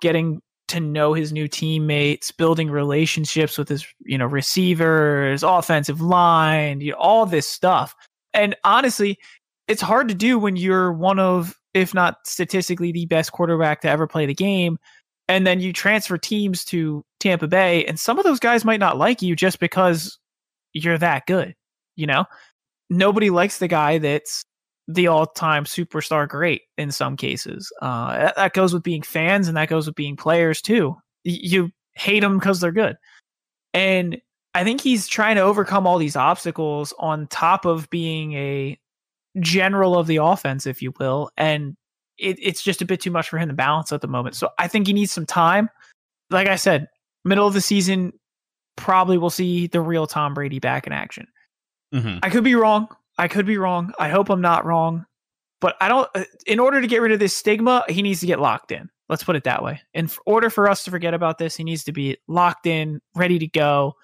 getting 0.00 0.40
to 0.68 0.80
know 0.80 1.12
his 1.12 1.32
new 1.32 1.46
teammates, 1.46 2.30
building 2.30 2.70
relationships 2.70 3.58
with 3.58 3.68
his, 3.68 3.86
you 4.00 4.16
know, 4.16 4.26
receivers, 4.26 5.42
offensive 5.42 6.00
line, 6.00 6.80
you 6.80 6.92
know, 6.92 6.98
all 6.98 7.26
this 7.26 7.46
stuff. 7.46 7.94
And 8.32 8.56
honestly, 8.64 9.18
it's 9.68 9.82
hard 9.82 10.08
to 10.08 10.14
do 10.14 10.38
when 10.38 10.56
you're 10.56 10.92
one 10.92 11.18
of, 11.18 11.54
if 11.74 11.94
not 11.94 12.26
statistically, 12.26 12.92
the 12.92 13.06
best 13.06 13.32
quarterback 13.32 13.80
to 13.82 13.88
ever 13.88 14.06
play 14.06 14.26
the 14.26 14.34
game. 14.34 14.78
And 15.28 15.46
then 15.46 15.60
you 15.60 15.72
transfer 15.72 16.18
teams 16.18 16.64
to 16.66 17.04
Tampa 17.24 17.48
Bay, 17.48 17.84
and 17.86 17.98
some 17.98 18.18
of 18.18 18.24
those 18.24 18.38
guys 18.38 18.64
might 18.64 18.80
not 18.80 18.98
like 18.98 19.22
you 19.22 19.34
just 19.34 19.58
because 19.58 20.18
you're 20.74 20.98
that 20.98 21.26
good. 21.26 21.54
You 21.96 22.06
know, 22.06 22.26
nobody 22.90 23.30
likes 23.30 23.58
the 23.58 23.68
guy 23.68 23.98
that's 23.98 24.44
the 24.86 25.06
all-time 25.06 25.64
superstar 25.64 26.28
great 26.28 26.62
in 26.76 26.92
some 26.92 27.16
cases. 27.16 27.72
Uh, 27.80 28.30
that, 28.36 28.52
goes 28.52 28.74
with 28.74 28.82
being 28.82 29.00
fans, 29.00 29.48
and 29.48 29.56
that 29.56 29.70
goes 29.70 29.86
with 29.86 29.96
being 29.96 30.16
players 30.16 30.60
too. 30.60 30.96
You 31.24 31.70
hate 31.94 32.20
them 32.20 32.38
because 32.38 32.60
they're 32.60 32.72
good, 32.72 32.96
and 33.72 34.20
I 34.54 34.62
think 34.62 34.82
he's 34.82 35.08
trying 35.08 35.36
to 35.36 35.42
overcome 35.42 35.86
all 35.86 35.96
these 35.96 36.16
obstacles 36.16 36.92
on 36.98 37.26
top 37.28 37.64
of 37.64 37.88
being 37.88 38.34
a 38.34 38.78
general 39.40 39.98
of 39.98 40.06
the 40.06 40.16
offense, 40.16 40.66
if 40.66 40.82
you 40.82 40.92
will, 41.00 41.30
and 41.38 41.74
it, 42.18 42.36
it's 42.38 42.62
just 42.62 42.82
a 42.82 42.84
bit 42.84 43.00
too 43.00 43.10
much 43.10 43.30
for 43.30 43.38
him 43.38 43.48
to 43.48 43.54
balance 43.54 43.92
at 43.92 44.02
the 44.02 44.08
moment. 44.08 44.36
So 44.36 44.50
I 44.58 44.68
think 44.68 44.86
he 44.86 44.92
needs 44.92 45.10
some 45.10 45.26
time. 45.26 45.70
Like 46.30 46.48
I 46.48 46.56
said, 46.56 46.88
middle 47.24 47.46
of 47.46 47.54
the 47.54 47.60
season, 47.60 48.12
probably 48.76 49.18
we'll 49.18 49.30
see 49.30 49.66
the 49.66 49.80
real 49.80 50.06
Tom 50.06 50.34
Brady 50.34 50.58
back 50.58 50.86
in 50.86 50.92
action. 50.92 51.26
Mm-hmm. 51.94 52.18
I 52.22 52.30
could 52.30 52.44
be 52.44 52.54
wrong. 52.54 52.88
I 53.16 53.28
could 53.28 53.46
be 53.46 53.58
wrong. 53.58 53.92
I 53.98 54.08
hope 54.08 54.28
I'm 54.28 54.40
not 54.40 54.64
wrong. 54.64 55.06
But 55.60 55.76
I 55.80 55.88
don't, 55.88 56.08
uh, 56.14 56.24
in 56.46 56.58
order 56.58 56.80
to 56.80 56.86
get 56.86 57.00
rid 57.00 57.12
of 57.12 57.20
this 57.20 57.36
stigma, 57.36 57.84
he 57.88 58.02
needs 58.02 58.20
to 58.20 58.26
get 58.26 58.40
locked 58.40 58.72
in. 58.72 58.90
Let's 59.08 59.24
put 59.24 59.36
it 59.36 59.44
that 59.44 59.62
way. 59.62 59.80
In 59.94 60.10
order 60.26 60.50
for 60.50 60.68
us 60.68 60.84
to 60.84 60.90
forget 60.90 61.14
about 61.14 61.38
this, 61.38 61.56
he 61.56 61.64
needs 61.64 61.84
to 61.84 61.92
be 61.92 62.18
locked 62.26 62.66
in, 62.66 63.00
ready 63.14 63.38
to 63.38 63.46
go, 63.46 63.94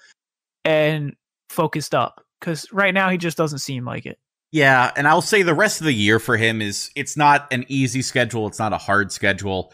and 0.65 1.15
focused 1.49 1.95
up. 1.95 2.25
Because 2.39 2.67
right 2.73 2.95
now, 2.95 3.11
he 3.11 3.19
just 3.19 3.37
doesn't 3.37 3.59
seem 3.59 3.85
like 3.85 4.07
it. 4.07 4.19
Yeah, 4.53 4.91
and 4.97 5.07
I'll 5.07 5.23
say 5.23 5.43
the 5.43 5.55
rest 5.55 5.81
of 5.81 5.85
the 5.85 5.93
year 5.93 6.19
for 6.19 6.37
him 6.37 6.61
is 6.61 6.91
it's 6.97 7.17
not 7.17 7.47
an 7.53 7.65
easy 7.69 8.03
schedule. 8.03 8.47
It's 8.47 8.59
not 8.59 8.73
a 8.73 8.79
hard 8.79 9.13
schedule. 9.13 9.73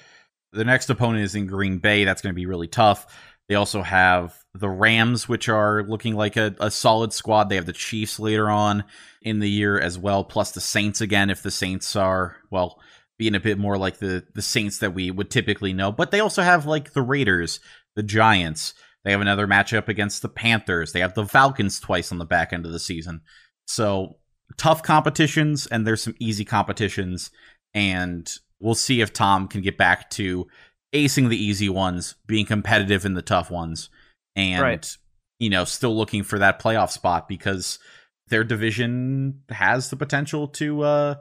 The 0.53 0.65
next 0.65 0.91
opponent 0.91 1.25
is 1.25 1.35
in 1.35 1.47
Green 1.47 1.79
Bay. 1.79 2.05
That's 2.05 2.21
going 2.21 2.35
to 2.35 2.37
be 2.37 2.47
really 2.47 2.69
tough. 2.69 3.07
They 3.49 3.55
also 3.55 3.83
have 3.83 4.35
the 4.55 4.69
Rams, 4.69 5.29
which 5.29 5.49
are 5.49 5.85
looking 5.85 6.17
like 6.17 6.37
a, 6.37 6.55
a 6.61 6.71
solid 6.71 7.13
squad. 7.13 7.49
They 7.49 7.55
have 7.57 7.67
the 7.67 7.73
Chiefs 7.73 8.19
later 8.19 8.51
on 8.51 8.85
in 9.23 9.39
the 9.39 9.51
year 9.51 9.79
as 9.79 9.99
well, 9.99 10.25
plus 10.25 10.53
the 10.53 10.61
Saints 10.61 11.01
again, 11.01 11.31
if 11.31 11.43
the 11.43 11.51
Saints 11.51 11.95
are, 11.95 12.37
well, 12.51 12.81
being 13.19 13.35
a 13.35 13.41
bit 13.41 13.59
more 13.59 13.79
like 13.79 13.99
the, 13.99 14.25
the 14.35 14.43
Saints 14.43 14.79
that 14.79 14.95
we 14.95 15.11
would 15.11 15.31
typically 15.31 15.73
know. 15.73 15.93
But 15.93 16.11
they 16.11 16.21
also 16.21 16.43
have 16.43 16.67
like 16.67 16.93
the 16.93 17.03
Raiders, 17.03 17.61
the 17.95 18.03
Giants. 18.03 18.75
They 19.05 19.13
have 19.13 19.21
another 19.21 19.47
matchup 19.47 19.89
against 19.89 20.23
the 20.23 20.29
Panthers. 20.29 20.93
They 20.93 21.01
have 21.01 21.15
the 21.15 21.27
Falcons 21.27 21.79
twice 21.79 22.11
on 22.11 22.19
the 22.19 22.25
back 22.25 22.53
end 22.53 22.67
of 22.67 22.73
the 22.73 22.81
season. 22.81 23.21
So 23.67 24.19
tough 24.57 24.83
competitions, 24.83 25.67
and 25.67 25.87
there's 25.87 26.03
some 26.03 26.17
easy 26.19 26.45
competitions. 26.45 27.31
And 27.73 28.31
we'll 28.59 28.75
see 28.75 29.01
if 29.01 29.13
Tom 29.13 29.49
can 29.49 29.61
get 29.61 29.79
back 29.79 30.11
to 30.11 30.47
acing 30.97 31.29
the 31.29 31.43
easy 31.43 31.69
ones, 31.69 32.15
being 32.27 32.47
competitive 32.47 33.05
in 33.05 33.15
the 33.15 33.23
tough 33.23 33.51
ones, 33.51 33.89
and 34.35 34.63
Right. 34.63 34.97
you 35.39 35.51
know, 35.51 35.65
still 35.65 35.97
looking 35.97 36.23
for 36.23 36.39
that 36.39 36.61
playoff 36.61 36.91
spot 36.91 37.29
because 37.29 37.79
their 38.29 38.43
division 38.45 39.43
has 39.51 39.91
the 39.91 39.97
potential 39.97 40.49
to 40.49 40.83
uh 40.83 41.15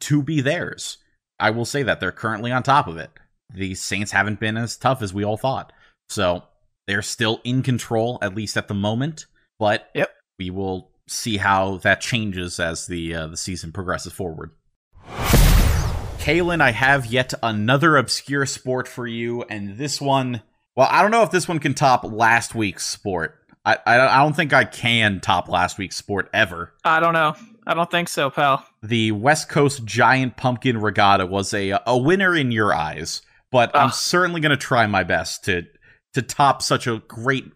to 0.00 0.22
be 0.22 0.40
theirs. 0.40 0.98
I 1.40 1.50
will 1.50 1.64
say 1.64 1.82
that 1.82 1.98
they're 2.00 2.12
currently 2.12 2.52
on 2.52 2.62
top 2.62 2.86
of 2.86 2.96
it. 2.96 3.10
The 3.52 3.74
Saints 3.74 4.12
haven't 4.12 4.40
been 4.40 4.56
as 4.56 4.76
tough 4.76 5.02
as 5.02 5.12
we 5.12 5.24
all 5.24 5.36
thought. 5.36 5.72
So 6.08 6.44
they're 6.86 7.02
still 7.02 7.40
in 7.44 7.62
control, 7.62 8.18
at 8.22 8.34
least 8.34 8.56
at 8.56 8.68
the 8.68 8.74
moment. 8.74 9.26
But 9.58 9.90
Yep. 9.94 10.10
we 10.38 10.50
will 10.50 10.90
see 11.08 11.36
how 11.38 11.76
that 11.78 12.00
changes 12.00 12.58
as 12.60 12.86
the 12.86 13.14
uh, 13.14 13.26
the 13.28 13.36
season 13.36 13.72
progresses 13.72 14.12
forward. 14.12 14.50
Calen, 16.22 16.60
I 16.60 16.70
have 16.70 17.06
yet 17.06 17.34
another 17.42 17.96
obscure 17.96 18.46
sport 18.46 18.86
for 18.86 19.08
you, 19.08 19.42
and 19.42 19.76
this 19.76 20.00
one. 20.00 20.40
Well, 20.76 20.86
I 20.88 21.02
don't 21.02 21.10
know 21.10 21.24
if 21.24 21.32
this 21.32 21.48
one 21.48 21.58
can 21.58 21.74
top 21.74 22.04
last 22.04 22.54
week's 22.54 22.86
sport. 22.86 23.38
I 23.64 23.76
I, 23.84 23.98
I 24.00 24.16
don't 24.22 24.34
think 24.36 24.52
I 24.52 24.64
can 24.64 25.18
top 25.18 25.48
last 25.48 25.78
week's 25.78 25.96
sport 25.96 26.30
ever. 26.32 26.72
I 26.84 27.00
don't 27.00 27.12
know. 27.12 27.34
I 27.66 27.74
don't 27.74 27.90
think 27.90 28.08
so, 28.08 28.30
pal. 28.30 28.64
The 28.84 29.10
West 29.10 29.48
Coast 29.48 29.84
Giant 29.84 30.36
Pumpkin 30.36 30.78
Regatta 30.80 31.26
was 31.26 31.52
a 31.52 31.72
a 31.88 31.98
winner 31.98 32.36
in 32.36 32.52
your 32.52 32.72
eyes, 32.72 33.22
but 33.50 33.74
I'm 33.74 33.88
Ah. 33.88 33.90
certainly 33.90 34.40
going 34.40 34.50
to 34.50 34.56
try 34.56 34.86
my 34.86 35.02
best 35.02 35.44
to 35.46 35.64
to 36.14 36.22
top 36.22 36.62
such 36.62 36.86
a 36.86 37.02
great 37.08 37.50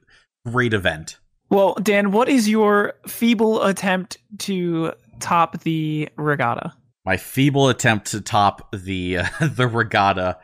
great 0.45 0.75
event. 0.75 1.19
Well, 1.51 1.75
Dan, 1.81 2.11
what 2.11 2.29
is 2.29 2.49
your 2.49 2.95
feeble 3.07 3.63
attempt 3.63 4.19
to 4.41 4.93
top 5.21 5.61
the 5.61 6.09
regatta? 6.17 6.73
My 7.07 7.17
feeble 7.17 7.69
attempt 7.69 8.09
to 8.09 8.21
top 8.21 8.69
the 8.73 9.19
uh, 9.19 9.27
the 9.41 9.69
regatta 9.69 10.39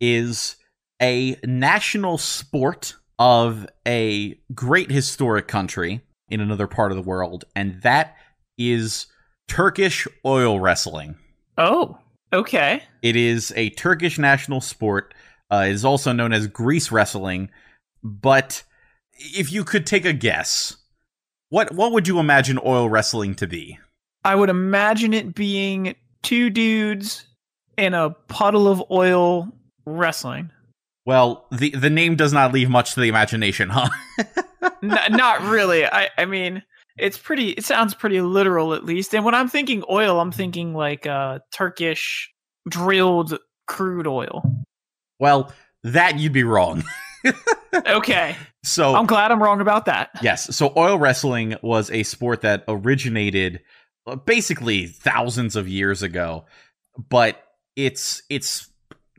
is 0.00 0.56
a 1.00 1.36
national 1.44 2.18
sport 2.18 2.96
of 3.20 3.68
a 3.86 4.36
great 4.52 4.90
historic 4.90 5.46
country 5.46 6.02
in 6.28 6.40
another 6.40 6.66
part 6.66 6.90
of 6.90 6.96
the 6.96 7.02
world, 7.02 7.44
and 7.54 7.80
that 7.82 8.16
is 8.58 9.06
Turkish 9.46 10.08
oil 10.26 10.58
wrestling. 10.58 11.14
Oh, 11.56 11.98
okay. 12.32 12.82
It 13.02 13.14
is 13.14 13.52
a 13.54 13.70
Turkish 13.70 14.18
national 14.18 14.60
sport. 14.60 15.14
Uh, 15.52 15.66
it 15.68 15.72
is 15.72 15.84
also 15.84 16.12
known 16.12 16.32
as 16.32 16.48
grease 16.48 16.90
wrestling. 16.90 17.48
But 18.02 18.64
if 19.14 19.52
you 19.52 19.62
could 19.62 19.86
take 19.86 20.04
a 20.04 20.12
guess, 20.12 20.76
what 21.48 21.72
what 21.72 21.92
would 21.92 22.08
you 22.08 22.18
imagine 22.18 22.58
oil 22.64 22.88
wrestling 22.88 23.36
to 23.36 23.46
be? 23.46 23.78
I 24.24 24.34
would 24.34 24.50
imagine 24.50 25.14
it 25.14 25.34
being 25.34 25.94
two 26.22 26.50
dudes 26.50 27.26
in 27.76 27.94
a 27.94 28.10
puddle 28.10 28.68
of 28.68 28.82
oil 28.90 29.48
wrestling. 29.84 30.50
Well, 31.04 31.46
the 31.50 31.70
the 31.70 31.90
name 31.90 32.14
does 32.16 32.32
not 32.32 32.52
leave 32.52 32.70
much 32.70 32.94
to 32.94 33.00
the 33.00 33.08
imagination, 33.08 33.70
huh? 33.70 33.88
Not 34.82 35.42
really. 35.42 35.84
I, 35.84 36.10
I 36.16 36.26
mean, 36.26 36.62
it's 36.96 37.18
pretty. 37.18 37.50
It 37.50 37.64
sounds 37.64 37.94
pretty 37.94 38.20
literal, 38.20 38.72
at 38.74 38.84
least. 38.84 39.12
And 39.14 39.24
when 39.24 39.34
I'm 39.34 39.48
thinking 39.48 39.82
oil, 39.90 40.20
I'm 40.20 40.30
thinking 40.30 40.74
like 40.74 41.06
uh, 41.06 41.40
Turkish 41.52 42.30
drilled 42.68 43.38
crude 43.66 44.06
oil. 44.06 44.42
well, 45.18 45.52
that 45.82 46.18
you'd 46.20 46.32
be 46.32 46.44
wrong. 46.44 46.84
Okay, 47.86 48.36
So 48.64 48.94
I'm 48.94 49.06
glad 49.06 49.30
I'm 49.30 49.42
wrong 49.42 49.62
about 49.62 49.86
that. 49.86 50.10
Yes. 50.20 50.54
So 50.54 50.74
oil 50.76 50.98
wrestling 50.98 51.54
was 51.62 51.90
a 51.90 52.02
sport 52.02 52.42
that 52.42 52.64
originated 52.68 53.60
basically 54.24 54.86
thousands 54.86 55.56
of 55.56 55.68
years 55.68 56.02
ago, 56.02 56.44
but 57.08 57.42
its 57.76 58.22
its 58.28 58.70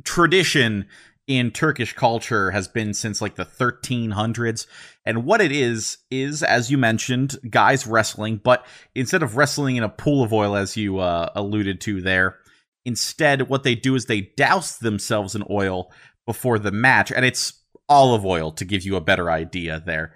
tradition 0.03 0.87
in 1.25 1.51
Turkish 1.51 1.93
culture 1.93 2.51
has 2.51 2.67
been 2.67 2.93
since 2.93 3.21
like 3.21 3.35
the 3.35 3.45
1300s. 3.45 4.67
And 5.05 5.23
what 5.23 5.41
it 5.41 5.51
is 5.51 5.97
is 6.11 6.43
as 6.43 6.69
you 6.69 6.77
mentioned, 6.77 7.37
guys 7.49 7.87
wrestling, 7.87 8.41
but 8.43 8.65
instead 8.93 9.23
of 9.23 9.37
wrestling 9.37 9.77
in 9.77 9.83
a 9.83 9.89
pool 9.89 10.23
of 10.23 10.33
oil 10.33 10.55
as 10.55 10.75
you 10.75 10.99
uh, 10.99 11.29
alluded 11.35 11.79
to 11.81 12.01
there, 12.01 12.39
instead 12.85 13.43
what 13.43 13.63
they 13.63 13.75
do 13.75 13.95
is 13.95 14.05
they 14.05 14.31
douse 14.35 14.77
themselves 14.77 15.35
in 15.35 15.43
oil 15.49 15.91
before 16.25 16.59
the 16.59 16.71
match 16.71 17.11
and 17.11 17.25
it's 17.25 17.53
olive 17.87 18.25
oil 18.25 18.51
to 18.51 18.65
give 18.65 18.83
you 18.83 18.95
a 18.95 19.01
better 19.01 19.31
idea 19.31 19.81
there. 19.85 20.13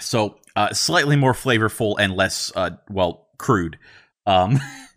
So 0.00 0.38
uh, 0.54 0.72
slightly 0.72 1.16
more 1.16 1.32
flavorful 1.32 1.96
and 1.98 2.14
less, 2.14 2.52
uh, 2.54 2.70
well, 2.88 3.28
crude. 3.38 3.78
Um, 4.26 4.58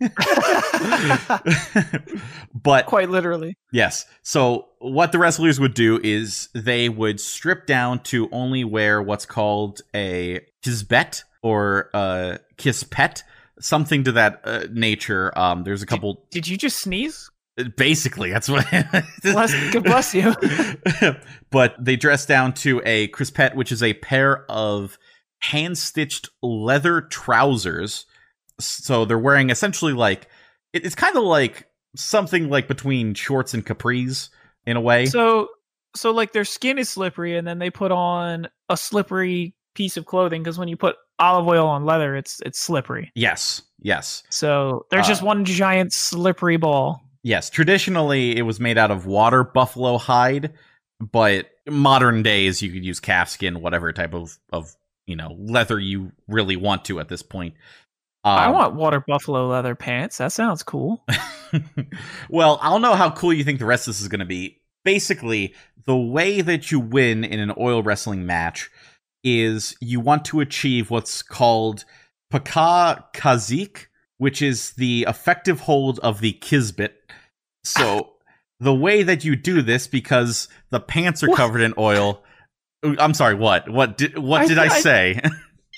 but 2.54 2.86
Quite 2.86 3.10
literally. 3.10 3.56
yes, 3.72 4.06
so 4.22 4.68
what 4.78 5.12
the 5.12 5.18
wrestlers 5.18 5.60
would 5.60 5.74
do 5.74 6.00
is 6.02 6.48
they 6.54 6.88
would 6.88 7.20
strip 7.20 7.66
down 7.66 8.02
to 8.04 8.28
only 8.32 8.64
wear 8.64 9.02
what's 9.02 9.26
called 9.26 9.82
a 9.94 10.40
kisbet 10.64 11.22
or 11.42 11.90
a 11.94 12.38
kispet, 12.56 13.22
something 13.60 14.04
to 14.04 14.12
that 14.12 14.40
uh, 14.44 14.64
nature. 14.72 15.36
Um, 15.38 15.64
there's 15.64 15.82
a 15.82 15.86
couple. 15.86 16.24
Did 16.30 16.48
you 16.48 16.56
just 16.56 16.80
sneeze? 16.80 17.30
Basically, 17.76 18.30
that's 18.30 18.48
what. 18.48 18.66
Bless, 19.22 19.70
God 19.72 19.84
bless 19.84 20.14
you. 20.14 20.34
but 21.50 21.74
they 21.78 21.96
dress 21.96 22.24
down 22.24 22.54
to 22.54 22.80
a 22.86 23.08
crispet, 23.08 23.54
which 23.54 23.70
is 23.70 23.82
a 23.82 23.92
pair 23.94 24.44
of 24.50 24.96
hand 25.40 25.76
stitched 25.76 26.30
leather 26.42 27.02
trousers. 27.02 28.06
So 28.64 29.04
they're 29.04 29.18
wearing 29.18 29.50
essentially 29.50 29.92
like 29.92 30.28
it- 30.72 30.84
it's 30.84 30.94
kind 30.94 31.16
of 31.16 31.24
like 31.24 31.66
something 31.96 32.48
like 32.48 32.68
between 32.68 33.14
shorts 33.14 33.54
and 33.54 33.64
capris 33.66 34.28
in 34.66 34.76
a 34.76 34.80
way. 34.80 35.06
So, 35.06 35.48
so 35.96 36.10
like 36.12 36.32
their 36.32 36.44
skin 36.44 36.78
is 36.78 36.88
slippery, 36.88 37.36
and 37.36 37.46
then 37.46 37.58
they 37.58 37.70
put 37.70 37.90
on 37.90 38.48
a 38.68 38.76
slippery 38.76 39.54
piece 39.74 39.96
of 39.96 40.06
clothing 40.06 40.42
because 40.42 40.58
when 40.58 40.68
you 40.68 40.76
put 40.76 40.96
olive 41.18 41.46
oil 41.48 41.66
on 41.66 41.84
leather, 41.84 42.14
it's 42.16 42.40
it's 42.46 42.58
slippery. 42.60 43.10
yes, 43.14 43.62
yes, 43.80 44.22
So 44.30 44.86
there's 44.90 45.06
just 45.08 45.22
Uh, 45.22 45.26
one 45.26 45.44
giant 45.44 45.92
slippery 45.92 46.56
ball. 46.56 47.02
yes. 47.22 47.50
Traditionally, 47.50 48.36
it 48.36 48.42
was 48.42 48.60
made 48.60 48.78
out 48.78 48.90
of 48.90 49.06
water 49.06 49.42
buffalo 49.44 49.98
hide, 49.98 50.52
but 51.00 51.50
modern 51.68 52.22
days 52.22 52.62
you 52.62 52.70
could 52.72 52.84
use 52.84 53.00
calfskin, 53.00 53.56
whatever 53.60 53.92
type 53.92 54.14
of 54.14 54.38
of 54.52 54.74
you 55.06 55.16
know 55.16 55.36
leather 55.40 55.78
you 55.80 56.12
really 56.28 56.56
want 56.56 56.84
to 56.86 57.00
at 57.00 57.08
this 57.08 57.22
point. 57.22 57.54
I 58.24 58.46
Um, 58.46 58.52
want 58.54 58.74
water 58.74 59.02
buffalo 59.06 59.48
leather 59.48 59.74
pants. 59.74 60.18
That 60.18 60.32
sounds 60.32 60.62
cool. 60.62 61.04
well, 62.28 62.58
I 62.62 62.68
don't 62.70 62.82
know 62.82 62.94
how 62.94 63.10
cool 63.10 63.32
you 63.32 63.44
think 63.44 63.58
the 63.58 63.64
rest 63.66 63.86
of 63.88 63.94
this 63.94 64.00
is 64.02 64.08
going 64.08 64.20
to 64.20 64.26
be. 64.26 64.60
Basically, 64.84 65.54
the 65.86 65.96
way 65.96 66.40
that 66.40 66.70
you 66.70 66.80
win 66.80 67.24
in 67.24 67.40
an 67.40 67.52
oil 67.58 67.82
wrestling 67.82 68.26
match 68.26 68.70
is 69.24 69.76
you 69.80 70.00
want 70.00 70.24
to 70.26 70.40
achieve 70.40 70.90
what's 70.90 71.22
called 71.22 71.84
Paka 72.30 73.04
Kazik, 73.14 73.86
which 74.18 74.42
is 74.42 74.72
the 74.72 75.06
effective 75.08 75.60
hold 75.60 75.98
of 76.00 76.20
the 76.20 76.32
Kisbet. 76.34 76.92
So, 77.64 78.12
the 78.60 78.74
way 78.74 79.02
that 79.02 79.24
you 79.24 79.36
do 79.36 79.62
this, 79.62 79.86
because 79.86 80.48
the 80.70 80.80
pants 80.80 81.22
are 81.22 81.28
What? 81.28 81.36
covered 81.38 81.60
in 81.62 81.74
oil. 81.78 82.22
I'm 82.82 83.14
sorry. 83.14 83.34
What? 83.34 83.68
What 83.68 83.98
did? 83.98 84.16
What 84.18 84.42
I- 84.42 84.46
did 84.46 84.58
I, 84.58 84.64
I- 84.66 84.80
say? 84.80 85.20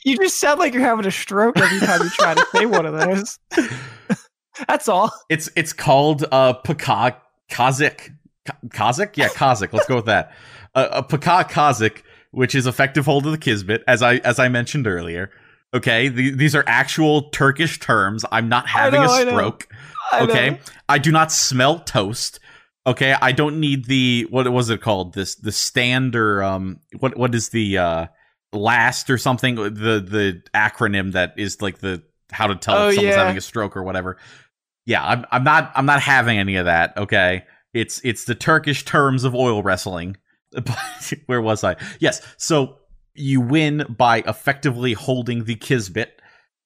You 0.05 0.17
just 0.17 0.41
sound 0.41 0.59
like 0.59 0.75
you're 0.75 0.83
having 0.83 1.07
a 1.07 1.11
stroke 1.11 1.59
every 1.59 1.81
time 1.81 2.03
you 2.03 2.11
try 2.11 2.35
to 2.35 2.47
say 2.53 2.67
one 2.67 2.87
of 2.87 2.95
those. 2.99 3.39
That's 4.69 4.89
all. 4.89 5.13
It's 5.29 5.49
it's 5.57 5.73
called 5.73 6.25
uh 6.31 6.55
Paka 6.55 7.17
Kazik. 7.51 8.11
Ka- 8.45 8.59
Kazik? 8.69 9.17
Yeah, 9.17 9.29
Kazik. 9.29 9.73
Let's 9.73 9.87
go 9.87 9.97
with 9.97 10.07
that. 10.07 10.33
Uh, 10.75 10.89
a 10.93 11.03
Paka 11.03 11.49
Kazik, 11.53 12.03
which 12.33 12.55
is 12.55 12.67
effective 12.67 13.05
hold 13.05 13.27
of 13.27 13.33
the 13.33 13.39
Kisbet, 13.39 13.81
as 13.87 14.03
I 14.03 14.17
as 14.17 14.39
I 14.39 14.49
mentioned 14.49 14.87
earlier. 14.87 15.31
Okay, 15.75 16.09
the, 16.09 16.33
these 16.33 16.55
are 16.55 16.65
actual 16.67 17.31
Turkish 17.31 17.79
terms. 17.79 18.25
I'm 18.31 18.49
not 18.49 18.67
having 18.67 19.01
know, 19.01 19.07
a 19.07 19.11
I 19.11 19.25
know. 19.25 19.31
stroke. 19.31 19.69
I 20.13 20.19
know. 20.19 20.31
Okay, 20.31 20.61
I 20.89 20.99
do 20.99 21.11
not 21.11 21.33
smell 21.33 21.79
toast. 21.79 22.41
Okay, 22.87 23.15
I 23.23 23.33
don't 23.33 23.61
need 23.61 23.87
the 23.87 24.27
what 24.29 24.51
was 24.53 24.69
it 24.69 24.83
called? 24.83 25.15
This 25.15 25.37
the 25.37 25.53
stand 25.53 26.15
or 26.15 26.43
um 26.43 26.81
what 26.99 27.17
what 27.17 27.35
is 27.35 27.51
the 27.51 27.79
uh 27.79 28.07
last 28.53 29.09
or 29.11 29.19
something 29.19 29.55
the 29.57 29.71
the 29.71 30.43
acronym 30.55 31.13
that 31.13 31.35
is 31.37 31.63
like 31.63 31.79
the 31.79 32.03
how 32.31 32.47
to 32.47 32.55
tell 32.55 32.77
Oh, 32.77 32.89
if 32.89 32.95
someone's 32.95 33.15
yeah. 33.15 33.23
having 33.23 33.37
a 33.39 33.43
stroke 33.43 33.77
or 33.77 33.83
whatever. 33.83 34.19
Yeah, 34.87 35.05
I'm 35.05 35.25
I'm 35.31 35.45
not 35.45 35.73
I'm 35.75 35.87
not 35.87 36.01
having 36.03 36.39
any 36.39 36.57
of 36.57 36.67
that. 36.67 36.97
Okay, 36.97 37.45
it's 37.75 38.01
it's 38.05 38.25
the 38.25 38.35
Turkish 38.35 38.85
terms 38.85 39.25
of 39.25 39.35
oil 39.35 39.63
wrestling, 39.63 40.17
But 40.53 41.13
where 41.27 41.41
was 41.41 41.65
I? 41.65 41.77
Yes. 42.01 42.21
So 42.37 42.77
you 43.15 43.41
win 43.41 43.85
by 43.97 44.19
effectively 44.27 44.93
holding 44.95 45.45
the 45.45 45.57
Kisbit. 45.57 46.09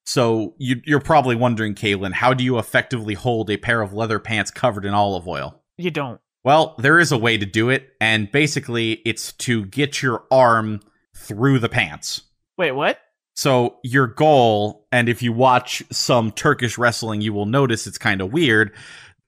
So 0.05 0.55
you, 0.57 0.81
you're 0.85 1.01
probably 1.01 1.35
wondering, 1.35 1.75
Calen, 1.75 2.13
how 2.13 2.33
do 2.33 2.43
you 2.43 2.57
effectively 2.57 3.13
hold 3.13 3.49
a 3.49 3.57
pair 3.57 3.81
of 3.81 3.91
leather 3.93 4.19
pants 4.19 4.51
covered 4.51 4.85
in 4.85 4.93
olive 4.93 5.27
oil? 5.27 5.61
You 5.77 5.91
don't. 5.91 6.21
Well, 6.45 6.75
there 6.79 6.97
is 6.99 7.11
a 7.11 7.17
way 7.17 7.37
to 7.37 7.45
do 7.45 7.69
it, 7.69 7.89
and 7.99 8.31
basically, 8.31 8.93
it's 9.05 9.33
to 9.33 9.65
get 9.65 10.01
your 10.01 10.23
arm 10.31 10.79
through 11.17 11.59
the 11.59 11.69
pants. 11.69 12.21
Wait, 12.57 12.71
what? 12.71 12.99
So, 13.35 13.77
your 13.83 14.07
goal, 14.07 14.87
and 14.91 15.07
if 15.07 15.21
you 15.21 15.31
watch 15.31 15.83
some 15.91 16.31
Turkish 16.31 16.77
wrestling, 16.77 17.21
you 17.21 17.33
will 17.33 17.45
notice 17.45 17.85
it's 17.85 17.97
kind 17.97 18.21
of 18.21 18.33
weird. 18.33 18.73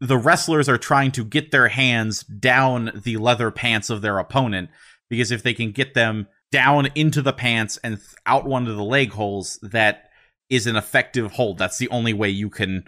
The 0.02 0.18
wrestlers 0.18 0.68
are 0.68 0.78
trying 0.78 1.12
to 1.12 1.24
get 1.24 1.52
their 1.52 1.68
hands 1.68 2.24
down 2.24 3.02
the 3.04 3.18
leather 3.18 3.52
pants 3.52 3.90
of 3.90 4.02
their 4.02 4.18
opponent 4.18 4.70
because 5.10 5.32
if 5.32 5.44
they 5.44 5.54
can 5.54 5.72
get 5.72 5.94
them 5.94 6.28
down 6.52 6.88
into 6.96 7.22
the 7.22 7.34
pants 7.34 7.78
and 7.84 8.00
out 8.26 8.46
one 8.46 8.68
of 8.68 8.76
the 8.76 8.84
leg 8.84 9.12
holes, 9.12 9.60
that 9.62 10.10
is 10.50 10.66
an 10.66 10.76
effective 10.76 11.32
hold. 11.34 11.58
That's 11.58 11.78
the 11.78 11.90
only 11.90 12.14
way 12.14 12.30
you 12.30 12.50
can 12.50 12.86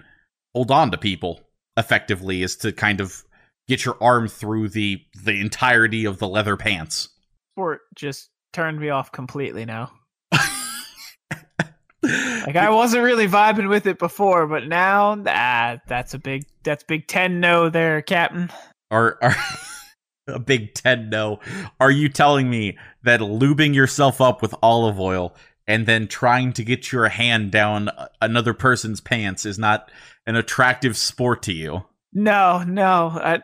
hold 0.53 0.71
on 0.71 0.91
to 0.91 0.97
people 0.97 1.41
effectively 1.77 2.41
is 2.41 2.55
to 2.57 2.71
kind 2.71 2.99
of 2.99 3.23
get 3.67 3.85
your 3.85 3.97
arm 4.01 4.27
through 4.27 4.69
the 4.69 5.01
the 5.23 5.39
entirety 5.39 6.05
of 6.05 6.17
the 6.17 6.27
leather 6.27 6.57
pants. 6.57 7.09
Sport 7.53 7.81
just 7.95 8.30
turned 8.53 8.79
me 8.79 8.89
off 8.89 9.11
completely 9.11 9.65
now. 9.65 9.91
Like 12.03 12.55
I 12.55 12.71
wasn't 12.71 13.03
really 13.03 13.27
vibing 13.27 13.69
with 13.69 13.85
it 13.85 13.99
before, 13.99 14.47
but 14.47 14.67
now 14.67 15.23
ah, 15.27 15.77
that's 15.87 16.15
a 16.15 16.17
big 16.17 16.45
that's 16.63 16.83
big 16.83 17.05
ten 17.07 17.39
no 17.39 17.69
there, 17.69 18.01
Captain. 18.01 18.49
are 18.89 19.19
are 19.21 19.35
a 20.27 20.39
big 20.39 20.73
10 20.73 21.09
no. 21.09 21.39
Are 21.79 21.91
you 21.91 22.09
telling 22.09 22.49
me 22.49 22.77
that 23.03 23.19
lubing 23.19 23.73
yourself 23.75 24.21
up 24.21 24.41
with 24.41 24.55
olive 24.61 24.99
oil 24.99 25.35
and 25.67 25.85
then 25.85 26.07
trying 26.07 26.53
to 26.53 26.63
get 26.63 26.91
your 26.91 27.07
hand 27.09 27.51
down 27.51 27.89
another 28.19 28.53
person's 28.53 29.01
pants 29.01 29.45
is 29.45 29.59
not 29.59 29.91
an 30.25 30.35
attractive 30.35 30.97
sport 30.97 31.43
to 31.43 31.53
you? 31.53 31.85
No, 32.13 32.63
no. 32.63 33.09
I 33.13 33.41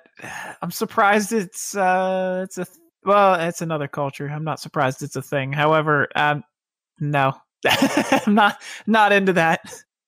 I'm 0.61 0.71
surprised 0.71 1.31
it's 1.31 1.75
uh 1.75 2.41
it's 2.43 2.57
a 2.57 2.67
well, 3.07 3.35
it's 3.35 3.61
another 3.61 3.87
culture. 3.87 4.27
I'm 4.27 4.43
not 4.43 4.59
surprised 4.59 5.01
it's 5.01 5.15
a 5.15 5.21
thing. 5.21 5.51
However, 5.53 6.07
um 6.15 6.43
no. 6.99 7.33
I'm 7.67 8.35
not 8.35 8.61
not 8.85 9.11
into 9.11 9.33
that. 9.33 9.61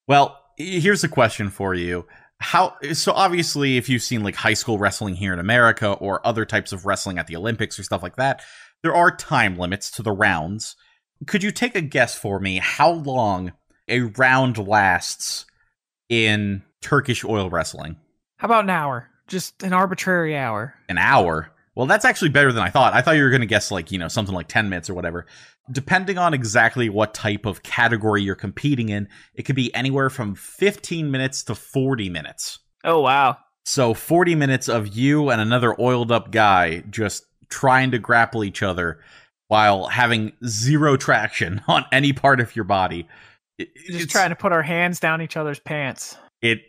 Well, 0.08 0.40
here's 0.58 1.04
a 1.04 1.10
question 1.10 1.50
for 1.50 1.74
you. 1.74 2.06
How 2.42 2.76
so 2.94 3.12
obviously 3.14 3.78
if 3.78 3.90
you've 3.90 4.04
seen 4.04 4.24
like 4.24 4.36
high 4.36 4.54
school 4.54 4.78
wrestling 4.78 5.16
here 5.16 5.34
in 5.34 5.40
America 5.40 5.94
or 5.94 6.26
other 6.26 6.46
types 6.46 6.72
of 6.72 6.86
wrestling 6.86 7.18
at 7.18 7.28
the 7.28 7.36
Olympics 7.36 7.80
or 7.80 7.84
stuff 7.84 8.04
like 8.04 8.18
that, 8.18 8.44
there 8.84 8.96
are 8.96 9.16
time 9.16 9.58
limits 9.58 9.92
to 9.92 10.04
the 10.04 10.12
rounds. 10.12 10.76
Could 11.26 11.44
you 11.44 11.52
take 11.52 11.76
a 11.76 11.82
guess 11.82 12.16
for 12.16 12.40
me 12.40 12.58
how 12.58 12.92
long 12.92 13.54
a 13.88 14.02
round 14.02 14.58
lasts 14.58 15.46
in 16.08 16.64
Turkish 16.82 17.26
oil 17.26 17.50
wrestling? 17.50 17.98
How 18.38 18.46
about 18.46 18.64
an 18.64 18.70
hour? 18.70 19.10
Just 19.28 19.64
an 19.64 19.74
arbitrary 19.74 20.38
hour. 20.38 20.74
An 20.88 20.98
hour. 20.98 21.52
Well, 21.80 21.88
that's 21.88 22.04
actually 22.04 22.28
better 22.32 22.52
than 22.52 22.62
I 22.62 22.70
thought. 22.70 22.94
I 22.94 23.02
thought 23.02 23.16
you 23.16 23.24
were 23.24 23.30
going 23.30 23.40
to 23.40 23.48
guess 23.48 23.72
like, 23.72 23.90
you 23.90 23.98
know, 23.98 24.10
something 24.10 24.36
like 24.36 24.50
10 24.50 24.68
minutes 24.68 24.90
or 24.90 24.94
whatever. 24.94 25.26
Depending 25.72 26.18
on 26.18 26.34
exactly 26.34 26.90
what 26.90 27.14
type 27.14 27.46
of 27.46 27.64
category 27.64 28.22
you're 28.22 28.36
competing 28.36 28.90
in, 28.90 29.08
it 29.34 29.44
could 29.44 29.56
be 29.56 29.74
anywhere 29.74 30.10
from 30.10 30.36
15 30.36 31.10
minutes 31.10 31.42
to 31.44 31.56
40 31.56 32.10
minutes. 32.10 32.60
Oh 32.84 33.00
wow. 33.00 33.38
So 33.64 33.94
40 33.94 34.36
minutes 34.36 34.68
of 34.68 34.90
you 34.90 35.30
and 35.30 35.40
another 35.40 35.74
oiled 35.80 36.12
up 36.12 36.32
guy 36.32 36.84
just 36.90 37.24
trying 37.50 37.92
to 37.92 37.98
grapple 37.98 38.44
each 38.44 38.62
other 38.62 39.00
while 39.48 39.88
having 39.88 40.34
zero 40.46 40.98
traction 40.98 41.62
on 41.70 41.86
any 41.94 42.12
part 42.12 42.42
of 42.42 42.58
your 42.58 42.66
body. 42.66 43.08
It- 43.58 43.70
Just 43.90 44.10
trying 44.10 44.32
to 44.32 44.36
put 44.36 44.52
our 44.52 44.64
hands 44.64 45.00
down 45.00 45.22
each 45.22 45.38
other's 45.38 45.60
pants. 45.60 46.18
it 46.42 46.60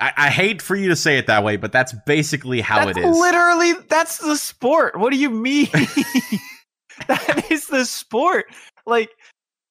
I, 0.00 0.12
I 0.16 0.30
hate 0.30 0.62
for 0.62 0.76
you 0.76 0.88
to 0.88 0.96
say 0.96 1.18
it 1.18 1.26
that 1.26 1.44
way, 1.44 1.56
but 1.56 1.72
that's 1.72 1.92
basically 2.06 2.60
how 2.60 2.84
that's 2.84 2.98
it 2.98 3.04
is. 3.04 3.18
literally 3.18 3.74
that's 3.88 4.18
the 4.18 4.36
sport. 4.36 4.98
What 4.98 5.12
do 5.12 5.18
you 5.18 5.30
mean? 5.30 5.68
that 7.06 7.46
is 7.50 7.66
the 7.66 7.84
sport. 7.84 8.46
Like 8.86 9.10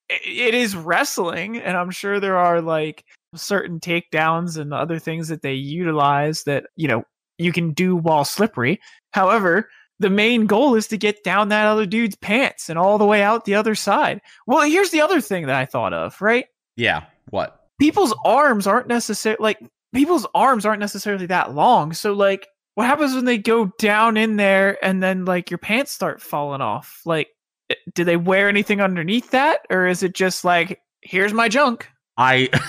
it 0.09 0.53
is 0.53 0.75
wrestling, 0.75 1.57
and 1.57 1.75
I'm 1.75 1.91
sure 1.91 2.19
there 2.19 2.37
are 2.37 2.61
like 2.61 3.03
certain 3.35 3.79
takedowns 3.79 4.57
and 4.57 4.73
other 4.73 4.99
things 4.99 5.27
that 5.27 5.41
they 5.41 5.53
utilize 5.53 6.43
that 6.43 6.67
you 6.75 6.87
know 6.87 7.03
you 7.37 7.51
can 7.51 7.71
do 7.71 7.95
while 7.95 8.25
slippery. 8.25 8.79
However, 9.13 9.69
the 9.99 10.09
main 10.09 10.45
goal 10.45 10.75
is 10.75 10.87
to 10.87 10.97
get 10.97 11.23
down 11.23 11.49
that 11.49 11.65
other 11.65 11.85
dude's 11.85 12.15
pants 12.15 12.69
and 12.69 12.77
all 12.77 12.97
the 12.97 13.05
way 13.05 13.21
out 13.21 13.45
the 13.45 13.55
other 13.55 13.75
side. 13.75 14.21
Well, 14.47 14.61
here's 14.61 14.91
the 14.91 15.01
other 15.01 15.21
thing 15.21 15.47
that 15.47 15.55
I 15.55 15.65
thought 15.65 15.93
of, 15.93 16.21
right? 16.21 16.45
yeah, 16.75 17.05
what? 17.31 17.59
people's 17.79 18.13
arms 18.25 18.67
aren't 18.67 18.87
necessarily 18.87 19.41
like 19.41 19.59
people's 19.93 20.27
arms 20.33 20.65
aren't 20.65 20.79
necessarily 20.79 21.25
that 21.27 21.53
long. 21.53 21.93
So 21.93 22.13
like 22.13 22.47
what 22.75 22.87
happens 22.87 23.13
when 23.13 23.25
they 23.25 23.37
go 23.37 23.71
down 23.77 24.17
in 24.17 24.37
there 24.37 24.83
and 24.83 25.01
then 25.03 25.25
like 25.25 25.51
your 25.51 25.57
pants 25.57 25.91
start 25.91 26.21
falling 26.21 26.61
off? 26.61 27.01
Like 27.05 27.29
eh, 27.69 27.75
do 27.93 28.03
they 28.03 28.17
wear 28.17 28.49
anything 28.49 28.81
underneath 28.81 29.31
that 29.31 29.61
or 29.69 29.87
is 29.87 30.03
it 30.03 30.13
just 30.13 30.45
like 30.45 30.81
here's 31.01 31.33
my 31.33 31.49
junk? 31.49 31.87
I 32.17 32.49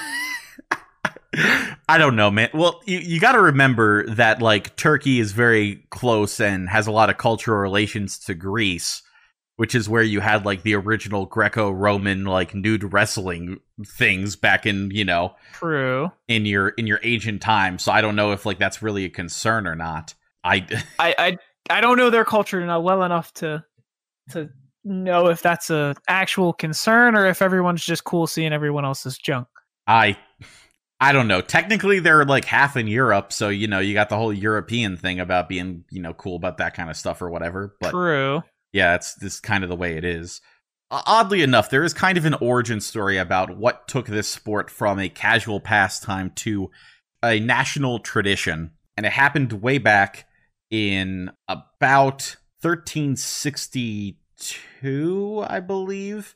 I 1.88 1.98
don't 1.98 2.16
know, 2.16 2.30
man. 2.30 2.50
Well, 2.54 2.80
you, 2.86 2.98
you 2.98 3.20
got 3.20 3.32
to 3.32 3.40
remember 3.40 4.06
that 4.14 4.42
like 4.42 4.76
Turkey 4.76 5.20
is 5.20 5.32
very 5.32 5.84
close 5.90 6.40
and 6.40 6.68
has 6.68 6.86
a 6.86 6.92
lot 6.92 7.10
of 7.10 7.18
cultural 7.18 7.58
relations 7.58 8.18
to 8.20 8.34
Greece, 8.34 9.02
which 9.61 9.74
is 9.74 9.90
where 9.90 10.02
you 10.02 10.20
had 10.20 10.46
like 10.46 10.62
the 10.62 10.74
original 10.74 11.26
Greco-Roman 11.26 12.24
like 12.24 12.54
nude 12.54 12.94
wrestling 12.94 13.61
things 13.86 14.34
back 14.34 14.64
in, 14.64 14.90
you 14.90 15.04
know, 15.04 15.34
True. 15.52 16.11
in 16.28 16.46
your 16.46 16.70
in 16.70 16.86
your 16.86 16.98
ancient 17.02 17.42
time. 17.42 17.78
So 17.78 17.92
I 17.92 18.00
don't 18.00 18.16
know 18.16 18.32
if 18.32 18.46
like 18.46 18.58
that's 18.58 18.80
really 18.80 19.04
a 19.04 19.11
concern 19.11 19.66
or 19.66 19.76
not. 19.76 20.14
I 20.42 20.66
I 20.98 21.14
I 21.18 21.38
I 21.68 21.82
don't 21.82 21.98
know 21.98 22.08
their 22.08 22.24
culture 22.24 22.58
enough 22.58 22.82
well 22.82 23.02
enough 23.02 23.34
to 23.34 23.62
to 24.30 24.48
know 24.82 25.26
if 25.28 25.42
that's 25.42 25.68
a 25.68 25.94
actual 26.08 26.54
concern 26.54 27.14
or 27.14 27.26
if 27.26 27.42
everyone's 27.42 27.84
just 27.84 28.04
cool 28.04 28.26
seeing 28.26 28.54
everyone 28.54 28.86
else's 28.86 29.18
junk. 29.18 29.46
I 29.86 30.16
I 31.02 31.12
don't 31.12 31.28
know. 31.28 31.42
Technically, 31.42 32.00
they're 32.00 32.24
like 32.24 32.46
half 32.46 32.78
in 32.78 32.86
Europe, 32.86 33.30
so 33.30 33.50
you 33.50 33.68
know 33.68 33.80
you 33.80 33.92
got 33.92 34.08
the 34.08 34.16
whole 34.16 34.32
European 34.32 34.96
thing 34.96 35.20
about 35.20 35.50
being 35.50 35.84
you 35.90 36.00
know 36.00 36.14
cool 36.14 36.36
about 36.36 36.56
that 36.58 36.72
kind 36.72 36.88
of 36.88 36.96
stuff 36.96 37.20
or 37.20 37.28
whatever. 37.28 37.76
But 37.78 37.90
True. 37.90 38.42
Yeah, 38.72 38.94
it's 38.94 39.14
this 39.14 39.40
kind 39.40 39.64
of 39.64 39.70
the 39.70 39.76
way 39.76 39.96
it 39.96 40.04
is. 40.04 40.40
Oddly 40.90 41.42
enough, 41.42 41.70
there 41.70 41.84
is 41.84 41.94
kind 41.94 42.18
of 42.18 42.24
an 42.24 42.34
origin 42.34 42.80
story 42.80 43.16
about 43.16 43.56
what 43.56 43.86
took 43.86 44.06
this 44.06 44.26
sport 44.26 44.70
from 44.70 44.98
a 44.98 45.08
casual 45.08 45.60
pastime 45.60 46.32
to 46.36 46.70
a 47.22 47.38
national 47.38 48.00
tradition, 48.00 48.72
and 48.96 49.06
it 49.06 49.12
happened 49.12 49.52
way 49.52 49.78
back 49.78 50.26
in 50.70 51.30
about 51.48 52.36
1362, 52.62 55.44
I 55.48 55.60
believe. 55.60 56.34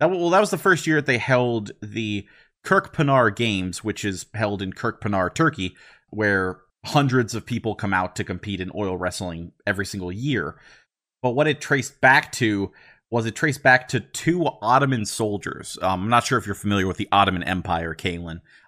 That 0.00 0.10
well, 0.10 0.30
that 0.30 0.40
was 0.40 0.50
the 0.50 0.58
first 0.58 0.86
year 0.86 0.96
that 0.96 1.06
they 1.06 1.18
held 1.18 1.70
the 1.80 2.26
Kirkpinar 2.64 3.34
Games, 3.34 3.84
which 3.84 4.04
is 4.04 4.26
held 4.34 4.60
in 4.60 4.72
Kirkpinar, 4.72 5.34
Turkey, 5.34 5.76
where 6.10 6.60
hundreds 6.84 7.34
of 7.34 7.46
people 7.46 7.74
come 7.74 7.94
out 7.94 8.14
to 8.16 8.24
compete 8.24 8.60
in 8.60 8.70
oil 8.74 8.96
wrestling 8.96 9.52
every 9.66 9.86
single 9.86 10.12
year. 10.12 10.56
But 11.24 11.30
what 11.30 11.48
it 11.48 11.58
traced 11.58 12.02
back 12.02 12.32
to 12.32 12.70
was 13.10 13.24
it 13.24 13.34
traced 13.34 13.62
back 13.62 13.88
to 13.88 14.00
two 14.00 14.46
Ottoman 14.60 15.06
soldiers. 15.06 15.78
Um, 15.80 16.02
I'm 16.02 16.10
not 16.10 16.26
sure 16.26 16.36
if 16.36 16.44
you're 16.44 16.54
familiar 16.54 16.86
with 16.86 16.98
the 16.98 17.08
Ottoman 17.12 17.42
Empire, 17.42 17.94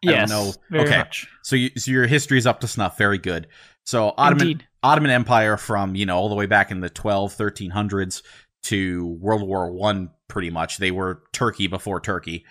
don't 0.03 0.15
Yes. 0.15 0.31
Okay. 0.73 0.97
much. 0.97 1.29
So, 1.43 1.55
you, 1.55 1.69
so 1.77 1.91
your 1.91 2.07
history 2.07 2.39
is 2.39 2.47
up 2.47 2.61
to 2.61 2.67
snuff. 2.67 2.97
Very 2.97 3.19
good. 3.19 3.49
So 3.85 4.15
Ottoman 4.17 4.47
Indeed. 4.47 4.67
Ottoman 4.83 5.11
Empire 5.11 5.59
from 5.59 5.95
you 5.97 6.07
know 6.07 6.17
all 6.17 6.31
the 6.31 6.35
way 6.35 6.47
back 6.47 6.71
in 6.71 6.81
the 6.81 6.89
12 6.89 7.37
1300s 7.37 8.23
to 8.63 9.07
World 9.21 9.47
War 9.47 9.71
One 9.71 10.09
pretty 10.27 10.49
much 10.49 10.79
they 10.79 10.91
were 10.91 11.25
Turkey 11.35 11.67
before 11.67 12.01
Turkey 12.01 12.47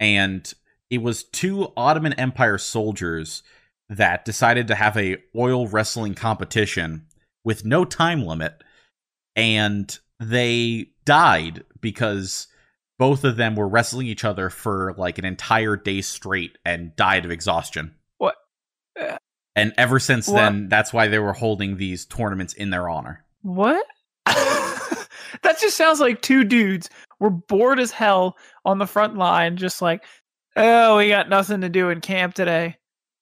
and 0.00 0.52
it 0.90 1.00
was 1.00 1.22
two 1.22 1.68
Ottoman 1.76 2.14
Empire 2.14 2.58
soldiers 2.58 3.44
that 3.88 4.24
decided 4.24 4.66
to 4.66 4.74
have 4.74 4.96
a 4.96 5.18
oil 5.36 5.68
wrestling 5.68 6.14
competition 6.14 7.06
with 7.44 7.64
no 7.64 7.84
time 7.84 8.26
limit 8.26 8.60
and 9.36 9.98
they 10.20 10.88
died 11.04 11.64
because 11.80 12.46
both 12.98 13.24
of 13.24 13.36
them 13.36 13.56
were 13.56 13.68
wrestling 13.68 14.06
each 14.06 14.24
other 14.24 14.50
for 14.50 14.94
like 14.96 15.18
an 15.18 15.24
entire 15.24 15.76
day 15.76 16.00
straight 16.00 16.58
and 16.64 16.94
died 16.96 17.24
of 17.24 17.30
exhaustion. 17.30 17.94
What? 18.18 18.36
Uh, 18.98 19.16
And 19.56 19.72
ever 19.76 19.98
since 19.98 20.28
What? 20.28 20.36
then, 20.36 20.68
that's 20.68 20.92
why 20.92 21.08
they 21.08 21.18
were 21.18 21.32
holding 21.32 21.76
these 21.76 22.04
tournaments 22.06 22.54
in 22.54 22.70
their 22.70 22.88
honor. 22.88 23.24
What? 23.42 23.84
that 24.26 25.58
just 25.60 25.76
sounds 25.76 26.00
like 26.00 26.22
two 26.22 26.44
dudes 26.44 26.88
were 27.20 27.30
bored 27.30 27.80
as 27.80 27.90
hell 27.90 28.36
on 28.64 28.78
the 28.78 28.86
front 28.86 29.16
line, 29.16 29.56
just 29.56 29.82
like, 29.82 30.04
oh, 30.56 30.96
we 30.96 31.08
got 31.08 31.28
nothing 31.28 31.60
to 31.62 31.68
do 31.68 31.90
in 31.90 32.00
camp 32.00 32.34
today. 32.34 32.76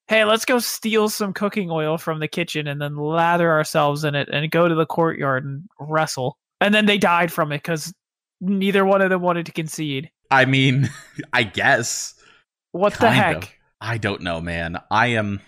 Hey, 0.09 0.25
let's 0.25 0.45
go 0.45 0.59
steal 0.59 1.09
some 1.09 1.33
cooking 1.33 1.71
oil 1.71 1.97
from 1.99 2.21
the 2.21 2.29
kitchen 2.29 2.67
and 2.67 2.81
then 2.81 2.97
lather 2.97 3.51
ourselves 3.51 4.05
in 4.05 4.15
it 4.15 4.29
and 4.31 4.51
go 4.51 4.69
to 4.69 4.75
the 4.75 4.87
courtyard 4.87 5.45
and 5.45 5.63
wrestle. 5.81 6.37
And 6.61 6.75
then 6.75 6.87
they 6.87 6.99
died 6.99 7.33
from 7.33 7.51
it 7.53 7.59
because 7.59 7.93
neither 8.41 8.85
one 8.85 9.01
of 9.03 9.11
them 9.11 9.23
wanted 9.23 9.47
to 9.47 9.53
concede. 9.53 10.11
I 10.31 10.45
mean, 10.45 10.91
I 11.33 11.45
guess. 11.45 12.15
What 12.73 12.95
the 12.95 12.99
Kind 13.07 13.15
heck? 13.17 13.37
of. 13.45 13.51
I 13.81 13.99
don't 13.99 14.23
know, 14.23 14.41
man. 14.41 14.79
I 14.91 15.09
am 15.09 15.41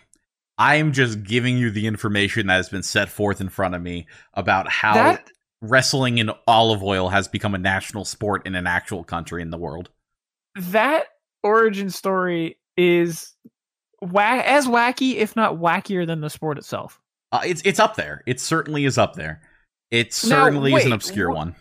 I 0.58 0.76
am 0.76 0.92
just 0.92 1.22
giving 1.24 1.56
you 1.58 1.70
the 1.70 1.86
information 1.86 2.46
that 2.46 2.56
has 2.56 2.68
been 2.68 2.82
set 2.82 3.08
forth 3.08 3.40
in 3.40 3.48
front 3.48 3.74
of 3.74 3.82
me 3.82 4.06
about 4.34 4.68
how 4.70 4.94
That 4.94 5.28
wrestling 5.60 6.18
in 6.18 6.30
olive 6.46 6.82
oil 6.82 7.08
has 7.08 7.26
become 7.28 7.54
a 7.54 7.58
national 7.58 8.04
sport 8.04 8.46
in 8.46 8.54
an 8.54 8.66
actual 8.66 9.02
country 9.04 9.40
in 9.42 9.50
the 9.50 9.58
world. 9.58 9.90
that 10.56 11.06
origin 11.42 11.90
story 11.90 12.58
is 12.76 13.33
as 14.12 14.66
wacky, 14.66 15.16
if 15.16 15.36
not 15.36 15.56
wackier, 15.56 16.06
than 16.06 16.20
the 16.20 16.30
sport 16.30 16.58
itself. 16.58 17.00
Uh, 17.32 17.40
it's 17.44 17.62
it's 17.64 17.80
up 17.80 17.96
there. 17.96 18.22
It 18.26 18.40
certainly 18.40 18.84
is 18.84 18.98
up 18.98 19.14
there. 19.14 19.40
It 19.90 20.06
Now, 20.24 20.44
certainly 20.44 20.74
is 20.74 20.86
an 20.86 20.92
obscure 20.92 21.30
one. 21.30 21.54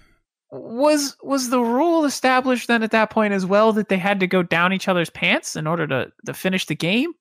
Was 0.52 1.18
was 1.24 1.50
the 1.50 1.62
rule 1.62 2.06
established 2.06 2.68
then 2.68 2.84
at 2.84 2.92
that 2.92 3.10
point 3.10 3.34
as 3.34 3.46
well 3.46 3.74
that 3.74 3.90
they 3.90 3.98
had 3.98 4.20
to 4.20 4.28
go 4.28 4.44
down 4.44 4.72
each 4.72 4.88
other's 4.88 5.10
pants 5.10 5.56
in 5.56 5.66
order 5.66 5.88
to, 5.88 6.12
to 6.28 6.34
finish 6.34 6.68
the 6.68 6.76
game, 6.76 7.14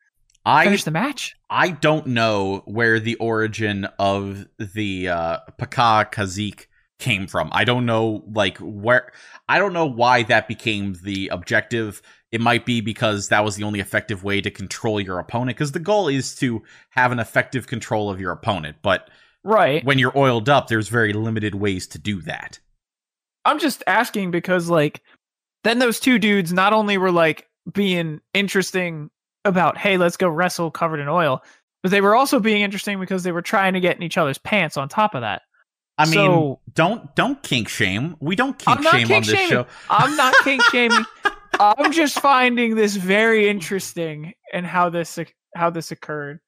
I 0.44 0.64
finish 0.64 0.84
the 0.84 0.90
match? 0.90 1.34
I 1.48 1.70
don't 1.70 2.08
know 2.08 2.62
where 2.66 3.00
the 3.00 3.14
origin 3.16 3.86
of 3.98 4.46
the 4.58 5.08
uh, 5.08 5.38
Paka 5.56 6.10
Kazik 6.10 6.66
came 6.98 7.26
from. 7.26 7.48
I 7.52 7.64
don't 7.64 7.86
know, 7.86 8.24
like 8.32 8.58
where. 8.58 9.12
I 9.48 9.58
don't 9.58 9.72
know 9.72 9.86
why 9.86 10.24
that 10.24 10.48
became 10.48 10.96
the 11.02 11.28
objective. 11.28 12.02
It 12.32 12.40
might 12.40 12.64
be 12.66 12.80
because 12.80 13.28
that 13.28 13.44
was 13.44 13.56
the 13.56 13.62
only 13.64 13.78
effective 13.80 14.24
way 14.24 14.40
to 14.40 14.50
control 14.50 14.98
your 15.00 15.18
opponent. 15.18 15.56
Because 15.58 15.72
the 15.72 15.78
goal 15.78 16.08
is 16.08 16.34
to 16.36 16.62
have 16.90 17.12
an 17.12 17.18
effective 17.18 17.66
control 17.66 18.08
of 18.10 18.18
your 18.20 18.32
opponent. 18.32 18.78
But 18.82 19.08
Right. 19.44 19.84
when 19.84 19.98
you're 19.98 20.16
oiled 20.16 20.48
up, 20.48 20.68
there's 20.68 20.88
very 20.88 21.12
limited 21.12 21.54
ways 21.54 21.86
to 21.88 21.98
do 21.98 22.20
that. 22.22 22.58
I'm 23.44 23.58
just 23.58 23.82
asking 23.86 24.30
because 24.30 24.68
like 24.70 25.02
then 25.64 25.78
those 25.78 26.00
two 26.00 26.18
dudes 26.18 26.52
not 26.52 26.72
only 26.72 26.96
were 26.98 27.12
like 27.12 27.48
being 27.72 28.20
interesting 28.34 29.10
about 29.44 29.76
hey 29.76 29.96
let's 29.96 30.16
go 30.16 30.28
wrestle 30.28 30.70
covered 30.70 31.00
in 31.00 31.08
oil, 31.08 31.42
but 31.82 31.90
they 31.90 32.00
were 32.00 32.14
also 32.14 32.38
being 32.40 32.62
interesting 32.62 32.98
because 33.00 33.24
they 33.24 33.32
were 33.32 33.42
trying 33.42 33.72
to 33.74 33.80
get 33.80 33.96
in 33.96 34.02
each 34.04 34.16
other's 34.16 34.38
pants 34.38 34.76
on 34.76 34.88
top 34.88 35.14
of 35.14 35.20
that. 35.22 35.42
I 35.98 36.04
mean, 36.06 36.14
So- 36.14 36.60
don't 36.72 37.14
don't 37.16 37.42
kink 37.42 37.68
shame. 37.68 38.16
We 38.20 38.36
don't 38.36 38.56
kink 38.58 38.80
shame 38.84 39.10
on 39.12 39.22
this 39.22 39.26
shaming. 39.30 39.48
show. 39.50 39.66
I'm 39.90 40.16
not 40.16 40.34
kink 40.44 40.62
shaming. 40.70 41.04
I'm 41.60 41.92
just 41.92 42.20
finding 42.20 42.74
this 42.74 42.96
very 42.96 43.48
interesting 43.48 44.32
and 44.52 44.66
how 44.66 44.90
this 44.90 45.18
how 45.54 45.70
this 45.70 45.90
occurred. 45.90 46.40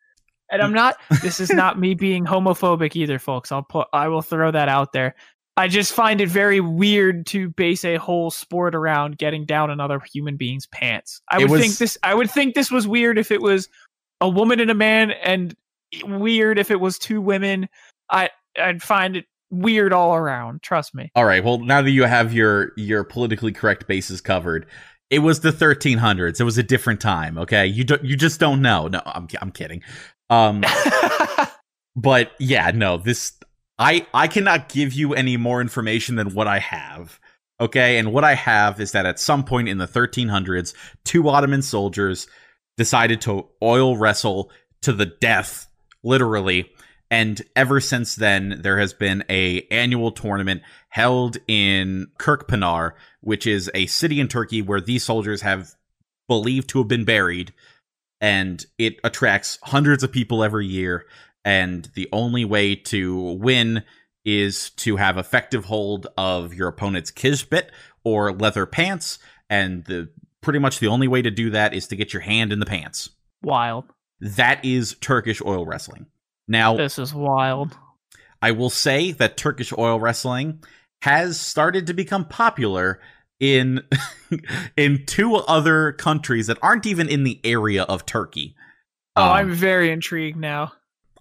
And 0.51 0.63
I'm 0.63 0.73
not 0.73 0.97
this 1.23 1.41
is 1.41 1.51
not 1.51 1.79
me 1.79 1.95
being 1.95 2.25
homophobic 2.25 2.97
either, 2.97 3.19
folks. 3.19 3.51
I'll 3.53 3.63
put 3.63 3.89
I 3.93 4.09
will 4.09 4.23
throw 4.23 4.51
that 4.51 4.69
out 4.69 4.93
there. 4.93 5.15
I 5.57 5.69
just 5.69 5.93
find 5.93 6.21
it 6.21 6.29
very 6.29 6.61
weird 6.61 7.27
to 7.29 7.49
base 7.51 7.85
a 7.85 7.97
whole 7.97 8.31
sport 8.31 8.75
around 8.75 9.19
getting 9.19 9.45
down 9.45 9.71
another 9.71 10.01
human 10.13 10.37
being's 10.37 10.67
pants. 10.67 11.21
I 11.31 11.39
would 11.39 11.51
was- 11.51 11.61
think 11.61 11.77
this 11.79 11.99
I 12.03 12.15
would 12.15 12.31
think 12.31 12.55
this 12.55 12.71
was 12.71 12.89
weird 12.89 13.19
if 13.19 13.31
it 13.31 13.41
was 13.41 13.69
a 14.21 14.29
woman 14.29 14.61
and 14.61 14.71
a 14.71 14.75
man 14.75 15.13
and 15.13 15.55
weird 16.05 16.59
if 16.59 16.71
it 16.71 16.81
was 16.81 16.99
two 16.99 17.21
women. 17.21 17.69
I 18.11 18.31
I'd 18.59 18.83
find 18.83 19.17
it 19.17 19.27
weird 19.51 19.93
all 19.93 20.15
around, 20.15 20.63
trust 20.63 20.95
me. 20.95 21.11
All 21.15 21.25
right. 21.25 21.43
Well, 21.43 21.59
now 21.59 21.83
that 21.83 21.91
you 21.91 22.05
have 22.05 22.33
your 22.33 22.73
your 22.77 23.05
politically 23.05 23.53
correct 23.53 23.87
bases 23.87 24.21
covered, 24.21 24.67
it 25.15 25.21
was 25.21 25.41
the 25.41 25.53
1300s. 25.53 26.41
It 26.41 26.45
was 26.45 26.59
a 26.59 26.63
different 26.63 27.01
time. 27.01 27.39
Okay, 27.39 27.67
you 27.67 27.85
don't. 27.85 28.05
you 28.05 28.17
just 28.17 28.41
don't 28.41 28.61
know. 28.61 28.89
No, 28.89 29.01
I'm 29.07 29.29
I'm 29.41 29.53
kidding. 29.53 29.83
Um, 30.29 30.65
but 31.97 32.33
yeah, 32.41 32.73
no. 32.75 32.97
This 32.97 33.33
I 33.79 34.07
I 34.13 34.27
cannot 34.27 34.69
give 34.69 34.93
you 34.93 35.15
any 35.15 35.37
more 35.37 35.61
information 35.61 36.17
than 36.17 36.35
what 36.35 36.49
I 36.49 36.59
have. 36.59 37.21
Okay, 37.61 37.99
and 37.99 38.13
what 38.13 38.25
I 38.25 38.35
have 38.35 38.81
is 38.81 38.91
that 38.93 39.07
at 39.07 39.21
some 39.21 39.45
point 39.45 39.69
in 39.69 39.79
the 39.79 39.87
1300s, 39.87 40.75
two 41.05 41.29
Ottoman 41.29 41.63
soldiers 41.63 42.27
decided 42.77 43.21
to 43.21 43.47
oil 43.63 43.97
wrestle 43.97 44.51
to 44.83 44.93
the 44.93 45.07
death, 45.07 45.69
literally. 46.03 46.69
And 47.09 47.41
ever 47.55 47.81
since 47.81 48.17
then, 48.17 48.59
there 48.63 48.81
has 48.81 48.93
been 48.93 49.23
a 49.31 49.61
annual 49.71 50.11
tournament 50.11 50.63
held 50.89 51.37
in 51.47 52.09
Kirkpinar, 52.19 52.93
which 53.25 53.47
is 53.47 53.71
a 53.75 53.87
city 53.87 54.21
in 54.21 54.29
Turkey 54.29 54.63
where 54.63 54.81
these 54.81 55.03
soldiers 55.03 55.41
have 55.41 55.75
believed 56.29 56.69
to 56.71 56.79
have 56.79 56.89
been 56.89 57.05
buried, 57.05 57.53
and 58.21 58.65
it 58.79 59.01
attracts 59.03 59.59
hundreds 59.63 60.03
of 60.03 60.13
people 60.13 60.45
every 60.45 60.67
year. 60.67 61.07
And 61.45 61.91
the 61.95 62.09
only 62.13 62.45
way 62.45 62.75
to 62.75 63.21
win 63.35 63.83
is 64.25 64.71
to 64.71 64.97
have 64.97 65.19
effective 65.19 65.67
hold 65.67 66.07
of 66.17 66.55
your 66.55 66.69
opponent's 66.69 67.11
kishbit 67.11 67.69
or 68.05 68.33
leather 68.33 68.67
pants, 68.67 69.19
and 69.51 69.85
the 69.85 70.09
pretty 70.41 70.59
much 70.59 70.79
the 70.79 70.87
only 70.87 71.09
way 71.09 71.23
to 71.23 71.31
do 71.31 71.51
that 71.51 71.75
is 71.75 71.87
to 71.89 71.97
get 71.97 72.13
your 72.13 72.23
hand 72.23 72.53
in 72.53 72.61
the 72.61 72.67
pants. 72.67 73.11
wild. 73.43 73.85
That 74.21 74.65
is 74.65 74.97
Turkish 75.01 75.43
oil 75.45 75.67
wrestling. 75.67 76.07
Now, 76.47 76.77
This 76.77 76.99
is 76.99 77.13
wild. 77.13 77.77
I 78.41 78.53
will 78.53 78.71
say 78.71 79.13
that 79.13 79.37
Turkish 79.37 79.73
oil 79.77 79.99
wrestling 79.99 80.63
has 81.03 81.39
started 81.39 81.87
to 81.87 81.95
become 81.95 82.25
popular 82.25 83.01
in 83.45 83.83
in 84.77 85.05
two 85.07 85.37
other 85.37 85.93
countries 85.93 86.47
that 86.47 86.59
aren't 86.63 86.87
even 86.87 87.09
in 87.09 87.25
the 87.25 87.41
area 87.45 87.83
of 87.83 88.07
Turkey. 88.07 88.55
Oh, 89.17 89.23
Um, 89.23 89.31
I'm 89.31 89.53
very 89.53 89.91
intrigued 89.91 90.39
now. 90.39 90.73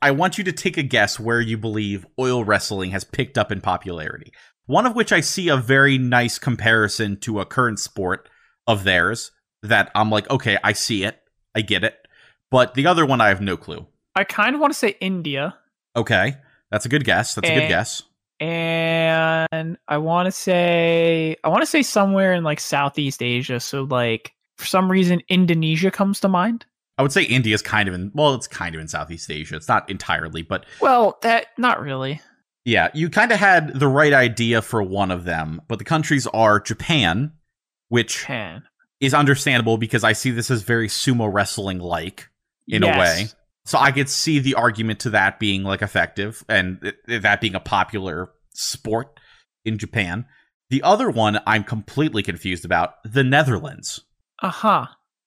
I 0.01 0.11
want 0.11 0.37
you 0.37 0.43
to 0.45 0.51
take 0.51 0.77
a 0.77 0.83
guess 0.83 1.19
where 1.19 1.41
you 1.41 1.57
believe 1.57 2.05
oil 2.19 2.43
wrestling 2.43 2.91
has 2.91 3.03
picked 3.03 3.37
up 3.37 3.51
in 3.51 3.61
popularity. 3.61 4.31
One 4.65 4.85
of 4.85 4.95
which 4.95 5.11
I 5.11 5.19
see 5.19 5.49
a 5.49 5.57
very 5.57 5.97
nice 5.97 6.39
comparison 6.39 7.19
to 7.21 7.39
a 7.39 7.45
current 7.45 7.79
sport 7.79 8.29
of 8.65 8.83
theirs 8.83 9.31
that 9.61 9.91
I'm 9.93 10.09
like, 10.09 10.29
okay, 10.29 10.57
I 10.63 10.73
see 10.73 11.03
it. 11.03 11.19
I 11.55 11.61
get 11.61 11.83
it. 11.83 11.95
But 12.51 12.73
the 12.73 12.87
other 12.87 13.05
one 13.05 13.21
I 13.21 13.29
have 13.29 13.41
no 13.41 13.57
clue. 13.57 13.87
I 14.15 14.23
kind 14.23 14.55
of 14.55 14.61
want 14.61 14.71
to 14.71 14.79
say 14.79 14.95
India, 15.01 15.57
Okay. 15.95 16.37
That's 16.71 16.85
a 16.85 16.89
good 16.89 17.03
guess. 17.03 17.35
That's 17.35 17.47
a 17.47 17.53
good 17.53 17.67
guess. 17.67 18.01
And 18.43 19.77
I 19.87 19.97
want 19.97 20.27
to 20.27 20.31
say 20.31 21.35
I 21.43 21.49
want 21.49 21.61
to 21.61 21.65
say 21.67 21.83
somewhere 21.83 22.33
in 22.33 22.43
like 22.43 22.59
Southeast 22.59 23.21
Asia. 23.23 23.59
So 23.59 23.83
like 23.83 24.33
for 24.57 24.65
some 24.65 24.89
reason 24.91 25.21
Indonesia 25.29 25.91
comes 25.91 26.19
to 26.21 26.27
mind. 26.27 26.65
I 26.97 27.01
would 27.01 27.11
say 27.11 27.23
India 27.23 27.55
is 27.55 27.61
kind 27.61 27.89
of 27.89 27.95
in 27.95 28.11
well, 28.13 28.35
it's 28.35 28.47
kind 28.47 28.75
of 28.75 28.81
in 28.81 28.87
Southeast 28.87 29.31
Asia. 29.31 29.55
It's 29.55 29.67
not 29.67 29.89
entirely, 29.89 30.41
but 30.43 30.65
Well, 30.81 31.17
that 31.21 31.47
not 31.57 31.81
really. 31.81 32.21
yeah, 32.65 32.89
you 32.93 33.09
kind 33.09 33.31
of 33.31 33.39
had 33.39 33.79
the 33.79 33.87
right 33.87 34.13
idea 34.13 34.61
for 34.61 34.83
one 34.83 35.09
of 35.11 35.23
them. 35.25 35.61
But 35.67 35.79
the 35.79 35.85
countries 35.85 36.27
are 36.27 36.59
Japan, 36.59 37.31
which 37.89 38.19
Japan. 38.19 38.63
is 38.99 39.13
understandable 39.13 39.77
because 39.77 40.03
I 40.03 40.13
see 40.13 40.31
this 40.31 40.51
as 40.51 40.61
very 40.61 40.87
sumo 40.87 41.31
wrestling 41.33 41.79
like 41.79 42.29
in 42.67 42.83
a 42.83 42.87
way. 42.87 43.27
So 43.65 43.77
I 43.77 43.91
could 43.91 44.09
see 44.09 44.39
the 44.39 44.55
argument 44.55 44.99
to 45.01 45.09
that 45.11 45.39
being 45.39 45.63
like 45.63 45.81
effective 45.81 46.43
and 46.49 46.81
th- 46.81 47.21
that 47.21 47.39
being 47.39 47.55
a 47.55 47.59
popular 47.59 48.29
sport 48.53 49.19
in 49.63 49.77
Japan. 49.77 50.25
The 50.69 50.83
other 50.83 51.09
one 51.09 51.39
I'm 51.47 51.63
completely 51.63 52.23
confused 52.23 52.65
about, 52.65 52.95
the 53.03 53.23
Netherlands. 53.23 54.01
Uh 54.41 54.49
huh. 54.49 54.85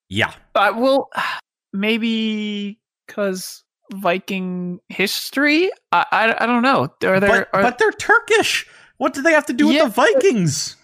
Yeah. 0.08 0.32
Uh, 0.54 0.72
well, 0.76 1.08
maybe 1.72 2.78
because 3.06 3.64
Viking 3.92 4.80
history. 4.88 5.70
I, 5.92 6.04
I 6.10 6.44
I 6.44 6.46
don't 6.46 6.62
know. 6.62 6.88
Are 7.04 7.20
there? 7.20 7.30
but, 7.30 7.48
are, 7.52 7.62
but 7.62 7.78
they're 7.78 7.92
Turkish. 7.92 8.66
What 8.98 9.14
do 9.14 9.22
they 9.22 9.32
have 9.32 9.46
to 9.46 9.52
do 9.52 9.68
Yeah, 9.68 9.84
with 9.84 9.94
the 9.94 10.02
Vikings? 10.02 10.76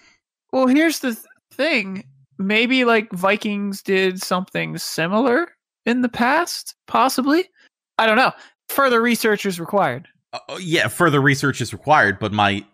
Well, 0.52 0.66
here's 0.66 1.00
the 1.00 1.14
th- 1.14 1.26
thing. 1.52 2.04
Maybe 2.38 2.84
like 2.84 3.10
Vikings 3.12 3.82
did 3.82 4.22
something 4.22 4.78
similar 4.78 5.48
in 5.86 6.02
the 6.02 6.08
past, 6.08 6.74
possibly. 6.86 7.48
I 7.98 8.06
don't 8.06 8.16
know. 8.16 8.32
Further 8.68 9.00
research 9.00 9.46
is 9.46 9.60
required. 9.60 10.08
Uh, 10.32 10.58
yeah, 10.60 10.88
further 10.88 11.20
research 11.20 11.60
is 11.60 11.72
required, 11.72 12.18
but 12.18 12.32
my 12.32 12.64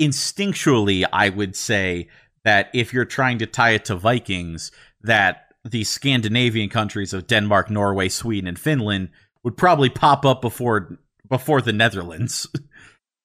instinctually, 0.00 1.04
I 1.12 1.28
would 1.30 1.56
say 1.56 2.08
that 2.44 2.70
if 2.72 2.92
you're 2.92 3.04
trying 3.04 3.38
to 3.38 3.46
tie 3.46 3.70
it 3.70 3.84
to 3.86 3.96
Vikings, 3.96 4.70
that 5.02 5.54
the 5.64 5.84
Scandinavian 5.84 6.68
countries 6.68 7.12
of 7.12 7.26
Denmark, 7.26 7.70
Norway, 7.70 8.08
Sweden, 8.08 8.48
and 8.48 8.58
Finland 8.58 9.10
would 9.44 9.56
probably 9.56 9.88
pop 9.88 10.24
up 10.24 10.40
before 10.40 10.98
before 11.28 11.62
the 11.62 11.72
Netherlands. 11.72 12.46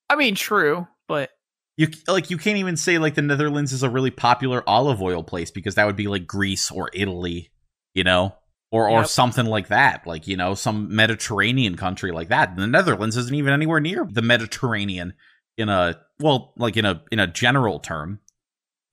I 0.10 0.16
mean, 0.16 0.36
true, 0.36 0.88
but 1.08 1.32
You 1.78 1.90
like 2.08 2.32
you 2.32 2.38
can't 2.38 2.58
even 2.58 2.76
say 2.78 2.98
like 2.98 3.14
the 3.14 3.22
Netherlands 3.22 3.72
is 3.72 3.84
a 3.84 3.90
really 3.90 4.10
popular 4.10 4.64
olive 4.68 5.02
oil 5.02 5.24
place 5.24 5.52
because 5.52 5.76
that 5.76 5.86
would 5.86 5.96
be 5.96 6.08
like 6.08 6.26
Greece 6.26 6.72
or 6.72 6.90
Italy, 6.94 7.52
you 7.94 8.04
know, 8.04 8.36
or 8.72 8.90
or 8.90 9.00
Yep. 9.00 9.08
something 9.08 9.46
like 9.46 9.68
that, 9.70 10.06
like 10.06 10.28
you 10.28 10.38
know 10.38 10.56
some 10.56 10.96
Mediterranean 10.96 11.76
country 11.78 12.12
like 12.12 12.30
that. 12.30 12.56
The 12.56 12.68
Netherlands 12.68 13.18
isn't 13.18 13.34
even 13.36 13.54
anywhere 13.54 13.80
near 13.80 14.06
the 14.10 14.22
Mediterranean 14.22 15.14
in 15.58 15.70
a 15.70 16.00
well, 16.20 16.54
like 16.58 16.78
in 16.78 16.86
a 16.86 17.02
in 17.12 17.20
a 17.20 17.28
general 17.28 17.80
term, 17.80 18.20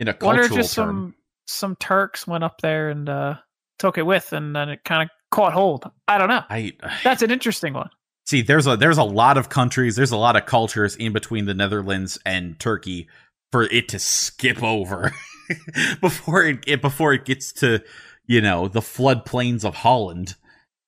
in 0.01 0.09
a 0.09 0.15
cultural 0.15 0.49
just 0.57 0.75
term. 0.75 0.87
some 0.89 1.15
some 1.47 1.77
Turks 1.77 2.27
went 2.27 2.45
up 2.45 2.61
there 2.61 2.89
and 2.91 3.09
uh, 3.09 3.35
took 3.79 3.99
it 3.99 4.07
with, 4.07 4.33
and 4.33 4.55
then 4.55 4.69
it 4.69 4.85
kind 4.85 5.03
of 5.03 5.09
caught 5.31 5.53
hold. 5.53 5.91
I 6.09 6.19
don't 6.19 6.29
know. 6.29 6.43
I 6.49 6.73
That's 7.05 7.23
an 7.23 7.31
interesting 7.31 7.75
one. 7.75 7.91
see. 8.27 8.43
There's 8.43 8.67
a 8.67 8.77
there's 8.77 8.99
a 8.99 9.05
lot 9.05 9.37
of 9.39 9.49
countries. 9.49 9.97
There's 9.97 10.13
a 10.13 10.17
lot 10.17 10.37
of 10.37 10.47
cultures 10.47 10.97
in 10.97 11.13
between 11.13 11.47
the 11.47 11.55
Netherlands 11.55 12.19
and 12.25 12.59
Turkey 12.59 13.09
for 13.53 13.65
it 13.65 13.89
to 13.89 13.99
skip 13.99 14.63
over 14.63 15.13
before 16.01 16.43
it, 16.45 16.65
it 16.67 16.81
before 16.83 17.13
it 17.13 17.25
gets 17.25 17.53
to 17.53 17.81
you 18.27 18.41
know 18.41 18.69
the 18.69 18.81
floodplains 18.81 19.65
of 19.65 19.75
Holland. 19.75 20.35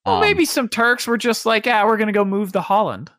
Well, 0.04 0.16
Um, 0.16 0.20
maybe 0.20 0.44
some 0.44 0.68
Turks 0.68 1.06
were 1.06 1.18
just 1.18 1.46
like, 1.46 1.66
"Yeah, 1.66 1.84
we're 1.84 1.96
gonna 1.96 2.12
go 2.12 2.24
move 2.24 2.52
to 2.52 2.60
Holland," 2.60 3.10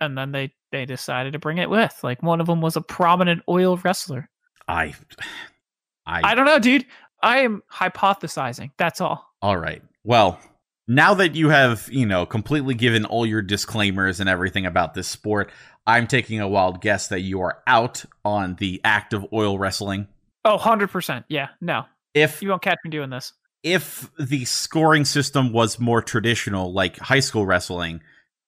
and 0.00 0.16
then 0.18 0.32
they 0.32 0.52
they 0.72 0.84
decided 0.86 1.34
to 1.34 1.38
bring 1.38 1.58
it 1.58 1.70
with. 1.70 1.98
Like 2.02 2.22
one 2.22 2.40
of 2.40 2.46
them 2.46 2.60
was 2.60 2.76
a 2.76 2.80
prominent 2.80 3.42
oil 3.48 3.76
wrestler. 3.76 4.28
I 4.68 4.94
I 6.06 6.20
I 6.24 6.34
don't 6.34 6.46
know, 6.46 6.58
dude. 6.58 6.86
I 7.22 7.38
am 7.40 7.62
hypothesizing. 7.72 8.70
That's 8.78 9.00
all. 9.00 9.24
All 9.42 9.56
right. 9.56 9.82
Well, 10.04 10.40
now 10.88 11.14
that 11.14 11.36
you 11.36 11.50
have, 11.50 11.88
you 11.92 12.06
know, 12.06 12.26
completely 12.26 12.74
given 12.74 13.04
all 13.04 13.24
your 13.24 13.42
disclaimers 13.42 14.18
and 14.18 14.28
everything 14.28 14.66
about 14.66 14.94
this 14.94 15.06
sport, 15.06 15.52
I'm 15.86 16.08
taking 16.08 16.40
a 16.40 16.48
wild 16.48 16.80
guess 16.80 17.08
that 17.08 17.20
you 17.20 17.40
are 17.42 17.62
out 17.66 18.04
on 18.24 18.56
the 18.56 18.80
act 18.84 19.12
of 19.12 19.26
oil 19.32 19.58
wrestling. 19.58 20.08
Oh, 20.44 20.58
100%. 20.58 21.24
Yeah, 21.28 21.48
no. 21.60 21.84
If 22.14 22.42
You 22.42 22.48
won't 22.50 22.62
catch 22.62 22.78
me 22.84 22.90
doing 22.90 23.10
this. 23.10 23.32
If 23.62 24.10
the 24.18 24.44
scoring 24.44 25.04
system 25.04 25.52
was 25.52 25.78
more 25.78 26.02
traditional 26.02 26.72
like 26.72 26.98
high 26.98 27.20
school 27.20 27.46
wrestling 27.46 28.00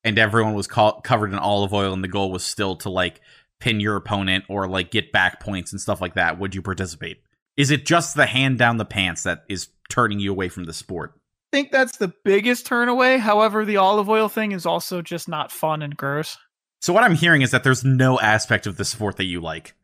and 0.03 0.19
everyone 0.19 0.55
was 0.55 0.67
co- 0.67 1.01
covered 1.03 1.33
in 1.33 1.39
olive 1.39 1.73
oil 1.73 1.93
and 1.93 2.03
the 2.03 2.09
goal 2.09 2.31
was 2.31 2.45
still 2.45 2.77
to 2.77 2.91
like 2.91 3.21
pin 3.61 3.81
your 3.81 3.97
opponent 3.97 4.45
or 4.49 4.69
like 4.69 4.91
get 4.91 5.13
back 5.13 5.41
points 5.41 5.73
and 5.73 5.81
stuff 5.81 6.01
like 6.01 6.15
that, 6.15 6.39
would 6.39 6.55
you 6.55 6.63
participate? 6.63 7.23
Is 7.57 7.71
it 7.71 7.87
just 7.87 8.17
the 8.17 8.27
hand 8.27 8.59
down 8.59 8.77
the 8.77 8.85
pants 8.85 9.23
that 9.23 9.45
is 9.49 9.69
turning 9.89 10.19
you 10.19 10.33
away 10.33 10.49
from 10.49 10.65
the 10.65 10.73
sport? 10.73 11.13
I 11.53 11.57
think 11.57 11.71
that's 11.71 11.99
the 11.99 12.13
biggest 12.25 12.67
turn 12.67 12.89
away. 12.89 13.19
However, 13.19 13.65
the 13.65 13.77
olive 13.77 14.09
oil 14.09 14.29
thing 14.29 14.51
is 14.51 14.67
also 14.67 15.03
just 15.03 15.29
not 15.29 15.53
fun 15.53 15.83
and 15.83 15.97
gross. 15.97 16.37
So 16.81 16.93
what 16.93 17.05
I'm 17.05 17.15
hearing 17.15 17.43
is 17.43 17.53
that 17.53 17.63
there's 17.63 17.85
no 17.85 18.19
aspect 18.19 18.67
of 18.67 18.77
the 18.77 18.85
sport 18.85 19.17
that 19.17 19.25
you 19.25 19.41
like. 19.41 19.75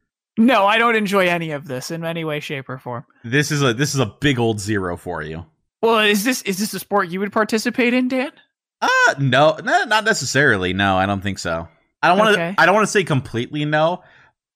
No, 0.41 0.67
I 0.67 0.79
don't 0.79 0.97
enjoy 0.97 1.29
any 1.29 1.51
of 1.51 1.67
this 1.67 1.91
in 1.91 2.03
any 2.03 2.25
way, 2.25 2.41
shape, 2.41 2.69
or 2.71 2.79
form. 2.79 3.05
This 3.25 3.53
is 3.53 3.63
a 3.63 3.75
this 3.75 3.95
is 3.95 4.01
a 4.01 4.07
big 4.07 4.39
old 4.39 4.59
zero 4.59 4.97
for 4.97 5.23
you. 5.23 5.45
Well, 5.83 5.99
is 6.01 6.25
this 6.25 6.41
is 6.43 6.59
this 6.59 6.73
a 6.73 6.79
sport 6.79 7.11
you 7.11 7.21
would 7.21 7.31
participate 7.33 7.93
in, 7.93 8.09
Dan? 8.09 8.33
Uh 8.81 8.89
no, 9.19 9.59
no 9.63 9.85
not 9.85 10.05
necessarily. 10.05 10.73
No, 10.73 10.97
I 10.97 11.05
don't 11.05 11.23
think 11.23 11.39
so. 11.39 11.69
I 12.03 12.09
don't 12.09 12.19
want 12.19 12.35
to 12.35 12.43
Okay. 12.43 12.55
I 12.57 12.65
don't 12.65 12.75
want 12.75 12.87
to 12.87 12.91
say 12.91 13.05
completely 13.05 13.67
no. 13.67 14.03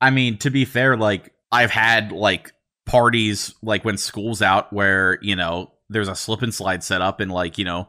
I 0.00 0.08
mean, 0.10 0.38
to 0.38 0.50
be 0.50 0.64
fair, 0.64 0.96
like 0.96 1.34
I've 1.52 1.70
had 1.70 2.12
like 2.12 2.52
parties 2.86 3.54
like 3.62 3.84
when 3.84 3.98
school's 3.98 4.40
out 4.40 4.72
where, 4.72 5.18
you 5.20 5.36
know, 5.36 5.72
there's 5.90 6.08
a 6.08 6.14
slip 6.14 6.40
and 6.40 6.54
slide 6.54 6.82
set 6.82 7.02
up 7.02 7.20
and 7.20 7.30
like, 7.30 7.58
you 7.58 7.64
know, 7.66 7.88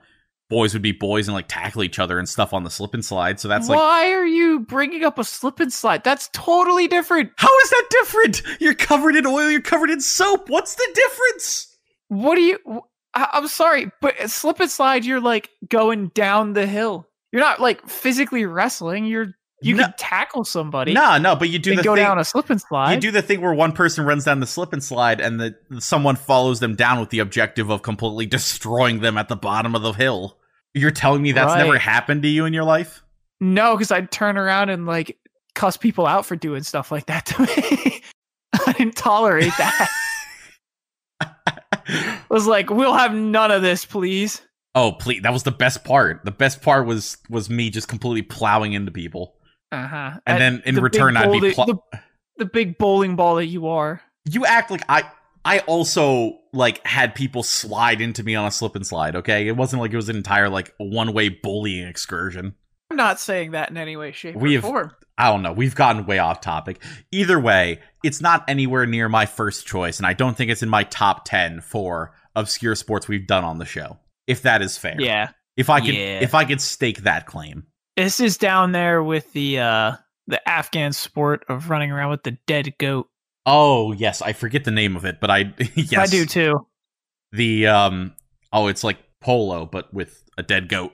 boys 0.50 0.74
would 0.74 0.82
be 0.82 0.92
boys 0.92 1.28
and 1.28 1.36
like 1.36 1.48
tackle 1.48 1.84
each 1.84 2.00
other 2.00 2.20
and 2.20 2.28
stuff 2.28 2.54
on 2.54 2.64
the 2.64 2.70
slip 2.70 2.94
and 2.94 3.04
slide. 3.04 3.40
So 3.40 3.48
that's 3.48 3.68
like 3.68 3.80
Why 3.80 4.12
are 4.12 4.26
you 4.26 4.60
bringing 4.60 5.04
up 5.04 5.18
a 5.18 5.24
slip 5.24 5.60
and 5.60 5.72
slide? 5.72 6.04
That's 6.04 6.30
totally 6.34 6.88
different. 6.88 7.32
How 7.38 7.60
is 7.60 7.70
that 7.70 7.88
different? 7.90 8.42
You're 8.60 8.76
covered 8.76 9.16
in 9.16 9.26
oil, 9.26 9.50
you're 9.50 9.62
covered 9.62 9.90
in 9.90 10.02
soap. 10.02 10.50
What's 10.50 10.76
the 10.76 10.88
difference? 10.94 11.76
What 12.08 12.36
do 12.36 12.42
you? 12.42 12.82
I, 13.14 13.30
I'm 13.34 13.48
sorry, 13.48 13.92
but 14.02 14.30
slip 14.30 14.60
and 14.60 14.70
slide, 14.70 15.06
you're 15.06 15.22
like 15.22 15.50
going 15.68 16.10
down 16.10 16.54
the 16.54 16.68
hill. 16.68 17.08
You're 17.32 17.42
not 17.42 17.60
like 17.60 17.88
physically 17.88 18.46
wrestling. 18.46 19.06
You're 19.06 19.34
you 19.66 19.76
No. 19.76 19.84
can 19.84 19.94
tackle 19.98 20.44
somebody. 20.46 20.94
No, 20.94 21.18
no, 21.18 21.36
but 21.36 21.50
you 21.50 21.60
do 21.60 21.76
the 21.76 21.84
go 21.84 21.96
thing, 21.96 22.04
down 22.04 22.20
a 22.20 22.24
slip 22.24 22.50
and 22.50 22.62
slide. 22.62 22.94
You 22.94 23.00
do 23.02 23.12
the 23.12 23.22
thing 23.22 23.42
where 23.42 23.54
one 23.54 23.72
person 23.72 24.06
runs 24.06 24.24
down 24.26 24.40
the 24.40 24.48
slip 24.48 24.74
and 24.74 24.84
slide, 24.84 25.20
and 25.20 25.40
the 25.40 25.56
someone 25.80 26.16
follows 26.16 26.60
them 26.60 26.76
down 26.76 27.00
with 27.00 27.10
the 27.10 27.20
objective 27.20 27.70
of 27.70 27.82
completely 27.82 28.26
destroying 28.26 29.00
them 29.00 29.18
at 29.18 29.28
the 29.30 29.36
bottom 29.36 29.76
of 29.76 29.82
the 29.82 29.92
hill. 29.94 30.38
You're 30.74 30.92
telling 30.92 31.22
me 31.22 31.32
that's 31.32 31.54
Right. 31.54 31.64
never 31.66 31.78
happened 31.78 32.24
to 32.24 32.28
you 32.30 32.46
in 32.46 32.54
your 32.54 32.64
life? 32.66 33.02
No, 33.42 33.76
because 33.76 33.92
I'd 33.92 34.12
turn 34.12 34.38
around 34.38 34.70
and 34.70 34.86
like 34.86 35.18
cuss 35.56 35.78
people 35.78 36.06
out 36.06 36.26
for 36.26 36.36
doing 36.36 36.64
stuff 36.64 36.92
like 36.92 37.06
that 37.08 37.26
to 37.28 37.42
me. 37.86 38.02
I 38.68 38.72
didn't 38.74 38.96
tolerate 38.96 39.52
that. 39.58 39.90
I 41.88 42.20
was 42.30 42.48
like, 42.48 42.70
we'll 42.70 42.94
have 42.94 43.14
none 43.14 43.52
of 43.52 43.62
this, 43.62 43.86
please. 43.86 44.42
oh, 44.74 44.92
please! 44.94 45.22
That 45.22 45.32
was 45.34 45.44
the 45.44 45.52
best 45.52 45.84
part. 45.84 46.26
The 46.26 46.32
best 46.32 46.62
part 46.62 46.86
was 46.88 47.18
was 47.30 47.50
me 47.50 47.70
just 47.70 47.88
completely 47.88 48.22
plowing 48.24 48.74
into 48.74 48.92
people, 48.92 49.36
Uh 49.72 49.88
huh. 49.88 50.12
and 50.26 50.42
then 50.42 50.64
in 50.66 50.76
return, 50.76 51.18
I'd 51.18 51.32
be. 51.42 51.54
Pl- 51.54 51.66
the, 51.66 51.78
the 52.38 52.46
big 52.46 52.78
bowling 52.78 53.16
ball 53.16 53.36
that 53.36 53.46
you 53.48 53.68
are. 53.68 54.02
you 54.30 54.46
act 54.46 54.72
like 54.72 54.84
I. 54.90 55.04
I 55.48 55.60
also 55.60 56.40
like 56.54 56.86
had 56.88 57.14
people 57.14 57.44
slide 57.44 58.02
into 58.02 58.24
me 58.24 58.34
on 58.34 58.46
a 58.48 58.52
slip 58.52 58.76
and 58.76 58.86
slide. 58.88 59.16
Okay, 59.18 59.48
it 59.48 59.56
wasn't 59.56 59.82
like 59.82 59.94
it 59.94 59.96
was 59.96 60.10
an 60.10 60.16
entire 60.16 60.50
like 60.50 60.74
one 60.80 61.14
way 61.14 61.30
bullying 61.30 61.88
excursion. 61.88 62.56
I'm 62.90 62.98
not 62.98 63.20
saying 63.20 63.52
that 63.52 63.70
in 63.70 63.78
any 63.78 63.96
way, 63.98 64.12
shape, 64.12 64.36
We 64.36 64.56
or 64.56 64.62
have- 64.62 64.64
form. 64.64 64.92
I 65.18 65.32
don't 65.32 65.44
know. 65.44 65.54
We've 65.54 65.76
gotten 65.76 66.06
way 66.06 66.20
off 66.20 66.42
topic. 66.42 66.82
Either 67.12 67.40
way, 67.40 67.80
it's 68.04 68.20
not 68.22 68.44
anywhere 68.50 68.86
near 68.86 69.08
my 69.08 69.26
first 69.26 69.66
choice, 69.66 69.98
and 69.98 70.06
I 70.06 70.12
don't 70.14 70.36
think 70.36 70.52
it's 70.52 70.62
in 70.62 70.68
my 70.68 70.84
top 70.84 71.24
10 71.26 71.62
for 71.62 72.14
obscure 72.36 72.76
sports 72.76 73.08
we've 73.08 73.26
done 73.26 73.44
on 73.46 73.58
the 73.58 73.66
show. 73.66 73.98
If 74.28 74.42
that 74.42 74.62
is 74.62 74.78
fair. 74.78 74.96
Yeah. 75.00 75.30
If 75.56 75.70
I 75.70 75.80
could 75.80 75.94
Yeah. 75.96 76.20
if 76.22 76.34
I 76.36 76.44
could 76.44 76.60
stake 76.60 77.04
that 77.04 77.28
claim. 77.28 77.66
This 77.96 78.20
is 78.20 78.38
down 78.38 78.74
there 78.74 79.02
with 79.02 79.32
the 79.32 79.60
uh 79.60 79.96
the 80.28 80.50
Afghan 80.50 80.92
sport 80.92 81.46
of 81.48 81.70
running 81.70 81.92
around 81.92 82.10
with 82.10 82.24
the 82.24 82.38
dead 82.46 82.78
goat. 82.78 83.08
Oh, 83.46 83.94
yes, 83.94 84.22
I 84.22 84.34
forget 84.34 84.64
the 84.66 84.72
name 84.72 84.96
of 84.98 85.06
it, 85.06 85.22
but 85.22 85.30
I 85.30 85.54
yes. 85.76 85.96
I 85.96 86.06
do 86.08 86.26
too. 86.26 86.68
The 87.32 87.68
um 87.68 88.14
oh, 88.52 88.68
it's 88.68 88.84
like 88.84 88.98
polo 89.22 89.66
but 89.66 89.94
with 89.94 90.24
a 90.38 90.44
dead 90.44 90.68
goat. 90.68 90.92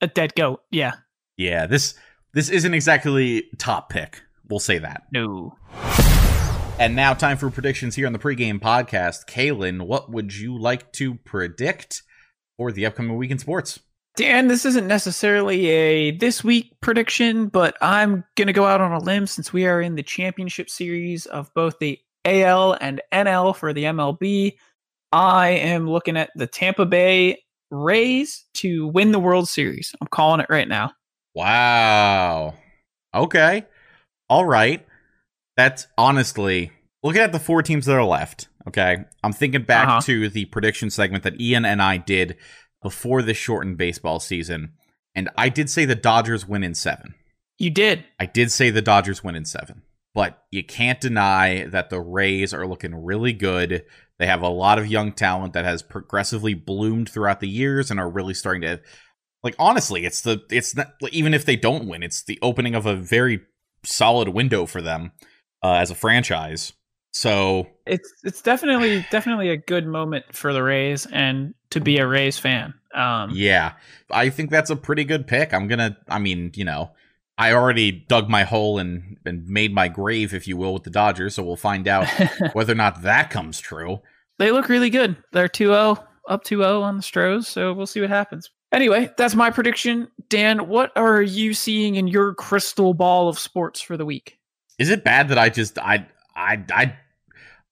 A 0.00 0.08
dead 0.08 0.34
goat. 0.34 0.62
Yeah. 0.72 0.94
Yeah, 1.36 1.66
this 1.66 1.94
this 2.34 2.48
isn't 2.48 2.74
exactly 2.74 3.44
top 3.58 3.88
pick. 3.88 4.20
We'll 4.48 4.58
say 4.58 4.78
that. 4.78 5.02
No. 5.12 5.56
And 6.80 6.96
now 6.96 7.14
time 7.14 7.36
for 7.36 7.50
predictions 7.50 7.94
here 7.94 8.08
on 8.08 8.12
the 8.12 8.18
pregame 8.18 8.58
podcast. 8.58 9.26
Calen, 9.28 9.82
what 9.82 10.10
would 10.10 10.34
you 10.34 10.58
like 10.58 10.92
to 10.94 11.14
predict 11.14 12.02
for 12.56 12.72
the 12.72 12.86
upcoming 12.86 13.16
week 13.16 13.30
in 13.30 13.38
sports? 13.38 13.78
Dan, 14.20 14.48
this 14.48 14.66
isn't 14.66 14.86
necessarily 14.86 15.66
a 15.68 16.10
this 16.10 16.44
week 16.44 16.78
prediction, 16.82 17.46
but 17.46 17.74
I'm 17.80 18.22
going 18.36 18.48
to 18.48 18.52
go 18.52 18.66
out 18.66 18.82
on 18.82 18.92
a 18.92 18.98
limb 18.98 19.26
since 19.26 19.50
we 19.50 19.64
are 19.66 19.80
in 19.80 19.94
the 19.94 20.02
championship 20.02 20.68
series 20.68 21.24
of 21.24 21.50
both 21.54 21.78
the 21.78 21.98
AL 22.26 22.76
and 22.82 23.00
NL 23.14 23.56
for 23.56 23.72
the 23.72 23.84
MLB. 23.84 24.58
I 25.10 25.48
am 25.48 25.88
looking 25.88 26.18
at 26.18 26.28
the 26.36 26.46
Tampa 26.46 26.84
Bay 26.84 27.42
Rays 27.70 28.44
to 28.56 28.88
win 28.88 29.12
the 29.12 29.18
World 29.18 29.48
Series. 29.48 29.94
I'm 30.02 30.08
calling 30.08 30.40
it 30.40 30.50
right 30.50 30.68
now. 30.68 30.92
Wow. 31.34 32.52
Okay. 33.14 33.64
All 34.28 34.44
right. 34.44 34.86
That's 35.56 35.86
honestly 35.96 36.72
looking 37.02 37.22
at 37.22 37.32
the 37.32 37.40
four 37.40 37.62
teams 37.62 37.86
that 37.86 37.96
are 37.96 38.04
left. 38.04 38.48
Okay. 38.68 38.98
I'm 39.24 39.32
thinking 39.32 39.62
back 39.62 39.88
Uh-huh. 39.88 40.00
to 40.02 40.28
the 40.28 40.44
prediction 40.44 40.90
segment 40.90 41.24
that 41.24 41.40
Ian 41.40 41.64
and 41.64 41.80
I 41.80 41.96
did 41.96 42.36
before 42.82 43.22
the 43.22 43.34
shortened 43.34 43.76
baseball 43.76 44.20
season. 44.20 44.72
And 45.14 45.28
I 45.36 45.48
did 45.48 45.68
say 45.68 45.84
the 45.84 45.94
Dodgers 45.94 46.46
win 46.46 46.62
in 46.62 46.74
seven. 46.74 47.14
You 47.58 47.70
did. 47.70 48.04
I 48.18 48.26
did 48.26 48.50
say 48.50 48.70
the 48.70 48.82
Dodgers 48.82 49.22
win 49.22 49.36
in 49.36 49.44
seven. 49.44 49.82
But 50.14 50.42
you 50.50 50.64
can't 50.64 51.00
deny 51.00 51.66
that 51.66 51.90
the 51.90 52.00
Rays 52.00 52.52
are 52.52 52.66
looking 52.66 52.94
really 52.94 53.32
good. 53.32 53.84
They 54.18 54.26
have 54.26 54.42
a 54.42 54.48
lot 54.48 54.78
of 54.78 54.86
young 54.86 55.12
talent 55.12 55.52
that 55.52 55.64
has 55.64 55.82
progressively 55.82 56.54
bloomed 56.54 57.08
throughout 57.08 57.40
the 57.40 57.48
years 57.48 57.90
and 57.90 58.00
are 58.00 58.10
really 58.10 58.34
starting 58.34 58.62
to 58.62 58.80
like 59.42 59.54
honestly, 59.58 60.04
it's 60.04 60.20
the 60.20 60.42
it's 60.50 60.76
not 60.76 60.94
even 61.10 61.32
if 61.32 61.44
they 61.44 61.56
don't 61.56 61.86
win, 61.86 62.02
it's 62.02 62.22
the 62.22 62.38
opening 62.42 62.74
of 62.74 62.86
a 62.86 62.96
very 62.96 63.40
solid 63.84 64.28
window 64.28 64.66
for 64.66 64.82
them 64.82 65.12
uh, 65.62 65.74
as 65.74 65.90
a 65.90 65.94
franchise. 65.94 66.72
So 67.12 67.66
It's 67.86 68.12
it's 68.24 68.40
definitely 68.42 69.04
definitely 69.10 69.50
a 69.50 69.56
good 69.56 69.86
moment 69.86 70.24
for 70.32 70.52
the 70.52 70.62
Rays 70.62 71.06
and 71.06 71.54
to 71.70 71.80
be 71.80 71.98
a 71.98 72.06
Rays 72.06 72.38
fan. 72.38 72.74
Um 72.94 73.30
yeah, 73.32 73.72
I 74.10 74.30
think 74.30 74.50
that's 74.50 74.70
a 74.70 74.76
pretty 74.76 75.04
good 75.04 75.26
pick. 75.26 75.52
I'm 75.52 75.66
gonna, 75.68 75.96
I 76.08 76.18
mean, 76.18 76.52
you 76.54 76.64
know, 76.64 76.92
I 77.38 77.52
already 77.52 77.90
dug 77.92 78.28
my 78.28 78.44
hole 78.44 78.78
and 78.78 79.16
and 79.24 79.46
made 79.48 79.74
my 79.74 79.88
grave, 79.88 80.34
if 80.34 80.46
you 80.46 80.56
will, 80.56 80.74
with 80.74 80.84
the 80.84 80.90
Dodgers. 80.90 81.34
So 81.34 81.42
we'll 81.42 81.56
find 81.56 81.88
out 81.88 82.06
whether 82.52 82.72
or 82.72 82.76
not 82.76 83.02
that 83.02 83.30
comes 83.30 83.58
true. 83.60 84.00
they 84.38 84.50
look 84.52 84.68
really 84.68 84.90
good. 84.90 85.16
They're 85.32 85.48
2-0, 85.48 86.02
up 86.28 86.44
2-0 86.44 86.82
on 86.82 86.96
the 86.96 87.02
Stros, 87.02 87.46
so 87.48 87.72
we'll 87.72 87.86
see 87.86 88.00
what 88.00 88.10
happens. 88.10 88.50
Anyway, 88.72 89.10
that's 89.16 89.34
my 89.34 89.50
prediction. 89.50 90.08
Dan, 90.28 90.68
what 90.68 90.92
are 90.96 91.20
you 91.22 91.54
seeing 91.54 91.96
in 91.96 92.06
your 92.06 92.34
crystal 92.34 92.94
ball 92.94 93.28
of 93.28 93.38
sports 93.38 93.80
for 93.80 93.96
the 93.96 94.06
week? 94.06 94.38
Is 94.78 94.90
it 94.90 95.02
bad 95.02 95.28
that 95.28 95.38
I 95.38 95.48
just 95.48 95.76
I 95.78 96.06
I 96.40 96.64
I 96.72 96.96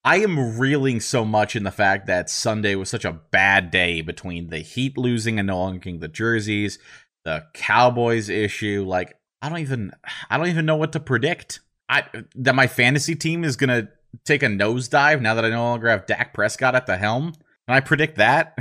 I 0.04 0.16
am 0.18 0.58
reeling 0.58 1.00
so 1.00 1.24
much 1.24 1.56
in 1.56 1.64
the 1.64 1.70
fact 1.70 2.06
that 2.06 2.30
Sunday 2.30 2.74
was 2.74 2.88
such 2.88 3.04
a 3.04 3.12
bad 3.12 3.70
day 3.70 4.00
between 4.00 4.48
the 4.48 4.58
Heat 4.58 4.96
losing 4.96 5.38
and 5.38 5.46
no 5.46 5.58
longer 5.58 5.78
getting 5.78 6.00
the 6.00 6.08
jerseys, 6.08 6.78
the 7.24 7.44
Cowboys 7.54 8.28
issue. 8.28 8.84
Like 8.86 9.16
I 9.42 9.48
don't 9.48 9.58
even 9.58 9.92
I 10.30 10.38
don't 10.38 10.48
even 10.48 10.66
know 10.66 10.76
what 10.76 10.92
to 10.92 11.00
predict. 11.00 11.60
I 11.88 12.04
that 12.36 12.54
my 12.54 12.66
fantasy 12.66 13.14
team 13.14 13.44
is 13.44 13.56
gonna 13.56 13.88
take 14.24 14.42
a 14.42 14.46
nosedive 14.46 15.20
now 15.20 15.34
that 15.34 15.44
I 15.44 15.50
no 15.50 15.62
longer 15.62 15.88
have 15.88 16.06
Dak 16.06 16.34
Prescott 16.34 16.74
at 16.74 16.86
the 16.86 16.96
helm. 16.96 17.32
Can 17.32 17.76
I 17.76 17.80
predict 17.80 18.16
that? 18.16 18.56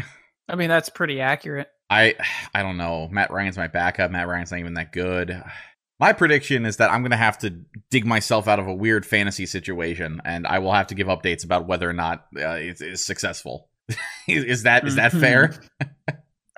I 0.49 0.55
mean, 0.55 0.69
that's 0.69 0.89
pretty 0.89 1.21
accurate. 1.21 1.67
I 1.89 2.15
I 2.53 2.63
don't 2.63 2.77
know. 2.77 3.07
Matt 3.09 3.31
Ryan's 3.31 3.57
my 3.57 3.67
backup. 3.67 4.11
Matt 4.11 4.27
Ryan's 4.27 4.51
not 4.51 4.59
even 4.59 4.73
that 4.75 4.91
good. 4.91 5.41
My 5.99 6.13
prediction 6.13 6.65
is 6.65 6.77
that 6.77 6.91
I'm 6.91 7.01
going 7.01 7.11
to 7.11 7.17
have 7.17 7.39
to 7.39 7.49
dig 7.89 8.05
myself 8.05 8.47
out 8.47 8.59
of 8.59 8.67
a 8.67 8.73
weird 8.73 9.05
fantasy 9.05 9.47
situation, 9.47 10.21
and 10.23 10.45
I 10.45 10.59
will 10.59 10.73
have 10.73 10.87
to 10.87 10.95
give 10.95 11.07
updates 11.07 11.43
about 11.43 11.67
whether 11.67 11.89
or 11.89 11.93
not 11.93 12.27
uh, 12.35 12.49
it 12.49 12.81
is 12.81 13.03
successful. 13.03 13.69
is, 14.27 14.43
is 14.43 14.63
that 14.63 14.85
is 14.85 14.95
that 14.95 15.11
fair? 15.11 15.53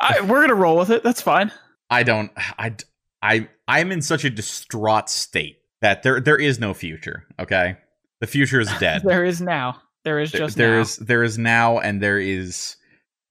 I, 0.00 0.20
we're 0.20 0.42
gonna 0.42 0.54
roll 0.54 0.76
with 0.76 0.90
it. 0.90 1.02
That's 1.02 1.20
fine. 1.20 1.50
I 1.88 2.04
don't. 2.04 2.30
I 2.36 2.76
I 3.22 3.48
I'm 3.66 3.90
in 3.90 4.02
such 4.02 4.24
a 4.24 4.30
distraught 4.30 5.10
state 5.10 5.58
that 5.80 6.02
there 6.02 6.20
there 6.20 6.36
is 6.38 6.60
no 6.60 6.72
future. 6.74 7.26
Okay, 7.38 7.76
the 8.20 8.26
future 8.26 8.60
is 8.60 8.70
dead. 8.80 9.02
there 9.04 9.24
is 9.24 9.40
now. 9.40 9.80
There 10.04 10.20
is 10.20 10.30
just 10.30 10.56
there 10.56 10.76
now. 10.76 10.80
is 10.82 10.96
there 10.96 11.22
is 11.24 11.38
now, 11.38 11.78
and 11.78 12.00
there 12.00 12.18
is 12.18 12.76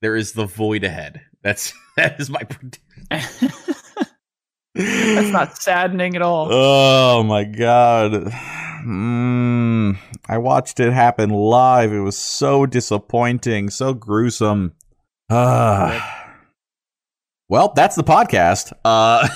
there 0.02 0.16
is 0.16 0.34
the 0.34 0.46
void 0.46 0.84
ahead. 0.84 1.22
That's 1.44 1.74
that 1.96 2.20
is 2.20 2.30
my 2.30 2.44
prediction. 2.44 3.69
That's 4.80 5.30
not 5.30 5.62
saddening 5.62 6.16
at 6.16 6.22
all. 6.22 6.48
Oh 6.52 7.24
my 7.24 7.44
god. 7.44 8.12
Mm, 8.86 9.98
I 10.28 10.38
watched 10.38 10.80
it 10.80 10.94
happen 10.94 11.30
live. 11.30 11.92
It 11.92 12.00
was 12.00 12.18
so 12.18 12.66
disappointing, 12.66 13.70
so 13.70 13.94
gruesome. 13.94 14.74
Ah. 15.30 16.38
well, 17.50 17.74
that's 17.76 17.96
the 17.96 18.04
podcast. 18.04 18.72
Uh 18.86 19.28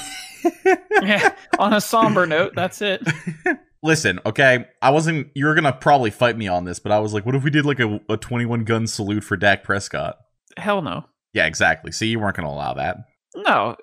yeah. 1.01 1.35
On 1.59 1.73
a 1.73 1.81
somber 1.81 2.25
note, 2.25 2.53
that's 2.55 2.81
it. 2.81 3.01
Listen, 3.83 4.19
okay, 4.25 4.65
I 4.81 4.91
wasn't. 4.91 5.27
You 5.35 5.45
were 5.45 5.55
gonna 5.55 5.73
probably 5.73 6.09
fight 6.09 6.37
me 6.37 6.47
on 6.47 6.63
this, 6.63 6.79
but 6.79 6.93
I 6.93 6.99
was 6.99 7.13
like, 7.13 7.25
what 7.25 7.35
if 7.35 7.43
we 7.43 7.49
did 7.49 7.65
like 7.65 7.81
a, 7.81 7.99
a 8.07 8.15
21 8.15 8.63
gun 8.63 8.87
salute 8.87 9.25
for 9.25 9.35
Dak 9.35 9.65
Prescott? 9.65 10.15
Hell 10.55 10.81
no. 10.81 11.03
Yeah, 11.33 11.47
exactly. 11.47 11.91
See, 11.91 12.07
you 12.07 12.19
weren't 12.19 12.37
gonna 12.37 12.47
allow 12.47 12.75
that. 12.75 12.97
No, 13.36 13.75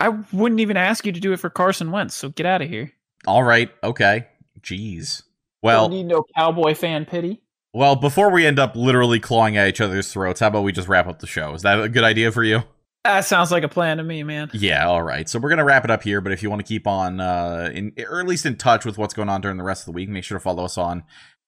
I 0.00 0.08
wouldn't 0.32 0.60
even 0.60 0.76
ask 0.76 1.04
you 1.06 1.12
to 1.12 1.20
do 1.20 1.32
it 1.32 1.38
for 1.40 1.50
Carson 1.50 1.90
Wentz. 1.90 2.14
So 2.14 2.30
get 2.30 2.46
out 2.46 2.62
of 2.62 2.68
here. 2.68 2.92
All 3.26 3.42
right, 3.42 3.70
okay. 3.82 4.26
Jeez. 4.60 5.22
Well, 5.62 5.84
Don't 5.88 5.96
need 5.96 6.06
no 6.06 6.24
cowboy 6.36 6.74
fan 6.74 7.04
pity. 7.06 7.42
well, 7.72 7.96
before 7.96 8.30
we 8.30 8.46
end 8.46 8.58
up 8.58 8.76
literally 8.76 9.20
clawing 9.20 9.56
at 9.56 9.68
each 9.68 9.80
other's 9.80 10.12
throats, 10.12 10.40
how 10.40 10.48
about 10.48 10.62
we 10.64 10.72
just 10.72 10.88
wrap 10.88 11.06
up 11.06 11.18
the 11.20 11.26
show? 11.26 11.54
Is 11.54 11.62
that 11.62 11.80
a 11.80 11.88
good 11.88 12.04
idea 12.04 12.30
for 12.32 12.42
you? 12.44 12.62
That 13.04 13.26
sounds 13.26 13.50
like 13.52 13.64
a 13.64 13.68
plan 13.68 13.98
to 13.98 14.02
me, 14.02 14.22
man. 14.22 14.50
Yeah, 14.54 14.86
all 14.88 15.02
right. 15.02 15.28
So 15.28 15.38
we're 15.38 15.50
gonna 15.50 15.64
wrap 15.64 15.84
it 15.84 15.90
up 15.90 16.02
here. 16.02 16.22
But 16.22 16.32
if 16.32 16.42
you 16.42 16.48
want 16.48 16.60
to 16.60 16.66
keep 16.66 16.86
on, 16.86 17.20
uh, 17.20 17.70
in 17.74 17.92
or 18.08 18.20
at 18.20 18.26
least 18.26 18.46
in 18.46 18.56
touch 18.56 18.86
with 18.86 18.96
what's 18.96 19.12
going 19.12 19.28
on 19.28 19.42
during 19.42 19.58
the 19.58 19.64
rest 19.64 19.82
of 19.82 19.86
the 19.86 19.92
week, 19.92 20.08
make 20.08 20.24
sure 20.24 20.38
to 20.38 20.42
follow 20.42 20.64
us 20.64 20.78
on 20.78 21.02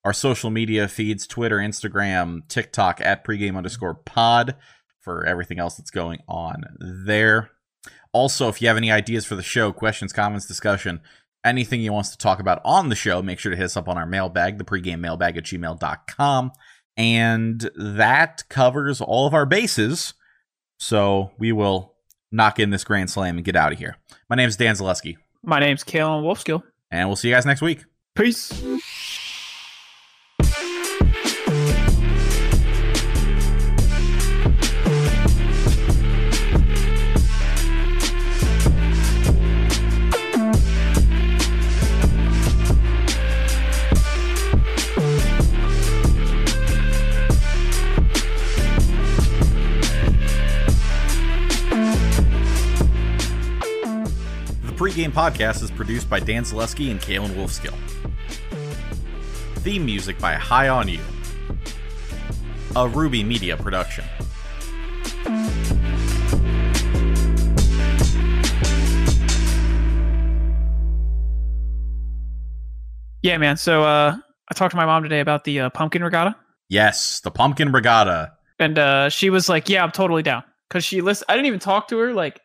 our 0.04 0.12
social 0.12 0.50
media 0.50 0.86
feeds: 0.86 1.26
Twitter, 1.26 1.56
Instagram, 1.56 2.46
TikTok 2.48 3.00
at 3.00 3.24
pregame 3.24 3.56
underscore 3.56 3.94
pod 3.94 4.54
for 5.06 5.24
everything 5.24 5.60
else 5.60 5.76
that's 5.76 5.92
going 5.92 6.18
on 6.26 6.64
there. 6.80 7.52
Also, 8.12 8.48
if 8.48 8.60
you 8.60 8.66
have 8.66 8.76
any 8.76 8.90
ideas 8.90 9.24
for 9.24 9.36
the 9.36 9.42
show, 9.42 9.72
questions, 9.72 10.12
comments, 10.12 10.46
discussion, 10.46 11.00
anything 11.44 11.80
you 11.80 11.92
want 11.92 12.06
us 12.06 12.10
to 12.10 12.18
talk 12.18 12.40
about 12.40 12.60
on 12.64 12.88
the 12.88 12.96
show, 12.96 13.22
make 13.22 13.38
sure 13.38 13.50
to 13.50 13.56
hit 13.56 13.66
us 13.66 13.76
up 13.76 13.88
on 13.88 13.96
our 13.96 14.04
mailbag, 14.06 14.58
the 14.58 14.64
pregame 14.64 14.98
mailbag 14.98 15.36
at 15.36 15.44
gmail.com. 15.44 16.50
And 16.96 17.70
that 17.76 18.42
covers 18.48 19.00
all 19.00 19.28
of 19.28 19.34
our 19.34 19.46
bases. 19.46 20.14
So 20.80 21.30
we 21.38 21.52
will 21.52 21.94
knock 22.32 22.58
in 22.58 22.70
this 22.70 22.82
grand 22.82 23.08
slam 23.08 23.36
and 23.36 23.44
get 23.44 23.54
out 23.54 23.70
of 23.72 23.78
here. 23.78 23.96
My 24.28 24.34
name 24.34 24.48
is 24.48 24.56
Dan 24.56 24.74
Zalewski, 24.74 25.16
My 25.44 25.60
name's 25.60 25.84
Calen 25.84 26.24
Wolfskill. 26.24 26.64
and 26.90 27.08
we'll 27.08 27.14
see 27.14 27.28
you 27.28 27.34
guys 27.34 27.46
next 27.46 27.62
week. 27.62 27.84
Peace. 28.16 28.52
Pregame 54.96 55.12
podcast 55.12 55.62
is 55.62 55.70
produced 55.70 56.08
by 56.08 56.18
Dan 56.18 56.42
Zalewski 56.44 56.90
and 56.90 56.98
Calen 56.98 57.28
Wolfskill. 57.34 57.74
Theme 59.56 59.84
music 59.84 60.18
by 60.18 60.32
High 60.32 60.70
on 60.70 60.88
You. 60.88 61.00
A 62.74 62.88
Ruby 62.88 63.22
Media 63.22 63.58
production. 63.58 64.06
Yeah, 73.22 73.38
man. 73.38 73.56
So 73.56 73.82
uh, 73.82 74.16
I 74.48 74.54
talked 74.54 74.70
to 74.70 74.76
my 74.76 74.86
mom 74.86 75.02
today 75.02 75.20
about 75.20 75.44
the 75.44 75.60
uh, 75.60 75.70
pumpkin 75.70 76.02
regatta, 76.02 76.36
Yes, 76.68 77.20
the 77.20 77.30
Pumpkin 77.30 77.72
Regatta. 77.72 78.32
and 78.58 78.78
uh, 78.78 79.08
she 79.08 79.30
was 79.30 79.48
like, 79.48 79.68
"Yeah, 79.68 79.82
I'm 79.84 79.90
totally 79.90 80.22
down." 80.22 80.42
Because 80.68 80.84
she 80.84 81.00
list, 81.00 81.22
I 81.28 81.34
didn't 81.34 81.46
even 81.46 81.60
talk 81.60 81.88
to 81.88 81.98
her. 81.98 82.12
Like, 82.12 82.40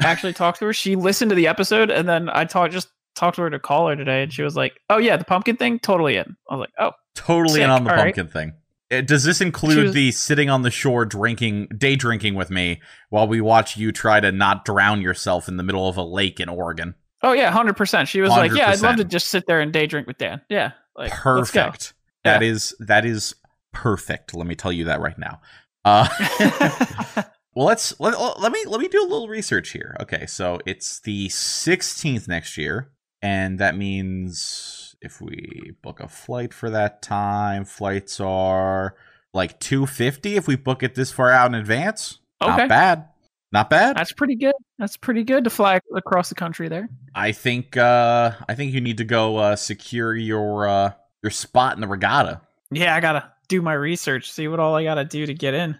actually 0.00 0.32
talk 0.32 0.58
to 0.58 0.66
her. 0.66 0.72
She 0.72 0.96
listened 0.96 1.30
to 1.30 1.34
the 1.34 1.46
episode, 1.46 1.90
and 1.90 2.08
then 2.08 2.28
I 2.28 2.44
talked 2.44 2.72
just 2.72 2.88
talked 3.16 3.36
to 3.36 3.42
her 3.42 3.50
to 3.50 3.58
call 3.58 3.88
her 3.88 3.96
today, 3.96 4.22
and 4.22 4.32
she 4.32 4.42
was 4.42 4.56
like, 4.56 4.80
"Oh 4.88 4.98
yeah, 4.98 5.16
the 5.16 5.24
pumpkin 5.24 5.56
thing, 5.56 5.78
totally 5.78 6.16
in." 6.16 6.36
I 6.50 6.54
was 6.54 6.60
like, 6.60 6.70
"Oh, 6.78 6.92
Totally 7.14 7.62
in 7.62 7.70
on 7.70 7.84
the 7.84 7.90
all 7.90 7.96
right. 7.96 8.14
pumpkin 8.14 8.28
thing. 8.28 8.52
Uh, 8.92 9.00
Does 9.02 9.24
this 9.24 9.40
include 9.40 9.84
was- 9.86 9.94
the 9.94 10.10
sitting 10.12 10.48
on 10.50 10.62
the 10.62 10.70
shore 10.70 11.04
drinking, 11.04 11.68
day 11.76 11.96
drinking 11.96 12.34
with 12.34 12.50
me 12.50 12.80
while 13.10 13.26
we 13.28 13.40
watch 13.40 13.76
you 13.76 13.92
try 13.92 14.20
to 14.20 14.32
not 14.32 14.64
drown 14.64 15.00
yourself 15.00 15.48
in 15.48 15.56
the 15.56 15.62
middle 15.62 15.88
of 15.88 15.96
a 15.96 16.02
lake 16.04 16.40
in 16.40 16.48
Oregon? 16.48 16.94
oh 17.22 17.32
yeah, 17.32 17.50
hundred 17.50 17.76
percent." 17.76 18.08
She 18.08 18.20
was 18.20 18.30
like, 18.30 18.52
"Yeah, 18.52 18.70
I'd 18.70 18.80
love 18.80 18.96
to 18.96 19.04
just 19.04 19.28
sit 19.28 19.46
there 19.46 19.60
and 19.60 19.72
day 19.72 19.86
drink 19.86 20.06
with 20.06 20.18
Dan." 20.18 20.40
Yeah, 20.48 20.72
like 20.96 21.12
perfect. 21.12 21.92
That 22.24 22.42
Yeah. 22.42 22.48
is 22.48 22.74
that 22.80 23.04
is 23.04 23.34
perfect. 23.72 24.34
Let 24.34 24.46
me 24.46 24.54
tell 24.54 24.72
you 24.72 24.84
that 24.86 25.00
right 25.00 25.18
now. 25.18 25.40
Uh, 25.84 26.08
well, 27.54 27.66
let's 27.66 27.98
let, 27.98 28.18
let 28.40 28.52
me 28.52 28.64
let 28.66 28.80
me 28.80 28.88
do 28.88 29.02
a 29.02 29.08
little 29.08 29.28
research 29.28 29.70
here. 29.70 29.96
Okay, 30.00 30.26
so 30.26 30.60
it's 30.66 31.00
the 31.00 31.28
16th 31.28 32.28
next 32.28 32.56
year, 32.56 32.92
and 33.22 33.58
that 33.58 33.76
means 33.76 34.94
if 35.00 35.20
we 35.20 35.72
book 35.82 36.00
a 36.00 36.08
flight 36.08 36.54
for 36.54 36.70
that 36.70 37.02
time, 37.02 37.64
flights 37.64 38.20
are 38.20 38.94
like 39.32 39.58
250 39.60 40.36
if 40.36 40.46
we 40.46 40.56
book 40.56 40.82
it 40.82 40.94
this 40.94 41.10
far 41.10 41.30
out 41.30 41.50
in 41.50 41.54
advance. 41.54 42.18
Okay. 42.42 42.56
Not 42.56 42.68
bad. 42.68 43.08
Not 43.52 43.70
bad. 43.70 43.96
That's 43.96 44.12
pretty 44.12 44.36
good. 44.36 44.54
That's 44.78 44.96
pretty 44.96 45.24
good 45.24 45.44
to 45.44 45.50
fly 45.50 45.80
across 45.94 46.28
the 46.28 46.36
country 46.36 46.68
there. 46.68 46.88
I 47.14 47.32
think 47.32 47.76
uh 47.76 48.32
I 48.48 48.54
think 48.54 48.72
you 48.72 48.80
need 48.80 48.98
to 48.98 49.04
go 49.04 49.38
uh 49.38 49.56
secure 49.56 50.14
your 50.14 50.68
uh 50.68 50.92
your 51.22 51.30
spot 51.30 51.74
in 51.74 51.80
the 51.80 51.88
regatta. 51.88 52.40
Yeah, 52.70 52.94
I 52.94 53.00
gotta 53.00 53.32
do 53.48 53.60
my 53.60 53.72
research, 53.72 54.30
see 54.30 54.46
what 54.46 54.60
all 54.60 54.76
I 54.76 54.84
gotta 54.84 55.04
do 55.04 55.26
to 55.26 55.34
get 55.34 55.54
in. 55.54 55.78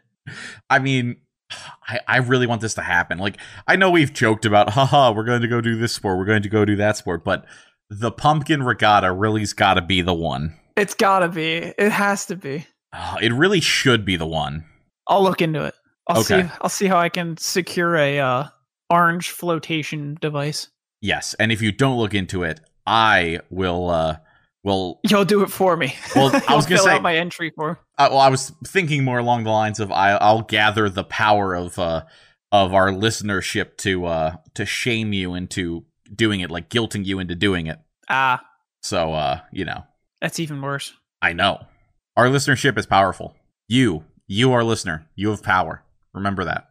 I 0.68 0.80
mean, 0.80 1.16
I, 1.88 2.00
I 2.06 2.16
really 2.18 2.46
want 2.46 2.60
this 2.60 2.74
to 2.74 2.82
happen. 2.82 3.18
Like, 3.18 3.38
I 3.66 3.76
know 3.76 3.90
we've 3.90 4.12
joked 4.12 4.44
about, 4.44 4.70
haha, 4.74 5.12
we're 5.12 5.24
going 5.24 5.42
to 5.42 5.48
go 5.48 5.60
do 5.60 5.76
this 5.76 5.92
sport, 5.92 6.18
we're 6.18 6.24
going 6.24 6.42
to 6.42 6.48
go 6.48 6.64
do 6.64 6.76
that 6.76 6.96
sport, 6.96 7.24
but 7.24 7.44
the 7.88 8.12
pumpkin 8.12 8.62
regatta 8.62 9.12
really's 9.12 9.52
got 9.52 9.74
to 9.74 9.82
be 9.82 10.00
the 10.00 10.14
one. 10.14 10.54
It's 10.76 10.94
gotta 10.94 11.28
be. 11.28 11.74
It 11.76 11.90
has 11.90 12.24
to 12.26 12.36
be. 12.36 12.66
Uh, 12.92 13.16
it 13.20 13.32
really 13.32 13.60
should 13.60 14.04
be 14.04 14.16
the 14.16 14.26
one. 14.26 14.64
I'll 15.08 15.22
look 15.22 15.42
into 15.42 15.64
it. 15.64 15.74
I'll 16.08 16.20
Okay. 16.20 16.42
see. 16.44 16.48
I'll 16.62 16.70
see 16.70 16.86
how 16.86 16.96
I 16.98 17.08
can 17.08 17.36
secure 17.36 17.96
a 17.96 18.18
uh, 18.20 18.44
orange 18.88 19.30
flotation 19.30 20.16
device. 20.20 20.68
Yes, 21.02 21.34
and 21.34 21.50
if 21.52 21.60
you 21.60 21.72
don't 21.72 21.98
look 21.98 22.14
into 22.14 22.44
it, 22.44 22.60
I 22.86 23.40
will. 23.50 23.90
uh 23.90 24.16
Will 24.62 25.00
You'll 25.08 25.24
do 25.24 25.42
it 25.42 25.50
for 25.50 25.76
me. 25.76 25.94
Well, 26.14 26.30
I 26.48 26.54
was 26.54 26.66
gonna 26.66 26.82
say- 26.82 26.98
my 26.98 27.16
entry 27.16 27.50
for. 27.54 27.78
uh, 27.98 28.08
well, 28.10 28.20
I 28.20 28.28
was 28.28 28.52
thinking 28.66 29.04
more 29.04 29.18
along 29.18 29.44
the 29.44 29.50
lines 29.50 29.80
of 29.80 29.90
I, 29.90 30.12
I'll 30.12 30.42
gather 30.42 30.88
the 30.88 31.04
power 31.04 31.54
of 31.54 31.78
uh 31.78 32.02
of 32.52 32.74
our 32.74 32.90
listenership 32.90 33.76
to 33.78 34.06
uh 34.06 34.36
to 34.54 34.66
shame 34.66 35.12
you 35.12 35.34
into 35.34 35.84
doing 36.14 36.40
it, 36.40 36.50
like 36.50 36.68
guilting 36.68 37.04
you 37.06 37.18
into 37.20 37.34
doing 37.34 37.66
it. 37.68 37.78
Ah, 38.08 38.42
So 38.82 39.12
uh, 39.14 39.40
you 39.52 39.64
know, 39.64 39.84
that's 40.20 40.40
even 40.40 40.60
worse. 40.60 40.92
I 41.22 41.32
know. 41.32 41.64
Our 42.16 42.26
listenership 42.26 42.76
is 42.76 42.86
powerful. 42.86 43.36
You, 43.68 44.04
you, 44.26 44.52
our 44.52 44.64
listener, 44.64 45.06
you 45.14 45.30
have 45.30 45.42
power. 45.44 45.84
Remember 46.12 46.44
that. 46.44 46.69